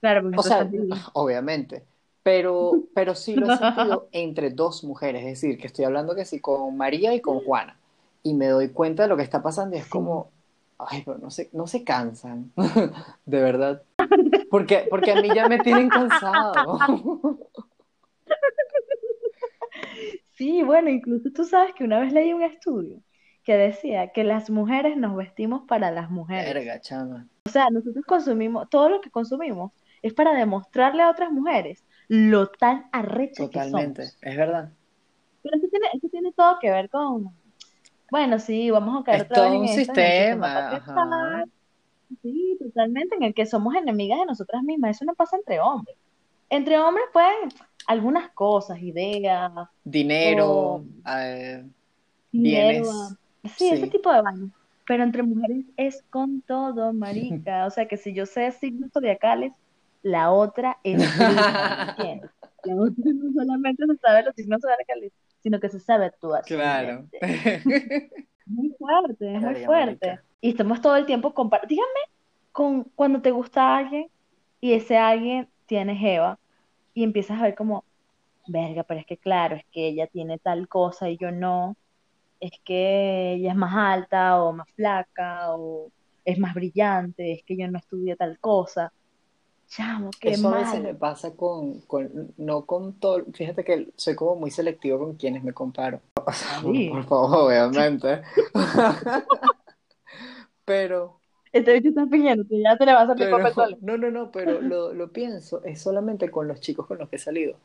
claro, 0.00 0.30
o 0.36 0.42
sea, 0.42 0.70
obviamente, 1.14 1.84
pero, 2.22 2.84
pero 2.94 3.14
sí 3.16 3.36
lo 3.36 3.48
he 3.48 3.50
sentido 3.58 4.08
entre 4.12 4.50
dos 4.50 4.84
mujeres, 4.84 5.22
es 5.24 5.40
decir, 5.42 5.58
que 5.58 5.66
estoy 5.66 5.84
hablando 5.84 6.14
que 6.14 6.24
sí 6.24 6.40
con 6.40 6.76
María 6.76 7.14
y 7.14 7.20
con 7.20 7.40
Juana, 7.40 7.76
y 8.22 8.34
me 8.34 8.48
doy 8.48 8.70
cuenta 8.70 9.04
de 9.04 9.08
lo 9.08 9.16
que 9.16 9.24
está 9.24 9.42
pasando 9.42 9.76
y 9.76 9.80
es 9.80 9.86
como, 9.88 10.30
ay, 10.78 11.02
pero 11.04 11.18
no 11.18 11.30
se, 11.30 11.50
no 11.52 11.66
se 11.66 11.84
cansan, 11.84 12.52
de 13.26 13.42
verdad, 13.42 13.82
porque, 14.48 14.86
porque 14.90 15.12
a 15.12 15.16
mí 15.16 15.32
ya 15.32 15.46
me 15.46 15.60
tienen 15.60 15.90
cansado. 15.90 16.78
Sí, 20.38 20.62
bueno, 20.62 20.88
incluso 20.88 21.30
tú 21.34 21.42
sabes 21.42 21.74
que 21.74 21.82
una 21.82 21.98
vez 21.98 22.12
leí 22.12 22.32
un 22.32 22.42
estudio 22.42 23.02
que 23.42 23.56
decía 23.56 24.12
que 24.12 24.22
las 24.22 24.50
mujeres 24.50 24.96
nos 24.96 25.16
vestimos 25.16 25.62
para 25.66 25.90
las 25.90 26.10
mujeres. 26.10 26.54
Verga, 26.54 26.80
chama. 26.80 27.26
O 27.46 27.50
sea, 27.50 27.70
nosotros 27.70 28.04
consumimos, 28.06 28.70
todo 28.70 28.88
lo 28.88 29.00
que 29.00 29.10
consumimos 29.10 29.72
es 30.00 30.14
para 30.14 30.34
demostrarle 30.34 31.02
a 31.02 31.10
otras 31.10 31.32
mujeres 31.32 31.84
lo 32.06 32.46
tan 32.50 32.88
arrecho 32.92 33.50
que 33.50 33.58
somos. 33.58 33.72
Totalmente, 33.72 34.02
es 34.20 34.36
verdad. 34.36 34.70
Pero 35.42 35.56
eso 35.56 35.66
tiene, 35.68 35.86
eso 35.92 36.08
tiene 36.08 36.32
todo 36.32 36.58
que 36.60 36.70
ver 36.70 36.88
con, 36.88 37.32
bueno, 38.08 38.38
sí, 38.38 38.70
vamos 38.70 39.00
a 39.00 39.04
caer 39.04 39.22
Es 39.22 39.26
otra 39.26 39.42
vez 39.42 39.50
todo 39.50 39.54
en 39.56 39.60
un 39.60 39.64
esto, 39.64 39.92
en 39.92 39.98
el 39.98 40.12
sistema, 40.12 40.46
ajá. 40.46 40.94
patriarcal. 40.94 41.52
Sí, 42.22 42.56
totalmente, 42.60 43.16
en 43.16 43.22
el 43.24 43.34
que 43.34 43.44
somos 43.44 43.74
enemigas 43.74 44.20
de 44.20 44.26
nosotras 44.26 44.62
mismas. 44.62 44.92
Eso 44.92 45.04
no 45.04 45.16
pasa 45.16 45.36
entre 45.36 45.58
hombres. 45.58 45.96
Entre 46.48 46.78
hombres 46.78 47.06
pueden 47.12 47.50
algunas 47.88 48.30
cosas, 48.32 48.78
ideas, 48.82 49.50
Dinero, 49.82 50.46
o 50.46 50.84
eh, 51.10 51.64
dinero, 52.30 52.84
bienes, 52.84 53.16
sí, 53.56 53.70
ese 53.70 53.86
tipo 53.88 54.12
de 54.12 54.20
vainas. 54.20 54.50
Pero 54.86 55.04
entre 55.04 55.22
mujeres 55.22 55.64
es 55.76 56.04
con 56.10 56.42
todo, 56.42 56.92
marica. 56.92 57.66
O 57.66 57.70
sea 57.70 57.88
que 57.88 57.96
si 57.96 58.12
yo 58.12 58.26
sé 58.26 58.52
signos 58.52 58.92
zodiacales, 58.92 59.52
la 60.02 60.30
otra 60.30 60.78
es. 60.84 61.02
La 62.64 62.74
otra 62.74 63.04
no 63.14 63.32
solamente 63.32 63.86
se 63.86 63.96
sabe 63.98 64.24
los 64.24 64.34
signos 64.34 64.60
zodiacales, 64.60 65.12
sino 65.44 65.60
que 65.60 65.68
se 65.68 65.78
sabe 65.78 66.10
tu 66.20 66.32
Claro. 66.44 67.06
Muy 68.46 68.74
fuerte, 68.76 69.36
es 69.36 69.40
muy 69.40 69.54
fuerte. 69.64 70.06
marica. 70.06 70.24
Y 70.40 70.50
estamos 70.50 70.80
todo 70.80 70.96
el 70.96 71.06
tiempo 71.06 71.32
comparando. 71.32 71.68
Dígame, 71.68 72.00
con, 72.50 72.82
cuando 72.96 73.22
te 73.22 73.30
gusta 73.30 73.76
alguien 73.76 74.08
y 74.60 74.72
ese 74.72 74.98
alguien 74.98 75.48
tiene 75.66 75.94
jeva 75.94 76.36
y 76.98 77.04
empiezas 77.04 77.38
a 77.38 77.44
ver 77.44 77.54
como, 77.54 77.84
verga, 78.48 78.82
pero 78.82 78.98
es 78.98 79.06
que 79.06 79.18
claro, 79.18 79.54
es 79.54 79.64
que 79.70 79.86
ella 79.86 80.08
tiene 80.08 80.38
tal 80.38 80.66
cosa 80.66 81.08
y 81.08 81.16
yo 81.16 81.30
no. 81.30 81.76
Es 82.40 82.50
que 82.64 83.34
ella 83.34 83.52
es 83.52 83.56
más 83.56 83.72
alta 83.72 84.42
o 84.42 84.52
más 84.52 84.66
flaca 84.74 85.54
o 85.54 85.92
es 86.24 86.40
más 86.40 86.54
brillante, 86.54 87.34
es 87.34 87.44
que 87.44 87.56
yo 87.56 87.70
no 87.70 87.78
estudié 87.78 88.16
tal 88.16 88.36
cosa. 88.40 88.92
Chamo, 89.68 90.10
qué 90.18 90.30
Eso 90.30 90.48
a 90.48 90.58
veces 90.58 90.82
me 90.82 90.94
pasa 90.94 91.36
con, 91.36 91.82
con, 91.82 92.34
no 92.36 92.66
con 92.66 92.94
todo, 92.94 93.24
fíjate 93.32 93.62
que 93.62 93.92
soy 93.94 94.16
como 94.16 94.34
muy 94.34 94.50
selectivo 94.50 94.98
con 94.98 95.14
quienes 95.14 95.44
me 95.44 95.52
comparo. 95.52 96.00
O 96.26 96.32
sea, 96.32 96.60
por, 96.60 96.74
Sí. 96.74 96.88
por 96.88 97.04
favor, 97.04 97.46
obviamente. 97.46 98.22
Pero, 100.64 101.20
Este 101.52 101.72
bicho 101.72 101.88
está 101.88 102.06
fingiendo, 102.06 102.46
que 102.46 102.60
ya 102.60 102.76
te 102.76 102.86
le 102.86 102.92
va 102.94 103.02
a 103.02 103.06
salir 103.06 103.26
pero, 103.26 103.38
papel 103.38 103.52
solo. 103.54 103.78
no, 103.80 103.96
no, 103.98 104.10
no, 104.10 104.30
pero 104.30 104.60
lo, 104.60 104.92
lo 104.92 105.12
pienso, 105.12 105.62
es 105.64 105.80
solamente 105.80 106.30
con 106.30 106.48
los 106.48 106.60
chicos 106.60 106.86
con 106.86 106.98
los 106.98 107.08
que 107.08 107.16
he 107.16 107.18
salido. 107.18 107.56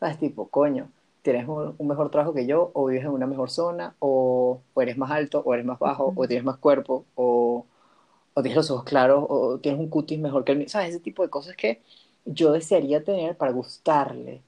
¿Sabes? 0.00 0.18
Tipo, 0.18 0.48
coño, 0.48 0.90
tienes 1.22 1.48
un, 1.48 1.74
un 1.78 1.88
mejor 1.88 2.10
trabajo 2.10 2.34
que 2.34 2.46
yo, 2.46 2.70
o 2.74 2.86
vives 2.86 3.04
en 3.04 3.10
una 3.10 3.26
mejor 3.26 3.50
zona, 3.50 3.94
o, 4.00 4.60
o 4.74 4.82
eres 4.82 4.96
más 4.98 5.10
alto, 5.10 5.42
o 5.44 5.54
eres 5.54 5.66
más 5.66 5.78
bajo, 5.78 6.12
o 6.16 6.26
tienes 6.28 6.44
más 6.44 6.58
cuerpo, 6.58 7.04
o, 7.14 7.66
o 8.34 8.42
tienes 8.42 8.56
los 8.56 8.70
ojos 8.70 8.84
claros, 8.84 9.24
o 9.28 9.58
tienes 9.60 9.80
un 9.80 9.88
cutis 9.88 10.18
mejor 10.18 10.44
que 10.44 10.52
el 10.52 10.58
mío. 10.58 10.68
¿Sabes? 10.68 10.90
Ese 10.90 11.00
tipo 11.00 11.22
de 11.22 11.30
cosas 11.30 11.56
que 11.56 11.82
yo 12.24 12.52
desearía 12.52 13.04
tener 13.04 13.36
para 13.36 13.52
gustarle. 13.52 14.42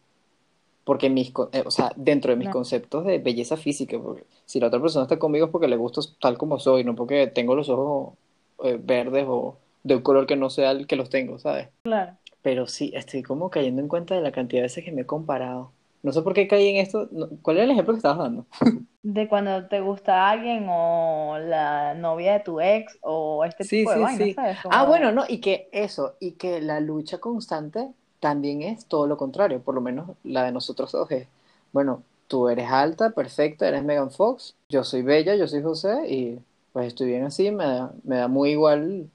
Porque 0.85 1.11
mis, 1.11 1.33
eh, 1.53 1.63
o 1.65 1.71
sea, 1.71 1.93
dentro 1.97 2.31
de 2.33 2.37
mis 2.37 2.49
conceptos 2.49 3.05
de 3.05 3.19
belleza 3.19 3.57
física, 3.57 3.99
porque 3.99 4.25
si 4.47 4.59
la 4.61 4.69
otra 4.69 4.81
persona 4.81 5.05
está 5.05 5.19
conmigo 5.19 5.47
es 5.47 5.53
porque 5.53 5.69
le 5.69 5.77
gusto 5.77 6.01
tal 6.21 6.39
como 6.39 6.59
soy, 6.59 6.85
no 6.85 6.97
porque 6.97 7.27
tengo 7.29 7.55
los 7.55 7.69
ojos 7.69 8.15
eh, 8.65 8.79
verdes 8.83 9.27
o 9.29 9.59
de 9.83 9.97
un 9.97 10.03
color 10.03 10.27
que 10.27 10.37
no 10.37 10.51
sea 10.51 10.71
el 10.73 10.87
que 10.87 10.97
los 10.97 11.11
tengo, 11.11 11.39
¿sabes? 11.39 11.69
Claro. 11.83 12.19
Pero 12.43 12.67
sí, 12.67 12.93
estoy 12.95 13.23
como 13.23 13.51
cayendo 13.51 13.83
en 13.83 13.89
cuenta 13.89 14.15
de 14.15 14.23
la 14.23 14.33
cantidad 14.33 14.61
de 14.61 14.65
veces 14.65 14.85
que 14.85 14.93
me 14.93 15.03
he 15.03 15.07
comparado. 15.07 15.73
No 16.03 16.13
sé 16.13 16.23
por 16.23 16.35
qué 16.35 16.49
caí 16.49 16.69
en 16.69 16.77
esto. 16.77 17.09
¿Cuál 17.43 17.57
era 17.59 17.65
el 17.65 17.71
ejemplo 17.73 17.95
que 17.95 17.99
estabas 17.99 18.19
dando? 18.19 18.47
De 19.03 19.29
cuando 19.29 19.67
te 19.69 19.81
gusta 19.81 20.29
alguien 20.31 20.67
o 20.69 21.39
la 21.39 21.95
novia 21.95 22.35
de 22.35 22.41
tu 22.41 22.61
ex 22.61 22.99
o 23.03 23.45
este 23.47 23.65
Sí, 23.65 23.87
tipo 23.87 23.91
de 23.91 23.97
sí, 23.97 23.99
vainas, 23.99 24.33
sí. 24.33 24.35
¿sabes? 24.35 24.59
Ah, 24.69 24.85
bueno, 24.85 25.11
no, 25.13 25.25
y 25.29 25.41
que 25.41 25.69
eso, 25.73 26.17
y 26.21 26.33
que 26.33 26.61
la 26.61 26.81
lucha 26.81 27.19
constante 27.19 27.93
también 28.21 28.63
es 28.63 28.87
todo 28.87 29.07
lo 29.07 29.17
contrario, 29.17 29.63
por 29.63 29.75
lo 29.75 29.81
menos 29.81 30.11
la 30.23 30.45
de 30.45 30.53
nosotros 30.53 30.93
dos 30.93 31.11
es, 31.11 31.29
bueno, 31.73 32.03
tú 32.29 32.49
eres 32.49 32.71
alta, 32.71 33.11
perfecta, 33.11 33.69
eres 33.69 33.85
Megan 33.85 34.11
Fox, 34.11 34.55
yo 34.69 34.85
soy 34.85 35.03
bella, 35.03 35.35
yo 35.37 35.49
soy 35.49 35.63
José, 35.63 36.07
y 36.11 36.39
pues 36.73 36.89
estoy 36.89 37.09
bien 37.09 37.25
así, 37.25 37.51
me 37.51 37.65
da, 37.65 37.93
me 38.05 38.17
da 38.17 38.29
muy 38.29 38.51
igual. 38.51 39.11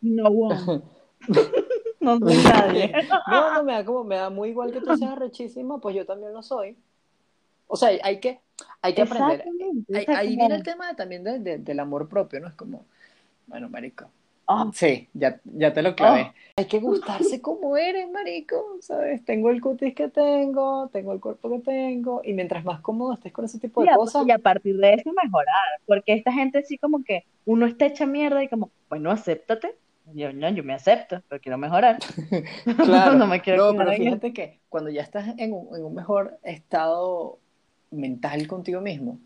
no 0.00 0.28
no 2.00 2.18
soy 2.18 2.36
nadie. 2.44 2.92
No, 3.30 3.54
no, 3.54 3.64
me 3.64 3.72
da 3.74 3.84
como, 3.84 4.04
me 4.04 4.16
da 4.16 4.30
muy 4.30 4.50
igual 4.50 4.72
que 4.72 4.80
tú 4.80 4.96
seas 4.96 5.18
rechísima, 5.18 5.78
pues 5.78 5.94
yo 5.94 6.06
también 6.06 6.32
lo 6.32 6.42
soy. 6.42 6.76
O 7.66 7.76
sea, 7.76 7.90
hay 8.02 8.20
que, 8.20 8.40
hay 8.80 8.94
que 8.94 9.02
aprender. 9.02 9.44
Ahí, 10.16 10.36
viene 10.36 10.54
el 10.54 10.62
tema 10.62 10.88
de- 10.88 10.94
también 10.94 11.22
de- 11.24 11.38
de- 11.38 11.58
del 11.58 11.80
amor 11.80 12.08
propio, 12.08 12.40
¿no? 12.40 12.48
Es 12.48 12.54
como, 12.54 12.84
bueno, 13.46 13.68
marico, 13.68 14.06
oh, 14.48 14.70
sí, 14.74 15.08
ya, 15.14 15.40
ya 15.44 15.72
te 15.72 15.82
lo 15.82 15.94
clavé. 15.94 16.32
oh, 16.32 16.34
Hay 16.56 16.66
que 16.66 16.80
gustarse 16.80 17.40
como 17.40 17.76
eres, 17.76 18.10
marico, 18.10 18.78
¿sabes? 18.80 19.24
Tengo 19.24 19.50
el 19.50 19.60
cutis 19.60 19.94
que 19.94 20.08
tengo, 20.08 20.88
tengo 20.92 21.12
el 21.12 21.20
cuerpo 21.20 21.50
que 21.50 21.60
tengo, 21.60 22.22
y 22.24 22.32
mientras 22.32 22.64
más 22.64 22.80
cómodo 22.80 23.14
estés 23.14 23.32
con 23.32 23.44
ese 23.44 23.58
tipo 23.60 23.82
y 23.82 23.86
de 23.86 23.90
a, 23.90 23.96
cosas, 23.96 24.26
y 24.26 24.30
a 24.32 24.38
partir 24.38 24.76
de 24.78 24.94
eso 24.94 25.12
mejorar, 25.22 25.80
porque 25.86 26.14
esta 26.14 26.32
gente 26.32 26.62
sí 26.64 26.78
como 26.78 27.04
que 27.04 27.24
uno 27.44 27.66
está 27.66 27.86
hecha 27.86 28.06
mierda 28.06 28.42
y 28.42 28.48
como, 28.48 28.70
bueno, 28.88 29.10
acéptate, 29.10 29.76
Yo, 30.14 30.32
no, 30.32 30.48
yo 30.50 30.64
me 30.64 30.74
acepto, 30.74 31.22
pero 31.28 31.40
quiero 31.40 31.58
mejorar. 31.58 31.98
Claro, 32.84 33.14
no 33.14 33.26
me 33.26 33.40
quiero 33.40 33.72
no, 33.72 33.78
pero 33.78 33.92
fíjate 33.92 34.32
que 34.32 34.60
cuando 34.68 34.90
ya 34.90 35.02
estás 35.02 35.28
en 35.38 35.52
un, 35.52 35.76
en 35.76 35.84
un 35.84 35.94
mejor 35.94 36.38
estado 36.42 37.38
mental 37.90 38.46
contigo 38.48 38.80
mismo, 38.80 39.18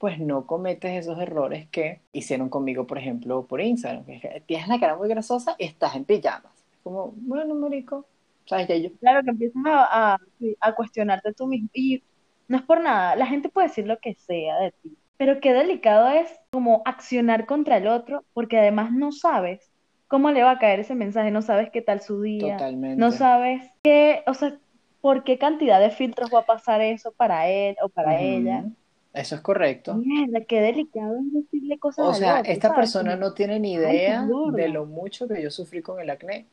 pues 0.00 0.18
no 0.18 0.46
cometes 0.46 0.92
esos 0.92 1.20
errores 1.20 1.68
que 1.68 2.00
hicieron 2.14 2.48
conmigo, 2.48 2.86
por 2.86 2.96
ejemplo, 2.96 3.46
por 3.46 3.60
Instagram. 3.60 4.06
tienes 4.46 4.66
la 4.66 4.80
cara 4.80 4.96
muy 4.96 5.10
grasosa 5.10 5.56
y 5.58 5.66
estás 5.66 5.94
en 5.94 6.06
pijamas. 6.06 6.64
Como, 6.82 7.12
bueno, 7.16 7.54
marico, 7.54 8.06
¿sabes? 8.46 8.66
Ya 8.66 8.76
yo. 8.76 8.88
Claro 8.98 9.22
que 9.22 9.28
empiezas 9.28 9.62
a, 9.66 10.14
a, 10.14 10.18
a 10.60 10.74
cuestionarte 10.74 11.34
tú 11.34 11.46
mismo. 11.46 11.68
Y 11.74 12.02
no 12.48 12.56
es 12.56 12.62
por 12.62 12.80
nada, 12.80 13.14
la 13.14 13.26
gente 13.26 13.50
puede 13.50 13.68
decir 13.68 13.86
lo 13.86 13.98
que 13.98 14.14
sea 14.14 14.58
de 14.60 14.72
ti, 14.82 14.96
pero 15.18 15.38
qué 15.38 15.52
delicado 15.52 16.08
es 16.08 16.30
como 16.50 16.80
accionar 16.86 17.44
contra 17.44 17.76
el 17.76 17.86
otro, 17.86 18.24
porque 18.32 18.58
además 18.58 18.92
no 18.92 19.12
sabes 19.12 19.70
cómo 20.08 20.30
le 20.30 20.42
va 20.42 20.52
a 20.52 20.58
caer 20.58 20.80
ese 20.80 20.94
mensaje, 20.94 21.30
no 21.30 21.42
sabes 21.42 21.68
qué 21.70 21.82
tal 21.82 22.00
su 22.00 22.22
día, 22.22 22.56
Totalmente. 22.56 22.96
no 22.96 23.12
sabes 23.12 23.70
qué, 23.82 24.22
o 24.26 24.32
sea, 24.32 24.58
por 25.02 25.24
qué 25.24 25.36
cantidad 25.36 25.78
de 25.78 25.90
filtros 25.90 26.30
va 26.34 26.40
a 26.40 26.46
pasar 26.46 26.80
eso 26.80 27.12
para 27.12 27.48
él 27.50 27.76
o 27.82 27.90
para 27.90 28.18
ella. 28.18 28.64
Eso 29.12 29.34
es 29.34 29.40
correcto. 29.40 29.94
Mierda, 29.94 30.40
qué 30.44 30.60
delicado 30.60 31.18
es 31.18 31.32
decirle 31.32 31.78
cosas 31.78 32.06
O 32.06 32.14
sea, 32.14 32.40
esta 32.40 32.68
¿sabes? 32.68 32.80
persona 32.80 33.16
no 33.16 33.32
tiene 33.34 33.58
ni 33.58 33.76
ay, 33.76 33.82
idea 33.82 34.24
gorda. 34.24 34.56
de 34.62 34.68
lo 34.68 34.86
mucho 34.86 35.26
que 35.26 35.42
yo 35.42 35.50
sufrí 35.50 35.82
con 35.82 36.00
el 36.00 36.10
acné, 36.10 36.46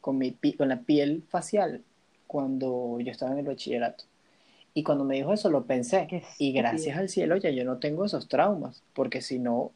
con 0.00 0.16
mi 0.18 0.32
con 0.56 0.68
la 0.68 0.78
piel 0.80 1.24
facial, 1.28 1.82
cuando 2.26 2.98
yo 3.00 3.10
estaba 3.10 3.32
en 3.32 3.38
el 3.38 3.46
bachillerato. 3.46 4.04
Y 4.74 4.84
cuando 4.84 5.04
me 5.04 5.16
dijo 5.16 5.32
eso 5.32 5.50
lo 5.50 5.64
pensé. 5.64 6.06
Qué 6.08 6.22
Y 6.38 6.52
gracias 6.52 6.96
al 6.96 7.08
cielo 7.08 7.36
ya 7.36 7.50
yo 7.50 7.64
no 7.64 7.78
tengo 7.78 8.04
esos 8.04 8.28
traumas, 8.28 8.84
porque 8.92 9.20
si 9.20 9.40
no, 9.40 9.72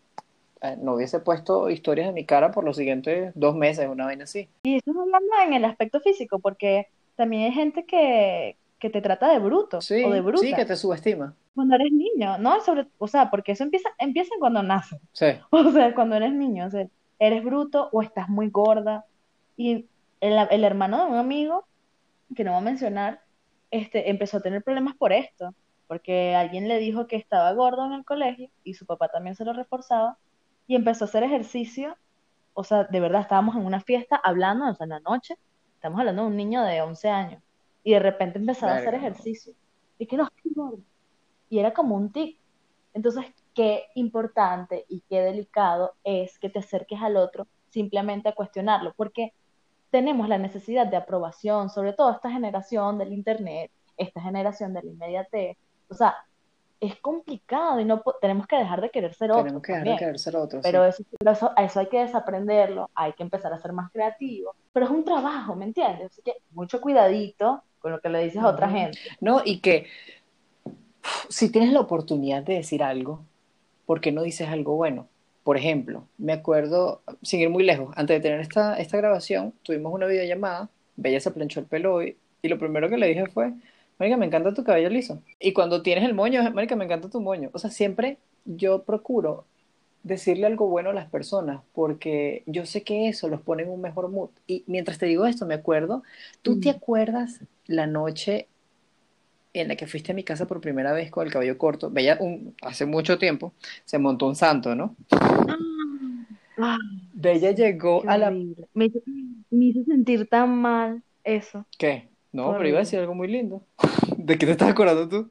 eh, 0.60 0.76
no 0.80 0.94
hubiese 0.94 1.18
puesto 1.18 1.70
historias 1.70 2.08
en 2.08 2.14
mi 2.14 2.24
cara 2.24 2.52
por 2.52 2.62
los 2.62 2.76
siguientes 2.76 3.32
dos 3.34 3.56
meses, 3.56 3.88
una 3.90 4.04
vaina 4.04 4.24
así. 4.24 4.48
Y 4.62 4.76
eso 4.76 4.92
es 4.92 4.96
hablando 4.96 5.32
en 5.44 5.54
el 5.54 5.64
aspecto 5.64 5.98
físico, 6.00 6.38
porque 6.38 6.86
también 7.16 7.42
hay 7.44 7.52
gente 7.52 7.84
que, 7.84 8.56
que 8.82 8.90
te 8.90 9.00
trata 9.00 9.30
de 9.30 9.38
bruto 9.38 9.80
Sí, 9.80 10.04
o 10.04 10.10
de 10.10 10.18
sí, 10.18 10.22
bruta 10.22 10.56
que 10.56 10.64
te 10.66 10.76
subestima. 10.76 11.36
cuando 11.54 11.76
eres 11.76 11.92
niño, 11.92 12.36
¿no? 12.38 12.60
Sobre, 12.60 12.88
o 12.98 13.06
sea, 13.08 13.30
porque 13.30 13.52
eso 13.52 13.62
empieza, 13.64 13.90
empieza 13.98 14.34
cuando 14.40 14.62
naces, 14.62 15.00
Sí, 15.12 15.26
o 15.50 15.70
sea, 15.72 15.94
cuando 15.94 16.16
eres 16.16 16.32
niño, 16.32 16.66
o 16.66 16.70
sea, 16.70 16.86
eres 17.18 17.44
bruto 17.44 17.88
o 17.92 18.02
estás 18.02 18.28
muy 18.28 18.50
gorda. 18.50 19.06
Y 19.56 19.88
el, 20.20 20.34
el 20.50 20.64
hermano 20.64 21.04
de 21.04 21.10
un 21.12 21.16
amigo, 21.18 21.66
que 22.34 22.44
no 22.44 22.52
voy 22.52 22.60
a 22.60 22.64
mencionar, 22.64 23.22
este, 23.70 24.10
empezó 24.10 24.38
a 24.38 24.40
tener 24.42 24.62
problemas 24.64 24.96
por 24.96 25.12
esto, 25.12 25.54
porque 25.86 26.34
alguien 26.34 26.68
le 26.68 26.78
dijo 26.78 27.06
que 27.06 27.16
estaba 27.16 27.52
gordo 27.52 27.86
en 27.86 27.92
el 27.92 28.04
colegio 28.04 28.50
y 28.64 28.74
su 28.74 28.86
papá 28.86 29.08
también 29.08 29.36
se 29.36 29.44
lo 29.44 29.52
reforzaba 29.52 30.18
y 30.66 30.74
empezó 30.76 31.04
a 31.04 31.08
hacer 31.08 31.22
ejercicio, 31.22 31.96
o 32.54 32.64
sea, 32.64 32.84
de 32.84 33.00
verdad, 33.00 33.22
estábamos 33.22 33.56
en 33.56 33.64
una 33.64 33.80
fiesta 33.80 34.16
hablando, 34.22 34.66
o 34.68 34.74
sea, 34.74 34.84
en 34.84 34.90
la 34.90 35.00
noche, 35.00 35.36
estamos 35.74 36.00
hablando 36.00 36.22
de 36.22 36.28
un 36.28 36.36
niño 36.36 36.62
de 36.64 36.82
11 36.82 37.08
años 37.10 37.42
y 37.84 37.92
de 37.92 37.98
repente 37.98 38.38
empezaba 38.38 38.72
a 38.72 38.76
hacer 38.76 38.92
verga, 38.92 39.08
ejercicio 39.08 39.54
y 39.98 40.06
que 40.06 40.16
no. 40.16 40.28
Y 41.48 41.58
era 41.58 41.72
como 41.72 41.96
un 41.96 42.10
tic. 42.10 42.38
Entonces, 42.94 43.26
qué 43.54 43.84
importante 43.94 44.84
y 44.88 45.02
qué 45.08 45.20
delicado 45.20 45.94
es 46.04 46.38
que 46.38 46.48
te 46.48 46.58
acerques 46.58 47.00
al 47.00 47.16
otro 47.16 47.46
simplemente 47.70 48.28
a 48.28 48.34
cuestionarlo, 48.34 48.92
porque 48.96 49.32
tenemos 49.90 50.28
la 50.28 50.38
necesidad 50.38 50.86
de 50.86 50.96
aprobación, 50.96 51.70
sobre 51.70 51.92
todo 51.92 52.10
esta 52.12 52.30
generación 52.30 52.98
del 52.98 53.12
internet, 53.12 53.70
esta 53.96 54.20
generación 54.20 54.74
de 54.74 54.82
la 54.82 54.90
inmediatez. 54.90 55.56
O 55.88 55.94
sea, 55.94 56.16
es 56.82 56.96
complicado 56.96 57.78
y 57.78 57.84
no 57.84 58.02
tenemos 58.20 58.46
que 58.48 58.56
dejar 58.56 58.80
de 58.80 58.90
querer 58.90 59.14
ser 59.14 59.30
otros 59.30 59.44
tenemos 59.44 59.62
que 59.62 59.72
dejar 59.72 59.84
de 59.84 59.90
también. 59.90 59.98
querer 59.98 60.18
ser 60.18 60.36
otros. 60.36 60.62
Pero 60.64 60.90
sí. 60.90 61.02
eso, 61.02 61.16
pero 61.16 61.30
eso, 61.30 61.52
hay 61.78 61.86
que 61.86 62.00
desaprenderlo, 62.00 62.90
hay 62.94 63.12
que 63.12 63.22
empezar 63.22 63.52
a 63.52 63.58
ser 63.60 63.72
más 63.72 63.92
creativo. 63.92 64.56
Pero 64.72 64.86
es 64.86 64.90
un 64.90 65.04
trabajo, 65.04 65.54
¿me 65.54 65.64
entiendes? 65.64 66.10
Así 66.10 66.22
que 66.22 66.34
mucho 66.50 66.80
cuidadito 66.80 67.62
con 67.78 67.92
lo 67.92 68.00
que 68.00 68.08
le 68.08 68.24
dices 68.24 68.42
a 68.42 68.48
otra 68.48 68.68
gente. 68.68 68.98
No, 69.20 69.42
y 69.44 69.60
que 69.60 69.86
si 71.28 71.50
tienes 71.52 71.72
la 71.72 71.80
oportunidad 71.80 72.42
de 72.42 72.54
decir 72.54 72.82
algo, 72.82 73.24
¿por 73.86 74.00
qué 74.00 74.10
no 74.10 74.22
dices 74.22 74.48
algo 74.48 74.74
bueno? 74.74 75.06
Por 75.44 75.56
ejemplo, 75.56 76.04
me 76.18 76.32
acuerdo, 76.32 77.02
sin 77.22 77.40
ir 77.40 77.50
muy 77.50 77.62
lejos, 77.62 77.94
antes 77.96 78.16
de 78.16 78.20
tener 78.20 78.40
esta, 78.40 78.76
esta 78.78 78.96
grabación, 78.96 79.54
tuvimos 79.62 79.92
una 79.94 80.06
videollamada, 80.06 80.68
Bella 80.96 81.20
se 81.20 81.30
planchó 81.30 81.60
el 81.60 81.66
pelo 81.66 81.94
hoy, 81.94 82.16
y 82.42 82.48
lo 82.48 82.58
primero 82.58 82.88
que 82.88 82.96
le 82.96 83.06
dije 83.06 83.26
fue, 83.26 83.52
Marica, 83.98 84.16
me 84.16 84.26
encanta 84.26 84.54
tu 84.54 84.64
cabello 84.64 84.88
liso. 84.90 85.22
Y 85.40 85.52
cuando 85.52 85.82
tienes 85.82 86.04
el 86.04 86.14
moño, 86.14 86.42
Marica, 86.52 86.76
me 86.76 86.84
encanta 86.84 87.08
tu 87.10 87.20
moño. 87.20 87.50
O 87.52 87.58
sea, 87.58 87.70
siempre 87.70 88.18
yo 88.44 88.82
procuro 88.82 89.46
decirle 90.02 90.46
algo 90.46 90.68
bueno 90.68 90.90
a 90.90 90.94
las 90.94 91.08
personas, 91.10 91.62
porque 91.72 92.42
yo 92.46 92.66
sé 92.66 92.82
que 92.82 93.08
eso 93.08 93.28
los 93.28 93.40
pone 93.42 93.62
en 93.64 93.70
un 93.70 93.80
mejor 93.80 94.08
mood. 94.10 94.30
Y 94.48 94.64
mientras 94.66 94.98
te 94.98 95.06
digo 95.06 95.26
esto, 95.26 95.46
me 95.46 95.54
acuerdo, 95.54 96.02
¿tú 96.42 96.58
te 96.60 96.72
Mm. 96.72 96.76
acuerdas 96.76 97.40
la 97.66 97.86
noche 97.86 98.48
en 99.54 99.68
la 99.68 99.76
que 99.76 99.86
fuiste 99.86 100.12
a 100.12 100.14
mi 100.14 100.24
casa 100.24 100.46
por 100.46 100.60
primera 100.60 100.92
vez 100.92 101.10
con 101.10 101.26
el 101.26 101.32
cabello 101.32 101.58
corto? 101.58 101.90
Bella, 101.90 102.16
un, 102.20 102.54
hace 102.62 102.86
mucho 102.86 103.18
tiempo, 103.18 103.52
se 103.84 103.98
montó 103.98 104.26
un 104.26 104.34
santo, 104.36 104.74
¿no? 104.74 104.96
Ah, 106.56 106.78
Bella 107.14 107.52
llegó 107.52 108.02
a 108.08 108.18
la... 108.18 108.28
horrible. 108.28 108.68
Me 108.74 108.86
hizo, 108.86 109.00
me 109.50 109.64
hizo 109.66 109.84
sentir 109.84 110.28
tan 110.28 110.56
mal 110.56 111.02
eso. 111.24 111.66
¿Qué? 111.78 112.11
No, 112.32 112.52
pero 112.56 112.68
iba 112.68 112.78
a 112.78 112.80
decir 112.80 112.98
algo 112.98 113.14
muy 113.14 113.28
lindo. 113.28 113.62
¿De 114.16 114.38
qué 114.38 114.46
te 114.46 114.52
estás 114.52 114.70
acordando 114.70 115.08
tú? 115.08 115.30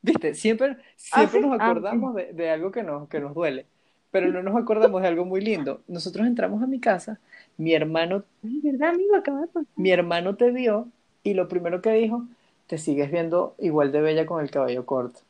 ¿Viste? 0.00 0.34
Siempre, 0.34 0.76
Ah, 1.10 1.26
siempre 1.26 1.40
sí. 1.40 1.46
nos 1.46 1.60
Ah, 1.60 1.70
acordamos 1.70 2.14
de, 2.14 2.32
de 2.32 2.50
algo 2.50 2.70
que 2.70 2.82
nos, 2.82 3.08
que 3.08 3.20
nos 3.20 3.34
duele, 3.34 3.66
pero 4.10 4.28
no 4.32 4.42
nos 4.42 4.56
acordamos 4.56 5.02
de 5.02 5.08
algo 5.08 5.24
muy 5.24 5.40
lindo. 5.40 5.82
Nosotros 5.88 6.26
entramos 6.26 6.62
a 6.62 6.66
mi 6.66 6.80
casa, 6.80 7.18
mi 7.56 7.74
hermano, 7.74 8.24
Ay, 8.44 8.60
¿verdad, 8.62 8.90
amigo? 8.90 9.16
Acaba 9.16 9.40
de 9.40 9.46
pasar. 9.48 9.66
mi 9.76 9.90
hermano 9.90 10.36
te 10.36 10.50
vio 10.50 10.88
y 11.24 11.34
lo 11.34 11.48
primero 11.48 11.82
que 11.82 11.90
dijo, 11.92 12.24
te 12.68 12.78
sigues 12.78 13.10
viendo 13.10 13.54
igual 13.58 13.90
de 13.92 14.00
bella 14.00 14.24
con 14.26 14.42
el 14.42 14.50
cabello 14.50 14.86
corto. 14.86 15.20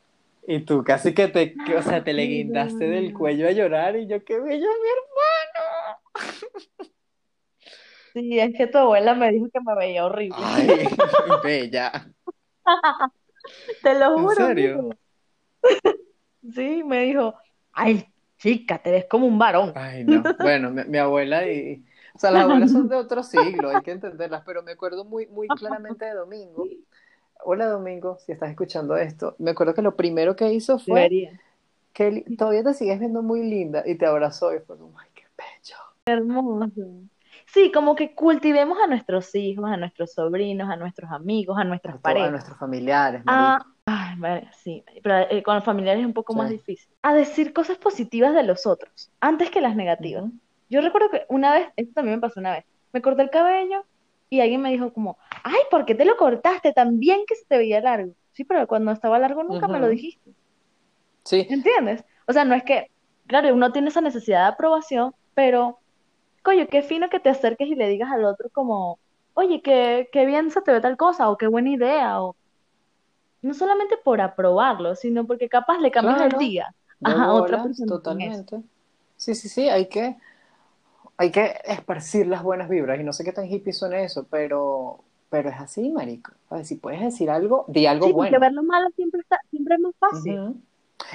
Y 0.47 0.59
tú 0.61 0.83
casi 0.83 1.13
que 1.13 1.27
te, 1.27 1.55
que, 1.55 1.75
o 1.75 1.81
sea, 1.83 2.03
te 2.03 2.13
le 2.13 2.25
guindaste 2.25 2.85
del 2.87 3.13
cuello 3.13 3.47
a 3.47 3.51
llorar 3.51 3.95
y 3.97 4.07
yo, 4.07 4.23
qué 4.23 4.39
bello 4.39 4.67
mi 4.67 4.89
hermano. 4.89 5.99
Sí, 8.13 8.39
es 8.39 8.55
que 8.57 8.67
tu 8.67 8.77
abuela 8.77 9.13
me 9.15 9.31
dijo 9.31 9.49
que 9.49 9.59
me 9.61 9.75
veía 9.75 10.05
horrible. 10.05 10.35
Ay, 10.37 10.87
bella. 11.43 11.91
Te 13.83 13.93
lo 13.99 14.07
¿En 14.17 14.23
juro, 14.23 14.45
serio? 14.45 14.73
amigo. 14.73 14.95
Sí, 16.53 16.83
me 16.83 17.03
dijo, 17.03 17.35
ay, 17.73 18.05
chica, 18.37 18.81
te 18.81 18.91
ves 18.91 19.05
como 19.09 19.27
un 19.27 19.37
varón. 19.37 19.73
Ay, 19.75 20.03
no. 20.03 20.23
Bueno, 20.41 20.71
mi, 20.71 20.83
mi 20.85 20.97
abuela 20.97 21.45
y... 21.47 21.83
O 22.15 22.19
sea, 22.19 22.31
las 22.31 22.43
abuelas 22.43 22.71
son 22.71 22.89
de 22.89 22.95
otro 22.95 23.23
siglo, 23.23 23.69
hay 23.69 23.81
que 23.81 23.91
entenderlas, 23.91 24.43
pero 24.45 24.63
me 24.63 24.71
acuerdo 24.71 25.05
muy, 25.05 25.27
muy 25.27 25.47
claramente 25.47 26.05
de 26.05 26.13
Domingo. 26.13 26.65
Hola, 27.43 27.67
Domingo, 27.67 28.17
si 28.19 28.31
estás 28.31 28.49
escuchando 28.49 28.97
esto. 28.97 29.35
Me 29.37 29.51
acuerdo 29.51 29.73
que 29.73 29.81
lo 29.81 29.95
primero 29.95 30.35
que 30.35 30.51
hizo 30.51 30.79
fue 30.79 30.95
Debería. 30.95 31.39
que 31.93 32.25
todavía 32.37 32.63
te 32.63 32.73
sigues 32.73 32.99
viendo 32.99 33.21
muy 33.21 33.43
linda 33.43 33.83
y 33.85 33.95
te 33.95 34.05
abrazó 34.05 34.53
y 34.55 34.59
fue 34.59 34.77
como, 34.77 34.97
ay, 34.99 35.07
qué 35.13 35.23
bello. 35.37 35.77
Hermoso. 36.05 37.09
Sí, 37.53 37.71
como 37.71 37.95
que 37.95 38.13
cultivemos 38.15 38.77
a 38.79 38.87
nuestros 38.87 39.33
hijos, 39.35 39.65
a 39.69 39.77
nuestros 39.77 40.13
sobrinos, 40.13 40.69
a 40.69 40.75
nuestros 40.75 41.11
amigos, 41.11 41.57
a 41.57 41.61
A, 41.61 41.63
nuestras 41.65 41.95
to- 41.95 41.99
a 41.99 42.01
parejas. 42.01 42.31
nuestros 42.31 42.57
familiares, 42.59 43.25
A, 43.25 43.59
marico. 43.59 43.65
ay, 43.85 44.15
vale, 44.19 44.49
sí, 44.53 44.83
pero 45.03 45.15
eh, 45.29 45.43
con 45.43 45.55
los 45.55 45.63
familiares 45.63 46.01
es 46.01 46.05
un 46.07 46.13
poco 46.13 46.33
más 46.33 46.49
difícil. 46.49 46.93
A 47.01 47.13
decir 47.13 47.53
cosas 47.53 47.77
positivas 47.77 48.33
de 48.35 48.43
los 48.43 48.65
otros, 48.67 49.11
antes 49.19 49.49
que 49.51 49.61
las 49.61 49.75
negativas. 49.75 50.25
Yo 50.69 50.81
recuerdo 50.81 51.09
que 51.09 51.25
una 51.29 51.53
vez, 51.53 51.67
esto 51.75 51.93
también 51.95 52.17
me 52.17 52.21
pasó 52.21 52.39
una 52.39 52.51
vez, 52.53 52.65
me 52.93 53.01
corté 53.01 53.23
el 53.23 53.29
cabello 53.31 53.83
y 54.29 54.41
alguien 54.41 54.61
me 54.61 54.71
dijo 54.71 54.93
como, 54.93 55.17
ay, 55.43 55.59
¿por 55.71 55.85
qué 55.85 55.95
te 55.95 56.05
lo 56.05 56.17
cortaste 56.17 56.73
tan 56.73 56.99
bien 56.99 57.21
que 57.27 57.35
se 57.35 57.45
te 57.45 57.57
veía 57.57 57.81
largo? 57.81 58.13
Sí, 58.33 58.43
pero 58.45 58.67
cuando 58.67 58.91
estaba 58.91 59.17
largo 59.19 59.43
nunca 59.43 59.67
me 59.67 59.79
lo 59.79 59.87
dijiste, 59.89 60.31
Sí, 61.25 61.47
¿entiendes? 61.49 62.03
O 62.27 62.33
sea, 62.33 62.45
no 62.45 62.55
es 62.55 62.63
que, 62.63 62.87
claro, 63.27 63.53
uno 63.53 63.71
tiene 63.71 63.89
esa 63.89 64.01
necesidad 64.01 64.43
de 64.45 64.53
aprobación, 64.53 65.13
pero, 65.33 65.79
coño, 66.43 66.67
qué 66.69 66.81
fino 66.83 67.09
que 67.09 67.19
te 67.19 67.29
acerques 67.29 67.67
y 67.67 67.75
le 67.75 67.87
digas 67.89 68.11
al 68.11 68.25
otro 68.25 68.49
como, 68.51 68.99
oye, 69.33 69.61
qué, 69.61 70.09
qué 70.11 70.25
bien 70.25 70.51
se 70.51 70.61
te 70.61 70.71
ve 70.71 70.81
tal 70.81 70.97
cosa, 70.97 71.29
o 71.29 71.37
qué 71.37 71.47
buena 71.47 71.69
idea, 71.71 72.21
o 72.21 72.35
no 73.41 73.53
solamente 73.53 73.97
por 73.97 74.21
aprobarlo, 74.21 74.95
sino 74.95 75.25
porque 75.25 75.49
capaz 75.49 75.79
le 75.79 75.91
cambias 75.91 76.21
el 76.21 76.37
día 76.37 76.67
a 77.03 77.33
otra 77.33 77.61
persona 77.61 77.87
totalmente. 77.87 78.61
Sí, 79.17 79.35
sí, 79.35 79.49
sí, 79.49 79.69
hay 79.69 79.87
que, 79.89 80.15
hay 81.17 81.31
que 81.31 81.55
esparcir 81.65 82.27
las 82.27 82.43
buenas 82.43 82.69
vibras 82.69 82.99
y 82.99 83.03
no 83.03 83.13
sé 83.13 83.23
qué 83.23 83.33
tan 83.33 83.45
hippie 83.45 83.73
suena 83.73 84.01
eso, 84.01 84.27
pero, 84.29 85.03
pero 85.29 85.49
es 85.49 85.55
así, 85.59 85.89
marico. 85.91 86.31
A 86.49 86.55
ver, 86.57 86.65
si 86.65 86.75
puedes 86.75 87.01
decir 87.01 87.29
algo, 87.29 87.65
di 87.67 87.85
algo 87.85 88.07
Sí, 88.07 88.13
porque 88.13 88.37
bueno. 88.37 88.39
ver 88.39 88.51
lo 88.53 88.63
malo 88.63 88.89
siempre 88.95 89.21
está, 89.21 89.39
siempre 89.49 89.75
es 89.75 89.81
más 89.81 89.93
fácil. 89.99 90.41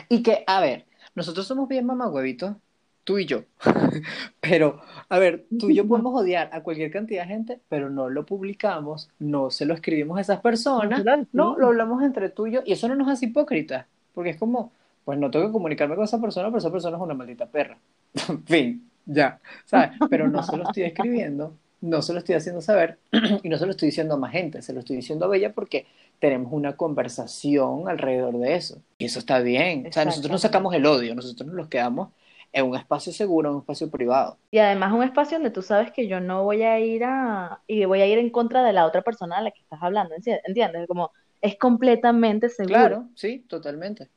Y 0.09 0.23
que, 0.23 0.45
a 0.47 0.61
ver, 0.61 0.87
nosotros 1.15 1.47
somos 1.47 1.69
bien 1.69 1.87
mamagüevitos, 1.87 2.57
tú 3.05 3.19
y 3.19 3.27
yo. 3.27 3.43
Pero, 4.41 4.81
a 5.09 5.19
ver, 5.19 5.45
tú 5.59 5.71
y 5.71 5.75
yo 5.75 5.87
podemos 5.87 6.21
odiar 6.21 6.51
a 6.53 6.63
cualquier 6.63 6.91
cantidad 6.91 7.23
de 7.23 7.29
gente, 7.29 7.61
pero 7.69 7.91
no 7.91 8.09
lo 8.09 8.27
publicamos, 8.27 9.11
no 9.19 9.51
se 9.51 9.67
lo 9.67 9.75
escribimos 9.75 10.19
a 10.19 10.23
esas 10.23 10.41
personas, 10.41 11.05
no, 11.33 11.57
lo 11.57 11.69
hablamos 11.69 12.03
entre 12.03 12.31
tú 12.31 12.47
y 12.47 12.53
yo, 12.53 12.63
y 12.65 12.73
eso 12.73 12.89
no 12.89 12.97
nos 12.97 13.09
hace 13.09 13.27
hipócritas, 13.27 13.87
porque 14.15 14.31
es 14.31 14.37
como, 14.37 14.73
pues 15.05 15.19
no 15.19 15.31
tengo 15.31 15.47
que 15.47 15.53
comunicarme 15.53 15.95
con 15.95 16.05
esa 16.05 16.21
persona, 16.21 16.49
pero 16.49 16.59
esa 16.59 16.73
persona 16.73 16.97
es 16.97 17.03
una 17.03 17.15
maldita 17.15 17.47
perra. 17.47 17.77
fin. 18.47 18.91
Ya, 19.07 19.39
¿sabes? 19.67 19.91
Pero 20.09 20.29
no 20.29 20.43
se 20.43 20.57
lo 20.57 20.65
estoy 20.65 20.85
escribiendo, 20.85 21.53
no 21.83 22.01
se 22.01 22.15
lo 22.15 22.21
estoy 22.21 22.37
haciendo 22.37 22.63
saber 22.63 22.99
y 23.43 23.49
no 23.49 23.59
se 23.59 23.67
lo 23.67 23.73
estoy 23.73 23.89
diciendo 23.89 24.15
a 24.15 24.17
más 24.17 24.33
gente, 24.33 24.63
se 24.63 24.73
lo 24.73 24.81
estoy 24.81 24.97
diciendo 24.97 25.27
a 25.27 25.29
Bella 25.29 25.53
porque 25.53 25.87
tenemos 26.19 26.53
una 26.53 26.77
conversación 26.77 27.87
alrededor 27.89 28.39
de 28.39 28.55
eso. 28.55 28.79
Y 28.99 29.05
eso 29.05 29.19
está 29.19 29.41
bien. 29.41 29.87
O 29.87 29.93
sea, 29.93 30.07
nosotros 30.07 30.31
no 30.31 30.39
sacamos 30.39 30.75
el 30.75 30.87
odio, 30.87 31.15
nosotros 31.15 31.53
nos 31.53 31.69
quedamos 31.69 32.09
en 32.55 32.67
un 32.67 32.77
espacio 32.77 33.13
seguro, 33.13 33.49
en 33.49 33.57
un 33.57 33.61
espacio 33.63 33.91
privado. 33.91 34.39
Y 34.53 34.59
además 34.59 34.93
un 34.93 35.03
espacio 35.03 35.37
donde 35.37 35.51
tú 35.51 35.61
sabes 35.61 35.91
que 35.91 36.07
yo 36.07 36.21
no 36.21 36.45
voy 36.45 36.63
a 36.63 36.79
ir 36.79 37.03
a, 37.05 37.61
y 37.67 37.85
voy 37.85 38.01
a 38.01 38.07
ir 38.07 38.19
en 38.19 38.31
contra 38.31 38.63
de 38.63 38.73
la 38.73 38.87
otra 38.87 39.03
persona 39.03 39.39
a 39.39 39.43
la 39.43 39.51
que 39.51 39.61
estás 39.61 39.83
hablando, 39.83 40.15
¿entiendes? 40.15 40.87
Como 40.87 41.11
es 41.41 41.59
completamente 41.59 42.49
seguro. 42.49 42.75
Claro, 42.79 43.09
sí, 43.17 43.41
totalmente. 43.49 44.09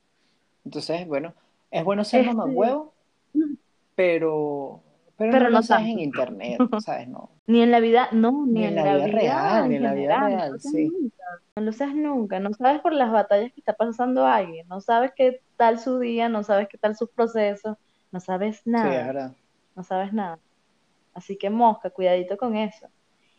Entonces, 0.64 1.04
bueno, 1.08 1.34
es 1.68 1.82
bueno 1.82 2.04
ser 2.04 2.20
este... 2.20 2.32
mamá 2.32 2.44
huevo, 2.44 2.94
pero, 3.96 4.82
pero, 5.16 5.40
no 5.40 5.50
lo 5.50 5.62
sabes 5.62 5.88
en 5.88 5.98
internet, 5.98 6.58
¿sabes? 6.84 7.08
No. 7.08 7.30
Ni 7.48 7.60
en 7.60 7.72
la 7.72 7.80
vida, 7.80 8.08
no, 8.12 8.46
ni, 8.46 8.64
en, 8.64 8.76
la, 8.76 8.94
vida, 8.94 9.06
real, 9.08 9.68
ni 9.68 9.76
en 9.76 9.82
la 9.82 9.94
vida 9.94 10.20
real, 10.20 10.60
sí. 10.60 10.92
No 11.56 11.62
lo 11.64 11.72
sabes 11.72 11.96
nunca, 11.96 12.38
no 12.38 12.52
sabes 12.52 12.80
por 12.82 12.92
las 12.92 13.10
batallas 13.10 13.52
que 13.52 13.60
está 13.60 13.72
pasando 13.72 14.24
alguien, 14.24 14.68
no 14.68 14.80
sabes 14.80 15.10
qué 15.16 15.40
tal 15.56 15.80
su 15.80 15.98
día, 15.98 16.28
no 16.28 16.44
sabes 16.44 16.68
qué 16.68 16.78
tal 16.78 16.94
sus 16.94 17.10
procesos, 17.10 17.76
no 18.10 18.20
sabes 18.20 18.62
nada. 18.64 18.90
Sí, 18.90 18.96
es 18.96 19.06
verdad. 19.06 19.32
No 19.76 19.82
sabes 19.82 20.12
nada. 20.12 20.38
Así 21.14 21.36
que 21.36 21.50
mosca, 21.50 21.90
cuidadito 21.90 22.36
con 22.36 22.56
eso. 22.56 22.88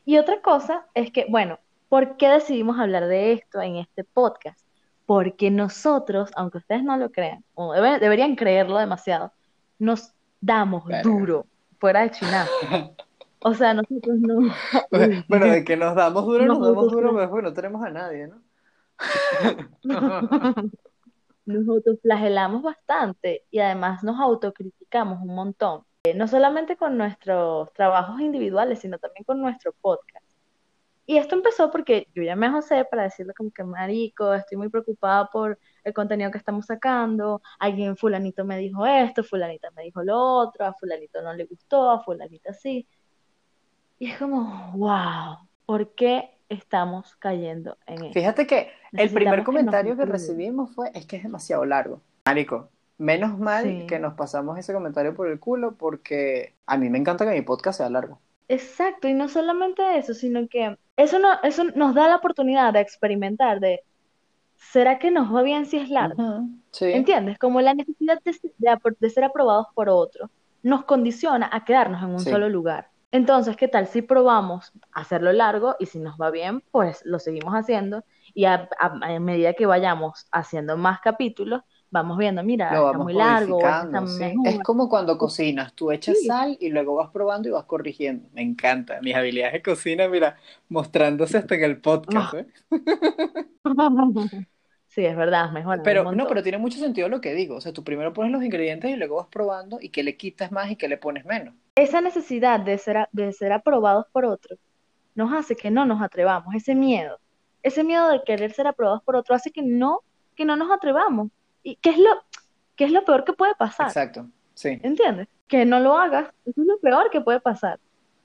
Y 0.06 0.18
otra 0.18 0.42
cosa 0.42 0.86
es 0.94 1.12
que, 1.12 1.26
bueno, 1.30 1.60
¿por 1.88 2.18
qué 2.18 2.30
decidimos 2.30 2.80
hablar 2.80 3.08
de 3.08 3.34
esto 3.34 3.62
en 3.62 3.78
este 3.78 4.04
podcast? 4.04 4.60
Porque 5.06 5.52
nosotros, 5.52 6.32
aunque 6.36 6.60
ustedes 6.60 6.84
no 6.84 6.98
lo 6.98 7.12
crean, 7.12 7.44
o 7.56 7.74
deberían 7.74 8.36
creerlo 8.36 8.78
demasiado, 8.78 9.32
nos 9.80 10.14
damos 10.42 10.84
duro 11.04 11.46
fuera 11.80 12.02
de 12.02 12.12
China. 12.12 12.48
O 13.42 13.54
sea, 13.54 13.74
nosotros 13.74 14.18
no. 14.20 14.54
Bueno, 15.30 15.46
de 15.46 15.64
que 15.64 15.78
nos 15.78 15.96
damos 15.96 16.26
duro, 16.26 16.46
nos, 16.46 16.60
damos 16.60 16.92
duro, 16.92 17.16
pero 17.16 17.30
bueno, 17.30 17.50
no 17.50 17.54
tenemos 17.54 17.82
a 17.86 17.90
nadie, 17.90 18.28
¿no? 18.28 18.42
nos 21.54 21.68
autoflagelamos 21.68 22.62
bastante 22.62 23.46
y 23.52 23.60
además 23.60 24.04
nos 24.04 24.20
autocriticamos 24.20 25.22
un 25.22 25.36
montón. 25.36 25.84
Eh, 26.04 26.14
no 26.14 26.28
solamente 26.28 26.78
con 26.78 26.98
nuestros 26.98 27.74
trabajos 27.74 28.22
individuales, 28.22 28.80
sino 28.80 29.00
también 29.00 29.26
con 29.26 29.42
nuestro 29.42 29.74
podcast. 29.74 30.26
Y 31.06 31.18
esto 31.18 31.36
empezó 31.36 31.72
porque 31.72 32.08
yo 32.14 32.22
llamé 32.22 32.46
a 32.48 32.52
José 32.52 32.86
para 32.86 33.04
decirle 33.04 33.34
como 33.34 33.52
que, 33.52 33.64
marico, 33.64 34.34
estoy 34.34 34.58
muy 34.58 34.70
preocupada 34.70 35.28
por 35.28 35.58
el 35.84 35.94
contenido 35.94 36.30
que 36.30 36.38
estamos 36.38 36.68
sacando, 36.68 37.42
alguien 37.58 37.98
fulanito 37.98 38.46
me 38.46 38.58
dijo 38.60 38.86
esto, 38.86 39.24
fulanita 39.24 39.72
me 39.72 39.84
dijo 39.84 40.04
lo 40.04 40.18
otro, 40.18 40.66
a 40.66 40.74
fulanito 40.74 41.22
no 41.24 41.34
le 41.34 41.46
gustó, 41.46 41.90
a 41.90 42.04
fulanita 42.04 42.54
sí. 42.54 42.88
Y 43.98 44.12
es 44.12 44.20
como, 44.20 44.72
wow, 44.78 45.50
¿por 45.66 45.96
qué 45.96 46.39
estamos 46.50 47.16
cayendo 47.16 47.78
en 47.86 48.06
eso? 48.06 48.14
Fíjate 48.14 48.48
que 48.48 48.70
el 48.92 49.10
primer 49.12 49.44
comentario 49.44 49.96
que, 49.96 50.06
recibimos 50.06 50.72
fue, 50.72 50.92
es 50.94 51.06
que 51.06 51.18
es 51.18 51.24
demasiado 51.24 51.64
largo. 51.66 52.02
Marico, 52.26 52.70
menos 52.98 53.40
mal 53.40 53.86
que 53.88 53.98
nos 54.00 54.14
pasamos 54.16 54.58
ese 54.58 54.74
comentario 54.74 55.16
por 55.16 55.30
el 55.30 55.40
culo 55.40 55.76
porque 55.76 56.54
a 56.66 56.78
mí 56.78 56.90
me 56.90 56.98
encanta 56.98 57.26
que 57.26 57.32
mi 57.32 57.42
podcast 57.42 57.78
sea 57.78 57.90
largo. 57.90 58.20
Exacto, 58.50 59.08
y 59.08 59.14
no 59.14 59.30
solamente 59.30 59.98
eso, 59.98 60.14
sino 60.14 60.48
que 60.48 60.76
eso, 60.98 61.20
no, 61.20 61.42
eso 61.44 61.64
nos 61.76 61.94
da 61.94 62.08
la 62.08 62.18
oportunidad 62.18 62.74
de 62.74 62.82
experimentar, 62.82 63.60
de 63.60 63.82
¿será 64.56 65.00
que 65.00 65.12
nos 65.12 65.34
va 65.34 65.44
bien 65.44 65.66
si 65.66 65.78
es 65.78 65.90
largo? 65.90 66.44
¿Entiendes? 66.82 67.38
Como 67.38 67.62
la 67.62 67.74
necesidad 67.74 68.20
de, 68.24 69.10
ser 69.10 69.24
aprobados 69.24 69.68
por 69.74 69.90
otro 69.90 70.30
nos 70.62 70.84
condiciona 70.84 71.50
a 71.52 71.64
quedarnos 71.64 72.04
en 72.04 72.10
un 72.10 72.20
solo 72.20 72.50
lugar. 72.50 72.90
Entonces, 73.12 73.58
¿qué 73.58 73.68
tal 73.68 73.88
si 73.88 74.02
probamos 74.02 74.72
hacerlo 74.92 75.34
largo 75.34 75.76
y 75.80 75.88
si 75.88 76.00
nos 76.00 76.16
va 76.20 76.30
bien, 76.30 76.64
pues 76.72 77.02
lo 77.06 77.18
seguimos 77.18 77.54
haciendo 77.54 78.04
y 78.36 78.46
a, 78.46 78.70
medida 79.20 79.54
que 79.54 79.66
vayamos 79.66 80.28
haciendo 80.32 80.78
más 80.78 81.02
capítulos, 81.02 81.64
vamos 81.90 82.20
viendo, 82.20 82.44
mira, 82.44 82.68
está 82.68 82.98
muy 82.98 83.14
largo. 83.14 83.60
Es 84.46 84.60
como 84.60 84.88
cuando 84.88 85.18
cocinas, 85.18 85.74
tú 85.74 85.92
echas 85.92 86.18
sal 86.26 86.56
y 86.60 86.70
luego 86.70 86.96
vas 86.96 87.10
probando 87.10 87.50
y 87.50 87.52
vas 87.52 87.66
corrigiendo. 87.66 88.30
Me 88.34 88.44
encanta, 88.44 89.00
mis 89.02 89.16
habilidades 89.16 89.54
de 89.54 89.62
cocina, 89.64 90.08
mira, 90.08 90.38
mostrándose 90.68 91.40
hasta 91.40 91.56
en 91.56 91.64
el 91.64 91.82
podcast. 91.82 92.34
¿eh? 92.36 92.48
Sí, 94.90 95.06
es 95.06 95.16
verdad, 95.16 95.52
mejor. 95.52 95.82
Pero 95.84 96.12
no, 96.14 96.28
pero 96.28 96.42
tiene 96.42 96.58
mucho 96.58 96.80
sentido 96.80 97.10
lo 97.10 97.22
que 97.22 97.36
digo. 97.36 97.58
O 97.58 97.62
sea, 97.62 97.72
tú 97.72 97.84
primero 97.84 98.12
pones 98.12 98.32
los 98.32 98.44
ingredientes 98.44 98.90
y 98.90 98.96
luego 98.96 99.18
vas 99.18 99.28
probando 99.28 99.78
y 99.80 99.90
que 99.90 100.02
le 100.02 100.18
quitas 100.18 100.52
más 100.52 100.72
y 100.72 100.78
que 100.78 100.88
le 100.88 100.98
pones 100.98 101.26
menos. 101.26 101.54
Esa 101.80 102.02
necesidad 102.02 102.60
de 102.60 102.78
ser, 102.78 103.08
de 103.12 103.32
ser 103.32 103.52
aprobados 103.52 104.06
por 104.12 104.26
otros 104.26 104.60
nos 105.16 105.34
hace 105.34 105.56
que 105.56 105.72
no 105.72 105.86
nos 105.86 106.02
atrevamos. 106.02 106.54
Ese 106.56 106.76
miedo, 106.76 107.20
ese 107.64 107.84
miedo 107.84 108.10
de 108.10 108.24
querer 108.24 108.54
ser 108.54 108.68
aprobados 108.68 109.02
por 109.04 109.16
otro 109.16 109.36
hace 109.36 109.52
que 109.52 109.62
no, 109.62 110.02
que 110.36 110.46
no 110.46 110.56
nos 110.56 110.72
atrevamos. 110.72 111.30
¿Y 111.64 111.76
qué 111.78 111.92
es 111.92 111.98
lo, 111.98 112.10
qué 112.76 112.86
es 112.86 112.92
lo 112.92 113.04
peor 113.06 113.24
que 113.24 113.34
puede 113.34 113.56
pasar? 113.56 113.88
Exacto, 113.88 114.28
sí. 114.54 114.80
¿Entiendes? 114.84 115.28
Que 115.48 115.66
no 115.66 115.80
lo 115.80 115.98
hagas. 115.98 116.30
Eso 116.46 116.62
es 116.62 116.68
lo 116.68 116.80
peor 116.80 117.10
que 117.10 117.22
puede 117.22 117.40
pasar. 117.40 117.80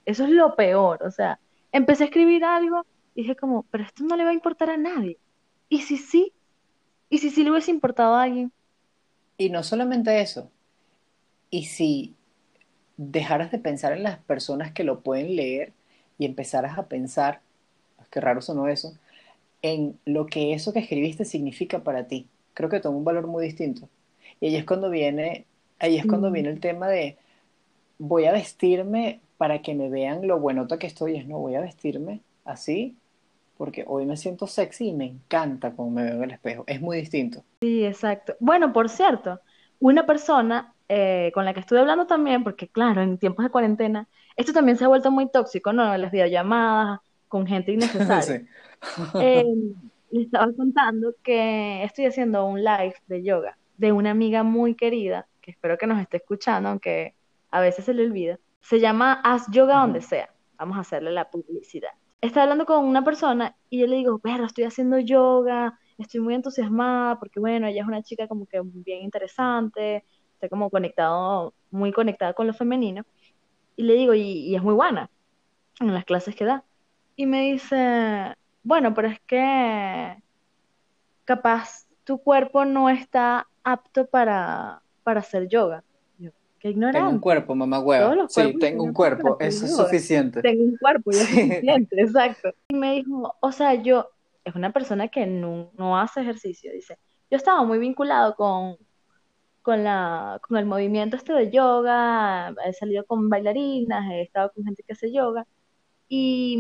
Eso 0.05 0.25
es 0.25 0.31
lo 0.31 0.55
peor. 0.57 1.03
O 1.03 1.11
sea, 1.11 1.39
empecé 1.73 2.05
a 2.05 2.07
escribir 2.07 2.45
algo 2.45 2.85
y 3.15 3.23
dije 3.23 3.37
como, 3.37 3.65
pero 3.71 3.85
esto 3.85 4.05
no 4.05 4.17
le 4.17 4.25
va 4.25 4.31
a 4.31 4.35
importar 4.35 4.71
a 4.71 4.77
nadie. 4.77 5.19
Y 5.69 5.81
si 5.81 5.97
sí, 5.97 6.33
¿Y 7.15 7.19
si 7.19 7.31
sí 7.31 7.45
le 7.45 7.53
hubiese 7.53 7.71
importado 7.71 8.17
a 8.17 8.25
alguien? 8.25 8.51
Y 9.39 9.49
no 9.49 9.63
solamente 9.63 10.21
eso. 10.21 10.51
¿Y 11.49 11.67
si 11.67 12.17
dejaras 12.97 13.51
de 13.51 13.59
pensar 13.59 13.93
en 13.93 14.03
las 14.03 14.19
personas 14.19 14.73
que 14.73 14.85
lo 14.85 15.01
pueden 15.01 15.37
leer 15.37 15.73
y 16.19 16.27
empezaras 16.27 16.79
a 16.79 16.87
pensar, 16.87 17.41
qué 18.11 18.21
raro 18.21 18.41
sonó 18.41 18.69
eso, 18.69 18.97
en 19.63 19.99
lo 20.05 20.27
que 20.27 20.53
eso 20.53 20.73
que 20.73 20.81
escribiste 20.81 21.25
significa 21.25 21.81
para 21.81 22.07
ti? 22.07 22.27
Creo 22.55 22.69
que 22.69 22.81
toma 22.81 22.99
un 22.99 23.05
valor 23.05 23.27
muy 23.27 23.45
distinto. 23.45 23.89
Y 24.41 24.49
ahí 24.49 24.57
es 24.57 24.65
cuando 24.65 24.91
viene, 24.91 25.47
ahí 25.79 25.97
es 25.97 26.07
cuando 26.07 26.31
mm. 26.31 26.33
viene 26.33 26.51
el 26.51 26.61
tema 26.61 26.89
de 26.89 27.17
voy 27.99 28.27
a 28.27 28.33
vestirme 28.33 29.21
para 29.39 29.63
que 29.63 29.75
me 29.75 29.89
vean 29.89 30.27
lo 30.27 30.39
buenota 30.39 30.79
que 30.79 30.87
estoy, 30.87 31.17
es 31.17 31.27
no 31.27 31.39
voy 31.39 31.55
a 31.55 31.61
vestirme 31.61 32.21
así 32.45 32.97
porque 33.57 33.85
hoy 33.87 34.05
me 34.05 34.17
siento 34.17 34.47
sexy 34.47 34.89
y 34.89 34.93
me 34.93 35.07
encanta 35.07 35.73
cómo 35.73 35.91
me 35.91 36.05
veo 36.05 36.15
en 36.17 36.25
el 36.25 36.31
espejo. 36.33 36.65
Es 36.67 36.81
muy 36.81 36.99
distinto. 36.99 37.45
Sí, 37.61 37.85
exacto. 37.85 38.35
Bueno, 38.41 38.73
por 38.73 38.89
cierto, 38.89 39.41
una 39.81 40.07
persona 40.07 40.74
eh, 40.89 41.31
con 41.35 41.45
la 41.45 41.55
que 41.55 41.61
estuve 41.61 41.81
hablando 41.81 42.07
también, 42.07 42.45
porque 42.45 42.69
claro, 42.69 43.03
en 43.03 43.19
tiempos 43.19 43.45
de 43.45 43.51
cuarentena, 43.51 44.09
esto 44.37 44.53
también 44.53 44.77
se 44.77 44.85
ha 44.85 44.89
vuelto 44.89 45.11
muy 45.11 45.31
tóxico, 45.31 45.73
¿no? 45.73 45.97
Las 45.97 46.11
videollamadas 46.13 47.01
con 47.29 47.47
gente 47.47 47.73
innecesaria. 47.73 48.47
Eh, 49.21 49.45
le 50.11 50.23
estaba 50.23 50.53
contando 50.53 51.15
que 51.23 51.83
estoy 51.85 52.07
haciendo 52.07 52.47
un 52.47 52.63
live 52.63 52.95
de 53.07 53.23
yoga 53.23 53.59
de 53.77 53.93
una 53.93 54.11
amiga 54.11 54.43
muy 54.43 54.75
querida, 54.75 55.27
que 55.41 55.51
espero 55.51 55.77
que 55.77 55.87
nos 55.87 56.01
esté 56.01 56.19
escuchando, 56.19 56.69
aunque 56.69 57.15
a 57.51 57.61
veces 57.61 57.85
se 57.85 57.95
le 57.95 58.05
olvida. 58.05 58.39
Se 58.61 58.79
llama 58.81 59.21
Haz 59.25 59.51
Yoga 59.51 59.81
donde 59.81 60.01
sea. 60.01 60.31
Vamos 60.57 60.77
a 60.77 60.81
hacerle 60.81 61.11
la 61.11 61.29
publicidad 61.29 61.91
estaba 62.27 62.45
hablando 62.45 62.67
con 62.67 62.85
una 62.85 63.05
persona 63.05 63.57
y 63.69 63.81
yo 63.81 63.87
le 63.87 63.97
digo, 63.97 64.19
pero 64.19 64.45
estoy 64.45 64.65
haciendo 64.65 64.99
yoga, 64.99 65.79
estoy 65.99 66.21
muy 66.21 66.35
entusiasmada 66.35 67.19
porque, 67.19 67.41
bueno, 67.41 67.67
ella 67.67 67.83
es 67.83 67.87
una 67.87 68.03
chica 68.03 68.27
como 68.29 68.47
que 68.47 68.61
bien 68.63 69.03
interesante, 69.03 70.05
está 70.45 70.49
como 70.49 70.71
conectado, 70.71 71.55
muy 71.71 71.93
conectada 71.93 72.35
con 72.35 72.47
lo 72.47 72.55
femenino. 72.55 73.05
Y 73.77 73.85
le 73.85 73.95
digo, 73.95 74.15
y, 74.15 74.55
es 74.55 74.63
muy 74.63 74.75
buena 74.75 75.11
en 75.81 75.93
las 75.93 76.05
clases 76.05 76.37
que 76.37 76.45
da. 76.45 76.65
Y 77.17 77.27
me 77.27 77.53
dice, 77.53 78.35
bueno, 78.63 78.95
pero 78.95 79.09
es 79.09 79.21
que 79.21 80.23
capaz 81.25 81.87
tu 82.05 82.19
cuerpo 82.19 82.65
no 82.65 82.91
está 82.91 83.49
apto 83.63 84.07
para, 84.07 84.83
para 85.03 85.21
hacer 85.21 85.49
yoga. 85.49 85.83
Tengo 86.61 87.11
un 87.11 87.19
cuerpo, 87.19 87.55
mamá 87.55 87.79
huevo. 87.79 88.27
Sí, 88.31 88.57
tengo 88.59 88.85
un 88.85 88.95
cuerpo, 88.95 89.37
eso 89.39 89.67
es 89.67 89.77
suficiente. 89.77 90.41
Tengo 90.41 90.65
un 90.65 90.79
cuerpo 90.79 91.11
y 91.13 91.17
es 91.17 91.29
suficiente, 91.29 92.01
exacto. 92.01 92.55
Y 92.69 92.75
me 92.75 92.95
dijo, 92.95 93.37
o 93.41 93.53
sea, 93.53 93.75
yo, 93.75 94.09
es 94.45 94.55
una 94.55 94.73
persona 94.73 95.09
que 95.09 95.27
no, 95.27 95.71
no 95.77 95.99
hace 95.99 96.23
ejercicio, 96.23 96.73
dice, 96.73 96.97
yo 97.31 97.37
estaba 97.37 97.63
muy 97.65 97.79
vinculado 97.79 98.35
con, 98.35 98.79
con, 99.65 99.83
la, 99.83 100.39
con 100.47 100.59
el 100.59 100.67
movimiento 100.67 101.17
este 101.17 101.33
de 101.33 101.51
yoga, 101.51 102.55
he 102.67 102.73
salido 102.75 103.07
con 103.07 103.31
bailarinas, 103.31 104.13
he 104.13 104.21
estado 104.21 104.53
con 104.53 104.63
gente 104.63 104.83
que 104.83 104.93
hace 104.93 105.11
yoga, 105.11 105.47
y 106.07 106.59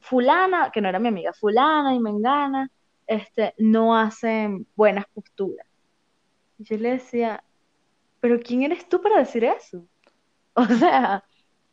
fulana, 0.00 0.72
que 0.72 0.80
no 0.80 0.88
era 0.88 0.98
mi 0.98 1.08
amiga, 1.08 1.32
fulana 1.32 1.94
y 1.94 2.00
mengana, 2.00 2.72
este, 3.06 3.54
no 3.56 3.96
hacen 3.96 4.66
buenas 4.74 5.04
posturas. 5.14 5.64
Y 6.58 6.64
yo 6.64 6.76
le 6.76 6.90
decía, 6.90 7.44
pero 8.18 8.40
¿quién 8.40 8.64
eres 8.64 8.88
tú 8.88 9.00
para 9.00 9.18
decir 9.18 9.44
eso? 9.44 9.86
O 10.56 10.64
sea, 10.64 11.24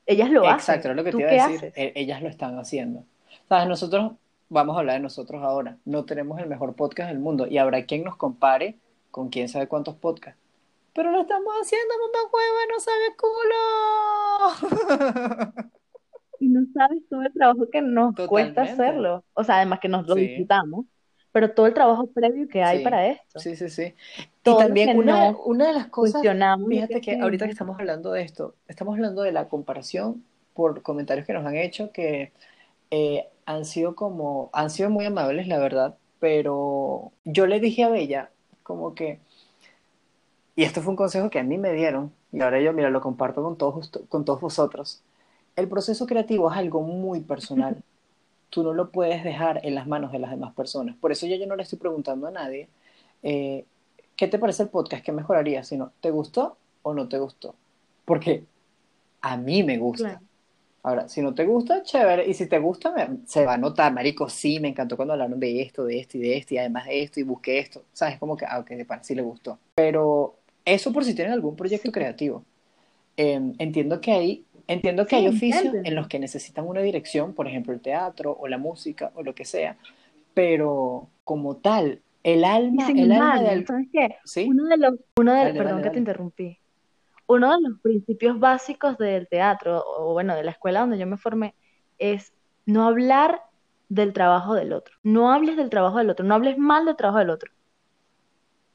ellas 0.08 0.30
lo 0.32 0.42
hacen. 0.42 0.76
Exacto, 0.76 0.94
lo 0.96 1.04
que 1.04 1.12
te 1.12 1.22
iba 1.22 1.46
a 1.46 1.48
decir. 1.48 1.72
E, 1.76 1.94
ellas 1.96 2.22
lo 2.22 2.30
están 2.30 2.58
haciendo. 2.58 3.04
Sabes, 3.48 3.68
nosotros, 3.68 4.14
vamos 4.50 4.76
a 4.76 4.80
hablar 4.80 4.96
de 4.96 5.02
nosotros 5.02 5.44
ahora, 5.44 5.78
no 5.86 6.06
tenemos 6.06 6.40
el 6.40 6.48
mejor 6.48 6.76
podcast 6.76 7.10
del 7.10 7.20
mundo 7.20 7.46
y 7.48 7.60
habrá 7.60 7.86
quien 7.86 8.04
nos 8.04 8.16
compare 8.16 8.76
con 9.12 9.30
quién 9.30 9.50
sabe 9.50 9.68
cuántos 9.68 9.96
podcasts. 9.96 10.41
Pero 10.94 11.12
lo 11.12 11.22
estamos 11.22 11.54
haciendo, 11.62 11.94
mamá 12.00 12.20
hueva, 12.32 12.66
no 12.72 12.80
sabe 12.80 13.16
culo. 13.18 13.56
Y 16.40 16.48
no 16.48 16.62
sabes 16.74 17.04
todo 17.08 17.22
el 17.22 17.32
trabajo 17.34 17.70
que 17.72 17.82
nos 17.82 18.16
cuesta 18.16 18.64
Totalmente. 18.64 18.72
hacerlo. 18.84 19.24
O 19.36 19.44
sea, 19.44 19.58
además 19.58 19.80
que 19.80 19.90
nos 19.90 20.08
lo 20.08 20.16
Sí. 20.16 20.22
disfrutamos, 20.22 20.86
pero 21.32 21.54
todo 21.54 21.68
el 21.68 21.74
trabajo 21.76 22.08
previo 22.08 22.48
que 22.48 22.64
hay 22.64 22.80
Sí, 22.80 22.84
para 22.84 23.06
esto. 23.08 23.40
Sí, 23.40 23.56
sí, 23.56 23.70
sí. 23.70 23.94
Y 24.18 24.24
Todo 24.44 24.56
lo 24.56 24.62
también 24.66 24.98
una, 24.98 25.36
una 25.46 25.68
de 25.68 25.74
las 25.74 25.86
cosas, 25.88 26.24
fíjate 26.68 27.00
que 27.00 27.20
ahorita 27.20 27.46
que 27.46 27.52
estamos 27.52 27.78
hablando 27.80 28.12
de 28.12 28.24
esto, 28.24 28.56
estamos 28.68 28.96
hablando 28.96 29.22
de 29.22 29.32
la 29.32 29.48
comparación 29.50 30.26
por 30.56 30.82
comentarios 30.82 31.28
que 31.28 31.34
nos 31.34 31.46
han 31.46 31.56
hecho 31.56 31.92
que 31.92 32.32
eh, 32.90 33.28
han 33.46 33.64
sido 33.66 33.94
como, 33.96 34.50
han 34.54 34.72
sido 34.72 34.90
muy 34.90 35.06
amables, 35.06 35.48
la 35.48 35.60
verdad, 35.60 35.96
pero 36.20 37.12
yo 37.24 37.46
le 37.46 37.60
dije 37.60 37.84
a 37.84 37.90
Bella 37.90 38.32
como 38.64 38.96
que, 38.96 39.20
y 40.62 40.64
esto 40.64 40.82
fue 40.84 40.92
un 40.92 40.96
consejo 40.96 41.32
que 41.32 41.40
a 41.40 41.44
mí 41.44 41.58
me 41.58 41.74
dieron, 41.74 42.12
y 42.32 42.40
ahora 42.42 42.62
yo, 42.62 42.72
mira, 42.72 42.92
lo 42.92 43.02
comparto 43.02 43.42
con 43.42 43.58
todos, 43.58 43.90
con 44.10 44.26
todos 44.26 44.40
vosotros. 44.40 45.02
El 45.56 45.68
proceso 45.68 46.06
creativo 46.06 46.52
es 46.52 46.56
algo 46.56 46.82
muy 46.82 47.22
personal. 47.22 47.82
Tú 48.52 48.62
no 48.62 48.72
lo 48.72 48.92
puedes 48.92 49.24
dejar 49.24 49.66
en 49.66 49.74
las 49.74 49.88
manos 49.88 50.12
de 50.12 50.20
las 50.20 50.30
demás 50.30 50.54
personas. 50.54 50.96
Por 50.98 51.12
eso 51.12 51.26
yo, 51.26 51.36
yo 51.36 51.48
no 51.48 51.56
le 51.56 51.64
estoy 51.64 51.80
preguntando 51.80 52.28
a 52.28 52.32
nadie, 52.32 52.70
eh, 53.24 53.66
¿qué 54.16 54.28
te 54.28 54.38
parece 54.38 54.62
el 54.62 54.70
podcast? 54.70 55.04
¿Qué 55.04 55.12
mejoraría? 55.12 55.64
Sino, 55.64 55.94
¿te 56.00 56.12
gustó 56.12 56.58
o 56.84 56.94
no 56.94 57.08
te 57.10 57.18
gustó? 57.18 57.56
Porque 58.06 58.44
a 59.22 59.36
mí 59.38 59.64
me 59.64 59.80
gusta. 59.80 60.10
Claro. 60.10 60.26
Ahora, 60.84 61.08
si 61.10 61.22
no 61.22 61.34
te 61.34 61.46
gusta, 61.46 61.82
chévere. 61.82 62.28
Y 62.28 62.36
si 62.36 62.46
te 62.46 62.60
gusta, 62.60 62.92
me- 62.92 63.26
se 63.26 63.46
va 63.46 63.54
a 63.56 63.58
notar, 63.58 63.92
marico, 63.94 64.30
sí, 64.30 64.60
me 64.60 64.68
encantó 64.68 64.96
cuando 64.96 65.14
hablaron 65.14 65.40
de 65.40 65.62
esto, 65.62 65.86
de 65.86 66.00
esto 66.00 66.18
y 66.18 66.22
de 66.22 66.38
esto, 66.38 66.54
y 66.54 66.58
además 66.60 66.86
de 66.86 67.02
esto, 67.02 67.20
y 67.20 67.24
busqué 67.24 67.58
esto. 67.58 67.84
¿Sabes? 67.94 68.20
Como 68.20 68.38
que, 68.38 68.46
ah, 68.46 68.60
ok, 68.60 68.70
de 68.70 68.86
pana, 68.86 69.04
sí 69.04 69.16
le 69.16 69.22
gustó. 69.22 69.58
Pero 69.76 70.36
eso 70.66 70.94
por 70.94 71.06
si 71.06 71.16
tienen 71.16 71.34
algún 71.34 71.56
proyecto 71.56 71.92
creativo. 71.92 72.46
Eh, 73.18 73.42
entiendo 73.60 74.02
que 74.02 74.12
hay, 74.14 74.46
entiendo 74.68 75.08
que 75.08 75.16
Sí, 75.16 75.22
hay 75.22 75.28
oficios 75.28 75.76
en 75.84 75.96
los 75.96 76.08
que 76.08 76.20
necesitan 76.20 76.68
una 76.68 76.82
dirección, 76.82 77.34
por 77.34 77.48
ejemplo, 77.48 77.74
el 77.74 77.82
teatro 77.82 78.38
o 78.40 78.48
la 78.48 78.58
música 78.58 79.12
o 79.16 79.24
lo 79.24 79.36
que 79.36 79.46
sea, 79.46 79.78
pero 80.34 81.10
como 81.24 81.58
tal, 81.58 82.02
el 82.24 82.44
alma, 82.46 82.94
el 82.96 83.12
alma 83.12 83.36
embargo, 83.36 83.42
de 83.42 83.50
al- 83.50 83.66
¿sabes 83.68 83.88
qué? 83.92 84.18
¿Sí? 84.26 84.50
Uno 84.50 84.66
de 84.70 84.78
los, 84.78 84.94
uno 85.18 85.34
de, 85.34 85.46
Dale, 85.46 85.54
perdón 85.54 85.78
dale, 85.78 85.84
que 85.84 85.92
te 85.92 86.00
interrumpí. 86.00 86.60
Uno 87.28 87.52
de 87.56 87.62
los 87.70 87.80
principios 87.82 88.40
básicos 88.40 88.98
del 88.98 89.28
teatro, 89.30 89.84
o 89.86 90.14
bueno, 90.14 90.36
de 90.36 90.44
la 90.44 90.52
escuela 90.52 90.82
donde 90.82 90.98
yo 91.00 91.08
me 91.08 91.18
formé, 91.18 91.56
es 92.00 92.34
no 92.66 92.88
hablar 92.88 93.42
del 93.90 94.14
trabajo 94.14 94.56
del 94.56 94.74
otro. 94.74 94.96
No 95.04 95.32
hables 95.34 95.58
del 95.58 95.70
trabajo 95.70 95.98
del 96.00 96.10
otro, 96.12 96.26
no 96.26 96.36
hables 96.36 96.58
mal 96.58 96.86
del 96.86 96.96
trabajo 96.98 97.20
del 97.20 97.30
otro. 97.32 97.52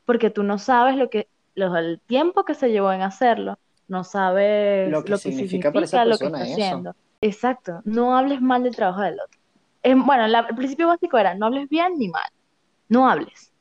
Porque 0.05 0.31
tú 0.31 0.43
no 0.43 0.59
sabes 0.59 0.97
lo 0.97 1.11
que, 1.11 1.29
lo, 1.57 1.77
el 1.77 2.01
tiempo 2.07 2.45
que 2.45 2.55
se 2.55 2.71
llevó 2.71 2.93
en 2.93 3.03
hacerlo, 3.03 3.59
no 3.89 4.05
sabes 4.05 4.91
Lo 4.91 5.03
que 5.03 5.11
lo 5.11 5.17
que 5.17 5.23
significa 5.23 5.73
para 5.73 5.85
esa 5.85 6.05
significa 6.05 6.05
lo 6.05 6.19
que 6.19 6.27
está 6.27 6.45
eso. 6.45 6.53
haciendo. 6.53 6.95
Exacto, 7.21 7.81
no 7.85 8.17
hables 8.17 8.41
mal 8.41 8.63
del 8.63 8.77
trabajo 8.77 9.01
del 9.01 9.15
otro. 9.21 9.41
Eh, 9.83 9.95
bueno, 9.97 10.27
la- 10.29 10.47
el 10.49 10.55
principio 10.55 10.87
básico 10.89 11.19
era 11.19 11.35
no 11.35 11.47
hables 11.47 11.69
bien 11.69 11.95
ni 11.99 12.09
mal. 12.09 12.31
No 12.89 13.09
hables, 13.09 13.53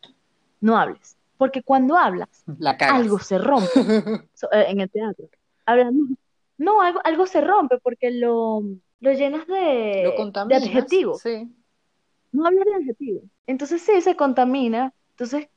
no 0.62 0.78
hables. 0.78 1.18
Porque 1.38 1.64
cuando 1.64 1.98
hablas, 1.98 2.44
La 2.60 2.72
algo 2.72 3.20
se 3.20 3.38
rompe 3.38 3.68
so- 4.34 4.52
eh, 4.52 4.66
en 4.70 4.82
el 4.82 4.90
teatro. 4.90 5.28
Hablando, 5.66 6.16
no, 6.58 6.82
algo, 6.82 7.02
algo 7.04 7.26
se 7.28 7.42
rompe 7.42 7.78
porque 7.80 8.12
lo, 8.12 8.62
lo 9.00 9.14
llenas 9.14 9.48
Lo 9.48 9.56
de, 9.56 10.04
de 10.04 10.16
contaminas, 10.16 10.64
adjetivos. 10.64 11.22
sí. 11.22 11.50
No 12.32 12.46
hablas 12.48 12.66
de 12.66 12.76
adjetivos. 12.76 13.24
Entonces 13.48 13.82
sí, 13.82 14.02
se 14.02 14.16
contamina. 14.16 14.94
Entonces, 15.12 15.48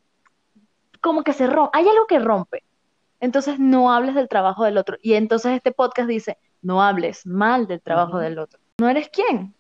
como 1.01 1.23
que 1.23 1.33
se 1.33 1.47
rompe. 1.47 1.71
Hay 1.79 1.89
algo 1.89 2.07
que 2.07 2.19
rompe. 2.19 2.65
Entonces 3.21 3.59
no 3.59 3.93
hables 3.93 4.15
del 4.15 4.29
trabajo 4.29 4.65
del 4.65 4.79
otro. 4.79 4.97
Y 5.03 5.15
entonces 5.15 5.53
este 5.53 5.73
podcast 5.73 6.09
dice, 6.09 6.39
no 6.63 6.83
hables 6.83 7.27
mal 7.27 7.67
del 7.67 7.81
trabajo 7.81 8.19
del 8.19 8.39
otro. 8.39 8.61
No 8.79 8.89
eres 8.89 9.09
quién. 9.09 9.55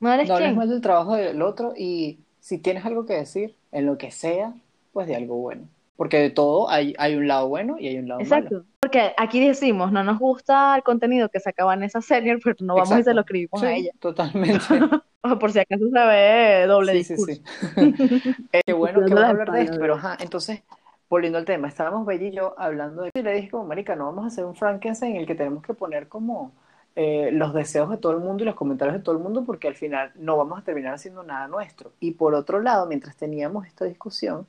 No 0.00 0.12
eres 0.12 0.28
No 0.28 0.34
hables 0.34 0.48
quién. 0.48 0.58
mal 0.58 0.68
del 0.68 0.80
trabajo 0.80 1.14
del 1.16 1.42
otro 1.42 1.72
y 1.76 2.20
si 2.40 2.58
tienes 2.58 2.84
algo 2.86 3.04
que 3.06 3.14
decir, 3.14 3.56
en 3.72 3.86
lo 3.86 3.98
que 3.98 4.10
sea, 4.10 4.54
pues 4.92 5.06
de 5.06 5.16
algo 5.16 5.36
bueno. 5.36 5.68
Porque 5.96 6.18
de 6.18 6.30
todo 6.30 6.68
hay, 6.70 6.94
hay 6.98 7.16
un 7.16 7.26
lado 7.26 7.48
bueno 7.48 7.76
y 7.78 7.88
hay 7.88 7.98
un 7.98 8.08
lado 8.08 8.20
malo. 8.20 8.34
Exacto. 8.36 8.64
Porque 8.80 9.12
aquí 9.16 9.44
decimos, 9.46 9.92
no 9.92 10.04
nos 10.04 10.18
gusta 10.18 10.76
el 10.76 10.82
contenido 10.82 11.28
que 11.30 11.40
sacaba 11.40 11.74
en 11.74 11.82
esa 11.84 12.02
serie, 12.02 12.36
pero 12.44 12.56
no 12.60 12.74
vamos 12.74 12.88
y 12.90 12.92
se 12.92 12.98
Exacto. 13.00 13.14
lo 13.14 13.20
escribimos 13.22 13.62
a 13.62 13.66
Sí, 13.68 13.72
ella. 13.74 13.90
totalmente. 14.00 14.58
O 15.28 15.38
por 15.40 15.50
si 15.50 15.58
acaso 15.58 15.82
se 15.92 16.06
ve 16.06 16.66
doble 16.68 16.92
Sí, 16.92 17.02
sí, 17.02 17.14
discurso. 17.14 17.42
sí. 17.74 17.94
Eh, 18.52 18.60
qué 18.64 18.72
bueno 18.72 19.04
que 19.04 19.12
vas 19.12 19.24
a 19.24 19.28
hablar 19.30 19.50
de 19.50 19.62
esto, 19.62 19.78
pero 19.80 19.94
ajá, 19.94 20.16
entonces, 20.20 20.62
volviendo 21.08 21.36
al 21.38 21.44
tema, 21.44 21.66
estábamos 21.66 22.06
Bella 22.06 22.26
y 22.28 22.30
yo 22.30 22.54
hablando 22.56 23.02
de 23.02 23.10
y 23.12 23.22
le 23.22 23.32
dije 23.32 23.50
como, 23.50 23.64
marica, 23.64 23.96
no 23.96 24.04
vamos 24.06 24.22
a 24.24 24.28
hacer 24.28 24.44
un 24.44 24.54
Frankenstein 24.54 25.16
en 25.16 25.20
el 25.22 25.26
que 25.26 25.34
tenemos 25.34 25.64
que 25.64 25.74
poner 25.74 26.06
como 26.06 26.52
eh, 26.94 27.30
los 27.32 27.52
deseos 27.54 27.90
de 27.90 27.96
todo 27.96 28.12
el 28.12 28.18
mundo 28.20 28.44
y 28.44 28.46
los 28.46 28.54
comentarios 28.54 28.96
de 28.96 29.02
todo 29.02 29.16
el 29.16 29.20
mundo 29.22 29.42
porque 29.44 29.66
al 29.66 29.74
final 29.74 30.12
no 30.14 30.36
vamos 30.36 30.60
a 30.60 30.62
terminar 30.62 30.94
haciendo 30.94 31.24
nada 31.24 31.48
nuestro. 31.48 31.90
Y 31.98 32.12
por 32.12 32.34
otro 32.34 32.60
lado, 32.60 32.86
mientras 32.86 33.16
teníamos 33.16 33.66
esta 33.66 33.84
discusión, 33.84 34.46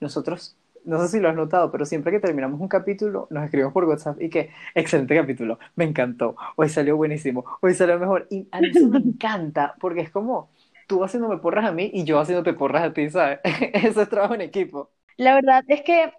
nosotros, 0.00 0.56
no 0.84 1.00
sé 1.00 1.08
si 1.08 1.20
lo 1.20 1.28
has 1.28 1.36
notado, 1.36 1.70
pero 1.70 1.84
siempre 1.86 2.12
que 2.12 2.20
terminamos 2.20 2.60
un 2.60 2.68
capítulo, 2.68 3.26
nos 3.30 3.44
escribimos 3.44 3.72
por 3.72 3.84
WhatsApp 3.84 4.20
y 4.20 4.30
que, 4.30 4.50
excelente 4.74 5.14
capítulo, 5.16 5.58
me 5.76 5.84
encantó, 5.84 6.36
hoy 6.56 6.68
salió 6.68 6.96
buenísimo, 6.96 7.44
hoy 7.60 7.74
salió 7.74 7.98
mejor. 7.98 8.26
Y 8.30 8.48
a 8.52 8.62
mí 8.62 8.72
eso 8.72 8.88
me 8.88 8.98
encanta 8.98 9.76
porque 9.80 10.00
es 10.02 10.10
como 10.10 10.50
tú 10.86 11.04
haciéndome 11.04 11.38
porras 11.38 11.66
a 11.66 11.72
mí 11.72 11.90
y 11.92 12.04
yo 12.04 12.18
haciéndote 12.20 12.54
porras 12.54 12.82
a 12.84 12.92
ti, 12.94 13.10
¿sabes? 13.10 13.40
Eso 13.74 14.00
es 14.02 14.08
trabajo 14.08 14.34
en 14.34 14.40
equipo. 14.42 14.90
La 15.16 15.34
verdad 15.34 15.64
es 15.68 15.82
que 15.82 16.12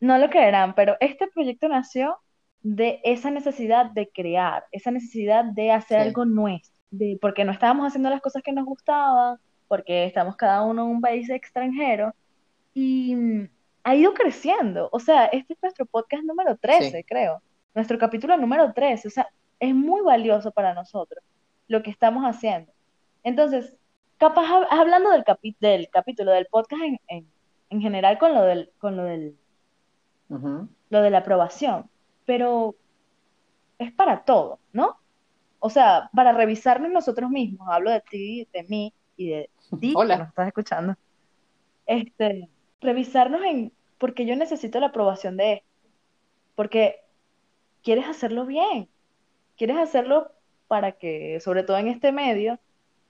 no 0.00 0.18
lo 0.18 0.30
creerán, 0.30 0.74
pero 0.74 0.96
este 1.00 1.28
proyecto 1.28 1.68
nació 1.68 2.18
de 2.62 3.00
esa 3.04 3.30
necesidad 3.30 3.86
de 3.92 4.10
crear, 4.10 4.64
esa 4.72 4.90
necesidad 4.90 5.44
de 5.44 5.72
hacer 5.72 5.98
Sí. 5.98 6.00
algo 6.00 6.24
nuestro, 6.24 6.76
de, 6.90 7.18
porque 7.20 7.44
no 7.44 7.52
estábamos 7.52 7.86
haciendo 7.88 8.10
las 8.10 8.20
cosas 8.22 8.42
que 8.42 8.52
nos 8.52 8.66
gustaban, 8.66 9.38
porque 9.68 10.04
estamos 10.06 10.36
cada 10.36 10.62
uno 10.64 10.84
en 10.84 10.90
un 10.96 11.00
país 11.00 11.30
extranjero 11.30 12.14
y 12.74 13.16
ha 13.84 13.94
ido 13.94 14.14
creciendo. 14.14 14.88
O 14.92 15.00
sea, 15.00 15.26
este 15.26 15.54
es 15.54 15.58
nuestro 15.62 15.86
podcast 15.86 16.22
número 16.24 16.56
13, 16.56 16.90
Sí. 16.98 17.04
creo, 17.04 17.42
nuestro 17.74 17.98
capítulo 17.98 18.36
número 18.36 18.72
13. 18.72 19.08
O 19.08 19.10
sea, 19.10 19.28
es 19.60 19.74
muy 19.74 20.00
valioso 20.02 20.50
para 20.52 20.74
nosotros 20.74 21.22
lo 21.68 21.82
que 21.82 21.90
estamos 21.90 22.24
haciendo. 22.24 22.72
Entonces, 23.22 23.76
capaz 24.18 24.44
hab- 24.46 24.66
hablando 24.70 25.10
del, 25.10 25.24
capi- 25.24 25.56
del 25.60 25.88
capítulo, 25.90 26.32
del 26.32 26.46
podcast 26.46 26.82
en, 26.82 26.98
en, 27.08 27.32
en 27.70 27.80
general 27.80 28.18
con 28.18 28.34
lo 28.34 28.42
del, 28.42 28.70
con 28.78 28.96
lo 28.96 29.04
del, 29.04 29.36
lo 30.28 31.02
de 31.02 31.10
la 31.10 31.18
aprobación, 31.18 31.88
pero 32.24 32.74
es 33.78 33.92
para 33.92 34.24
todo, 34.24 34.58
¿no? 34.72 34.96
O 35.58 35.70
sea, 35.70 36.10
para 36.14 36.32
revisarnos 36.32 36.90
nosotros 36.90 37.30
mismos, 37.30 37.68
hablo 37.70 37.90
de 37.90 38.00
ti, 38.00 38.48
de 38.52 38.62
mí 38.64 38.92
y 39.16 39.28
de 39.30 39.50
ti 39.80 39.92
Hola. 39.96 40.14
que 40.14 40.18
nos 40.20 40.28
estás 40.28 40.48
escuchando. 40.48 40.94
Este, 41.86 42.48
revisarnos 42.82 43.42
en 43.44 43.72
porque 43.98 44.26
yo 44.26 44.36
necesito 44.36 44.80
la 44.80 44.88
aprobación 44.88 45.36
de 45.36 45.54
esto, 45.54 45.66
porque 46.56 46.96
quieres 47.82 48.06
hacerlo 48.06 48.46
bien, 48.46 48.90
quieres 49.56 49.78
hacerlo 49.78 50.32
para 50.68 50.92
que, 50.94 51.40
sobre 51.40 51.64
todo 51.64 51.78
en 51.78 51.88
este 51.88 52.12
medio, 52.12 52.60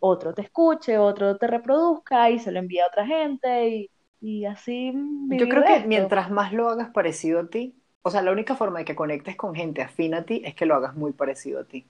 otro 0.00 0.34
te 0.34 0.42
escuche, 0.42 0.98
otro 0.98 1.38
te 1.38 1.46
reproduzca 1.48 2.30
y 2.30 2.38
se 2.40 2.52
lo 2.52 2.58
envíe 2.60 2.80
a 2.80 2.88
otra 2.88 3.06
gente 3.06 3.68
y, 3.70 3.90
y 4.20 4.46
así 4.46 4.92
Yo 5.28 5.48
creo 5.48 5.64
que 5.64 5.80
mientras 5.80 6.30
más 6.30 6.52
lo 6.52 6.68
hagas 6.70 6.90
parecido 6.90 7.40
a 7.40 7.48
ti, 7.50 7.74
o 8.02 8.10
sea, 8.12 8.22
la 8.22 8.30
única 8.30 8.54
forma 8.54 8.78
de 8.78 8.84
que 8.84 8.94
conectes 8.94 9.34
con 9.34 9.52
gente 9.52 9.82
afín 9.82 10.14
a 10.14 10.24
ti 10.24 10.42
es 10.44 10.54
que 10.54 10.64
lo 10.64 10.76
hagas 10.76 10.94
muy 10.94 11.12
parecido 11.12 11.58
a 11.58 11.64
ti. 11.64 11.84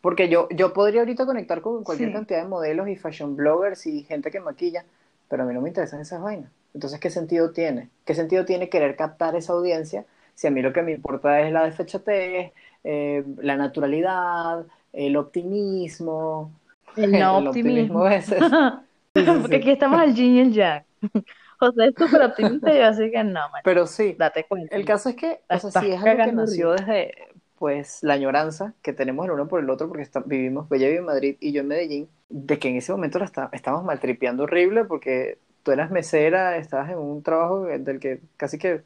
Porque 0.00 0.28
yo, 0.28 0.48
yo 0.50 0.72
podría 0.72 1.02
ahorita 1.02 1.24
conectar 1.24 1.60
con 1.62 1.84
cualquier 1.84 2.10
Sí. 2.10 2.10
cantidad 2.10 2.42
de 2.42 2.48
modelos 2.48 2.88
y 2.88 2.96
fashion 2.96 3.36
bloggers 3.36 3.86
y 3.86 4.02
gente 4.02 4.30
que 4.32 4.40
maquilla, 4.40 4.84
pero 5.28 5.44
a 5.44 5.46
mí 5.46 5.54
no 5.54 5.60
me 5.60 5.68
interesan 5.68 6.00
esas 6.00 6.20
vainas. 6.20 6.50
Entonces, 6.74 7.00
¿qué 7.00 7.10
sentido 7.10 7.52
tiene? 7.52 7.90
¿Qué 8.04 8.14
sentido 8.14 8.44
tiene 8.44 8.68
querer 8.68 8.96
captar 8.96 9.36
esa 9.36 9.52
audiencia 9.54 10.06
si 10.34 10.46
a 10.46 10.50
mí 10.50 10.62
lo 10.62 10.72
que 10.72 10.82
me 10.82 10.92
importa 10.92 11.40
es 11.40 11.52
la 11.52 11.64
desfachatez, 11.64 12.52
eh, 12.84 13.24
la 13.38 13.56
naturalidad, 13.56 14.66
el 14.92 15.16
optimismo, 15.16 16.52
El 16.96 17.12
no 17.18 17.38
el 17.38 17.46
optimismo 17.46 18.04
a 18.04 18.10
veces? 18.10 18.44
Sí, 19.14 19.24
sí, 19.26 19.42
Porque 19.42 19.56
sí. 19.56 19.56
aquí 19.56 19.70
estamos 19.70 20.00
al 20.00 20.14
yin 20.14 20.36
y 20.36 20.40
el 20.40 20.52
yang. 20.52 20.84
José 21.60 21.86
es 21.88 21.94
súper 21.98 22.22
optimista 22.22 22.72
y 22.72 22.78
yo 22.78 22.86
así 22.86 23.10
que 23.10 23.24
no, 23.24 23.48
man, 23.50 23.62
Pero 23.62 23.86
sí, 23.86 24.14
date 24.18 24.44
cuenta. 24.46 24.76
El 24.76 24.84
caso 24.84 25.08
es 25.08 25.16
que, 25.16 25.40
o 25.48 25.70
sea, 25.70 25.82
sí 25.82 25.90
es 25.90 26.00
algo 26.02 26.22
que 26.22 26.32
nació 26.32 26.72
desde, 26.72 27.14
pues, 27.58 28.02
la 28.02 28.14
añoranza 28.14 28.74
que 28.82 28.92
tenemos 28.92 29.24
el 29.26 29.32
uno 29.32 29.48
por 29.48 29.60
el 29.60 29.70
otro, 29.70 29.88
porque 29.88 30.02
está- 30.02 30.20
vivimos, 30.24 30.68
Bella 30.68 30.86
vive 30.86 30.98
en 31.00 31.04
Madrid 31.04 31.36
y 31.40 31.52
yo 31.52 31.60
en 31.62 31.68
Medellín, 31.68 32.08
de 32.28 32.58
que 32.58 32.68
en 32.68 32.76
ese 32.76 32.92
momento 32.92 33.18
la 33.18 33.24
está- 33.26 33.50
estábamos 33.52 33.84
maltripeando 33.86 34.44
horrible 34.44 34.84
porque 34.84 35.38
tú 35.68 35.72
eras 35.72 35.90
mesera, 35.90 36.56
estabas 36.56 36.88
en 36.90 36.96
un 36.96 37.22
trabajo 37.22 37.64
del 37.64 38.00
que 38.00 38.20
casi 38.38 38.56
que, 38.56 38.80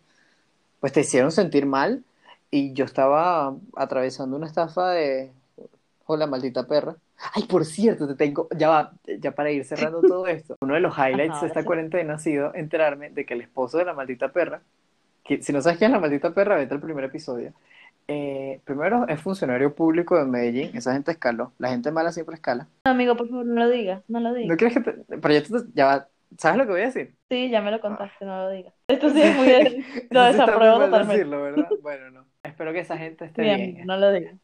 pues, 0.80 0.92
te 0.92 1.02
hicieron 1.02 1.30
sentir 1.30 1.64
mal 1.64 2.02
y 2.50 2.72
yo 2.72 2.84
estaba 2.84 3.54
atravesando 3.76 4.36
una 4.36 4.48
estafa 4.48 4.90
de, 4.90 5.30
hola, 6.06 6.26
maldita 6.26 6.66
perra. 6.66 6.96
Ay, 7.34 7.44
por 7.44 7.64
cierto, 7.64 8.08
te 8.08 8.16
tengo, 8.16 8.48
ya 8.58 8.68
va, 8.68 8.92
ya 9.20 9.30
para 9.30 9.52
ir 9.52 9.64
cerrando 9.64 10.00
todo 10.08 10.26
esto, 10.26 10.56
uno 10.60 10.74
de 10.74 10.80
los 10.80 10.98
highlights 10.98 11.36
Ajá, 11.36 11.40
de 11.42 11.46
esta 11.46 11.64
cuarentena 11.64 12.14
ha 12.14 12.18
sido 12.18 12.52
enterarme 12.52 13.10
de 13.10 13.24
que 13.24 13.34
el 13.34 13.42
esposo 13.42 13.78
de 13.78 13.84
la 13.84 13.94
maldita 13.94 14.32
perra, 14.32 14.60
si 15.24 15.52
no 15.52 15.62
sabes 15.62 15.78
quién 15.78 15.92
es 15.92 15.94
la 15.94 16.00
maldita 16.00 16.34
perra, 16.34 16.56
vete 16.56 16.74
al 16.74 16.80
primer 16.80 17.04
episodio. 17.04 17.52
Eh, 18.08 18.60
primero, 18.64 19.06
es 19.06 19.20
funcionario 19.20 19.72
público 19.72 20.18
de 20.18 20.24
Medellín. 20.24 20.76
Esa 20.76 20.92
gente 20.92 21.12
escaló. 21.12 21.52
La 21.58 21.68
gente 21.68 21.92
mala 21.92 22.10
siempre 22.10 22.34
escala. 22.34 22.66
No, 22.84 22.90
amigo, 22.90 23.16
por 23.16 23.28
favor, 23.28 23.46
no 23.46 23.54
lo 23.54 23.70
digas. 23.70 24.02
No 24.08 24.18
lo 24.18 24.34
digas. 24.34 24.50
¿No 24.50 24.56
quieres 24.56 24.76
que 24.76 24.80
te.? 24.82 25.04
Pero 25.20 25.32
ya, 25.32 25.42
tú- 25.44 25.70
ya 25.72 25.86
va- 25.86 26.08
¿Sabes 26.38 26.58
lo 26.58 26.64
que 26.66 26.72
voy 26.72 26.80
a 26.82 26.84
decir? 26.86 27.16
Sí, 27.28 27.50
ya 27.50 27.60
me 27.62 27.70
lo 27.70 27.80
contaste, 27.80 28.24
no 28.24 28.44
lo 28.44 28.50
digas. 28.50 28.74
Esto 28.88 29.10
sí 29.10 29.22
es 29.22 29.36
muy... 29.36 29.48
Eso 29.50 30.06
Lo 30.10 30.24
desapruebo 30.24 30.78
totalmente. 30.80 31.12
decirlo, 31.14 31.42
¿verdad? 31.42 31.68
Bueno, 31.82 32.10
no. 32.10 32.26
Espero 32.42 32.72
que 32.72 32.80
esa 32.80 32.98
gente 32.98 33.24
esté 33.24 33.42
amigo, 33.52 33.72
bien. 33.74 33.86
no 33.86 33.96
lo 33.96 34.12
digas. 34.12 34.34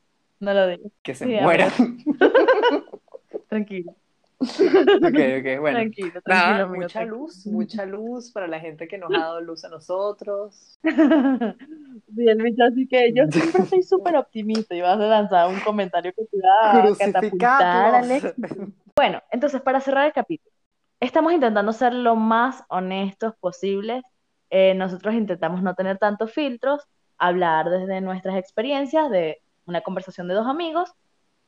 No 0.40 0.54
lo 0.54 0.66
digas. 0.68 0.92
Que 1.02 1.14
se 1.14 1.24
Sí, 1.26 1.36
mueran. 1.42 1.70
Tranquilo. 3.48 3.94
Ok, 4.40 5.18
ok, 5.40 5.60
bueno. 5.60 5.78
Tranquilo, 5.78 6.22
tranquilo, 6.22 6.22
Nada, 6.26 6.62
amigo, 6.62 6.82
mucha 6.82 7.00
tranquilo. 7.00 7.16
luz, 7.18 7.46
mucha 7.46 7.86
luz 7.86 8.30
para 8.30 8.46
la 8.46 8.60
gente 8.60 8.86
que 8.86 8.96
nos 8.98 9.10
ha 9.12 9.18
dado 9.18 9.40
luz 9.40 9.64
a 9.64 9.68
nosotros. 9.68 10.78
Bicho 12.06 12.64
así 12.64 12.86
que 12.86 13.12
yo 13.12 13.24
siempre 13.30 13.64
soy 13.66 13.82
súper 13.82 14.16
optimista 14.16 14.74
y 14.76 14.80
vas 14.80 14.98
a 15.00 15.06
lanzar 15.06 15.48
un 15.48 15.58
comentario 15.60 16.12
que 16.14 16.24
te 16.26 16.38
va 16.40 16.84
a 16.84 16.96
catapultar 16.96 17.94
al 17.96 18.10
éxito. 18.10 18.34
Crucificados. 18.34 18.74
Bueno, 18.94 19.22
entonces 19.32 19.60
para 19.60 19.80
cerrar 19.80 20.06
el 20.06 20.12
capítulo, 20.12 20.54
estamos 21.00 21.32
intentando 21.32 21.72
ser 21.72 21.94
lo 21.94 22.16
más 22.16 22.64
honestos 22.68 23.34
posibles. 23.40 24.02
Eh, 24.50 24.74
nosotros 24.74 25.14
intentamos 25.14 25.62
no 25.62 25.74
tener 25.74 25.98
tantos 25.98 26.32
filtros, 26.32 26.88
hablar 27.18 27.70
desde 27.70 28.00
nuestras 28.00 28.36
experiencias 28.36 29.10
de 29.10 29.40
una 29.66 29.82
conversación 29.82 30.28
de 30.28 30.34
dos 30.34 30.46
amigos 30.46 30.92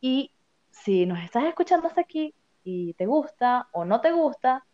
y 0.01 0.33
si 0.71 1.07
nos 1.07 1.19
estás 1.21 1.45
escuchando 1.45 1.87
hasta 1.87 2.03
aquí 2.03 2.35
y 2.63 2.95
te 2.95 3.07
gusta 3.07 3.69
o 3.73 3.85
no 3.85 4.01
te 4.01 4.13
gusta, 4.13 4.67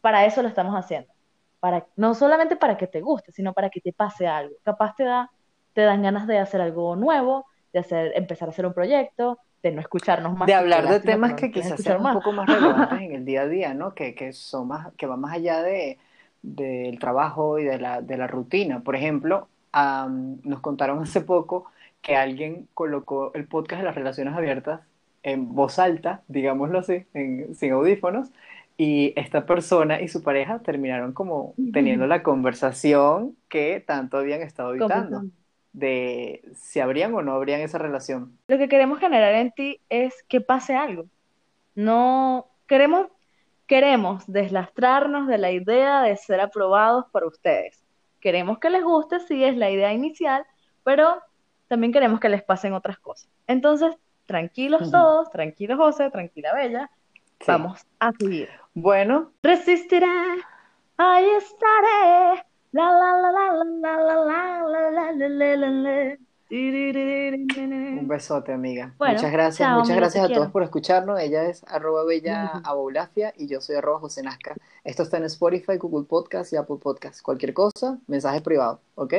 para 0.00 0.24
eso 0.24 0.42
lo 0.42 0.48
estamos 0.48 0.74
haciendo. 0.74 1.12
Para, 1.60 1.86
no 1.96 2.14
solamente 2.14 2.56
para 2.56 2.76
que 2.76 2.86
te 2.86 3.00
guste, 3.00 3.32
sino 3.32 3.52
para 3.52 3.70
que 3.70 3.80
te 3.80 3.92
pase 3.92 4.26
algo. 4.26 4.54
Capaz 4.62 4.94
te 4.94 5.04
da, 5.04 5.30
te 5.72 5.82
dan 5.82 6.02
ganas 6.02 6.26
de 6.26 6.38
hacer 6.38 6.60
algo 6.60 6.96
nuevo, 6.96 7.46
de 7.72 7.80
hacer, 7.80 8.12
empezar 8.14 8.48
a 8.48 8.52
hacer 8.52 8.66
un 8.66 8.74
proyecto, 8.74 9.38
de 9.70 9.72
no 9.72 9.80
escucharnos 9.80 10.36
más. 10.36 10.46
De 10.46 10.54
hablar 10.54 10.88
de 10.88 11.00
temas 11.00 11.34
que 11.34 11.50
quizás 11.50 11.80
sean 11.82 12.00
un 12.00 12.10
poco 12.10 12.32
más 12.32 12.48
relevantes 12.50 13.00
en 13.00 13.12
el 13.14 13.24
día 13.24 13.42
a 13.42 13.48
día, 13.48 13.74
¿no? 13.74 13.94
Que, 13.94 14.14
que 14.14 14.32
son 14.32 14.68
más, 14.68 14.92
que 14.96 15.06
van 15.06 15.20
más 15.20 15.34
allá 15.34 15.62
de, 15.62 15.98
del 16.42 16.98
trabajo 16.98 17.58
y 17.58 17.64
de 17.64 17.78
la, 17.78 18.02
de 18.02 18.16
la 18.16 18.26
rutina. 18.26 18.80
Por 18.82 18.96
ejemplo, 18.96 19.48
am, 19.72 20.40
nos 20.44 20.60
contaron 20.60 21.02
hace 21.02 21.20
poco 21.20 21.70
que 22.02 22.16
alguien 22.16 22.68
colocó 22.74 23.32
el 23.34 23.46
podcast 23.48 23.80
de 23.80 23.86
las 23.86 23.94
relaciones 23.94 24.34
abiertas 24.34 24.80
en 25.22 25.54
voz 25.54 25.78
alta, 25.78 26.22
digámoslo 26.28 26.78
así, 26.78 27.06
en- 27.14 27.54
sin 27.54 27.72
audífonos, 27.72 28.30
y 28.76 29.12
esta 29.16 29.46
persona 29.46 30.00
y 30.00 30.08
su 30.08 30.22
pareja 30.22 30.60
terminaron 30.60 31.12
como 31.12 31.56
teniendo 31.72 32.06
la 32.06 32.22
conversación 32.22 33.36
que 33.48 33.80
tanto 33.86 34.18
habían 34.18 34.42
estado 34.42 34.72
evitando. 34.74 35.26
De 35.76 36.42
si 36.54 36.80
habrían 36.80 37.14
o 37.14 37.20
no 37.20 37.32
habrían 37.34 37.60
esa 37.60 37.76
relación. 37.76 38.36
Lo 38.48 38.56
que 38.56 38.68
queremos 38.68 38.98
generar 38.98 39.34
en 39.34 39.52
ti 39.52 39.78
es 39.90 40.14
que 40.26 40.40
pase 40.40 40.74
algo. 40.74 41.04
No 41.74 42.46
queremos, 42.66 43.08
queremos 43.66 44.24
deslastrarnos 44.26 45.28
de 45.28 45.36
la 45.36 45.50
idea 45.50 46.00
de 46.00 46.16
ser 46.16 46.40
aprobados 46.40 47.04
por 47.12 47.24
ustedes. 47.24 47.84
Queremos 48.20 48.58
que 48.58 48.70
les 48.70 48.82
guste, 48.82 49.20
sí 49.20 49.44
es 49.44 49.54
la 49.58 49.70
idea 49.70 49.92
inicial, 49.92 50.46
pero 50.82 51.20
también 51.68 51.92
queremos 51.92 52.20
que 52.20 52.30
les 52.30 52.42
pasen 52.42 52.72
otras 52.72 52.98
cosas. 52.98 53.28
Entonces, 53.46 53.94
tranquilos 54.24 54.90
todos, 54.90 55.30
tranquilos 55.30 55.76
José, 55.76 56.10
tranquila 56.10 56.54
Bella, 56.54 56.90
Sí. 57.40 57.44
vamos 57.48 57.86
a 58.00 58.12
seguir. 58.12 58.48
Bueno, 58.72 59.30
Resistiré, 59.42 60.06
ahí 60.96 61.26
estaré. 61.36 62.46
La 62.72 62.90
la 62.92 63.16
la 63.20 63.32
la 63.32 63.52
la 63.52 63.96
la 63.96 63.96
la 63.96 64.60
la 64.60 64.90
la 64.90 65.12
la 65.12 65.28
la 65.28 65.56
la 65.56 65.70
la. 65.70 66.16
Un 66.48 68.06
besote, 68.06 68.52
amiga. 68.52 68.94
Bueno, 68.98 69.14
muchas 69.14 69.32
gracias, 69.32 69.68
chao, 69.68 69.80
muchas 69.80 69.96
gracias 69.96 70.24
a 70.24 70.28
todos 70.28 70.38
quiero. 70.38 70.52
por 70.52 70.62
escucharnos. 70.62 71.20
Ella 71.20 71.44
es 71.46 71.64
arroba 71.66 72.04
bella 72.04 72.52
Ujú. 72.54 72.62
abaulafia 72.64 73.32
y 73.36 73.48
yo 73.48 73.60
soy 73.60 73.76
arroba 73.76 73.98
José 73.98 74.22
Nazca. 74.22 74.54
Esto 74.84 75.02
está 75.02 75.16
en 75.16 75.24
Spotify, 75.24 75.76
Google 75.76 76.06
Podcast 76.06 76.52
y 76.52 76.56
Apple 76.56 76.76
Podcast. 76.80 77.20
Cualquier 77.22 77.52
cosa, 77.52 77.98
mensaje 78.06 78.40
privado, 78.42 78.80
¿ok? 78.94 79.14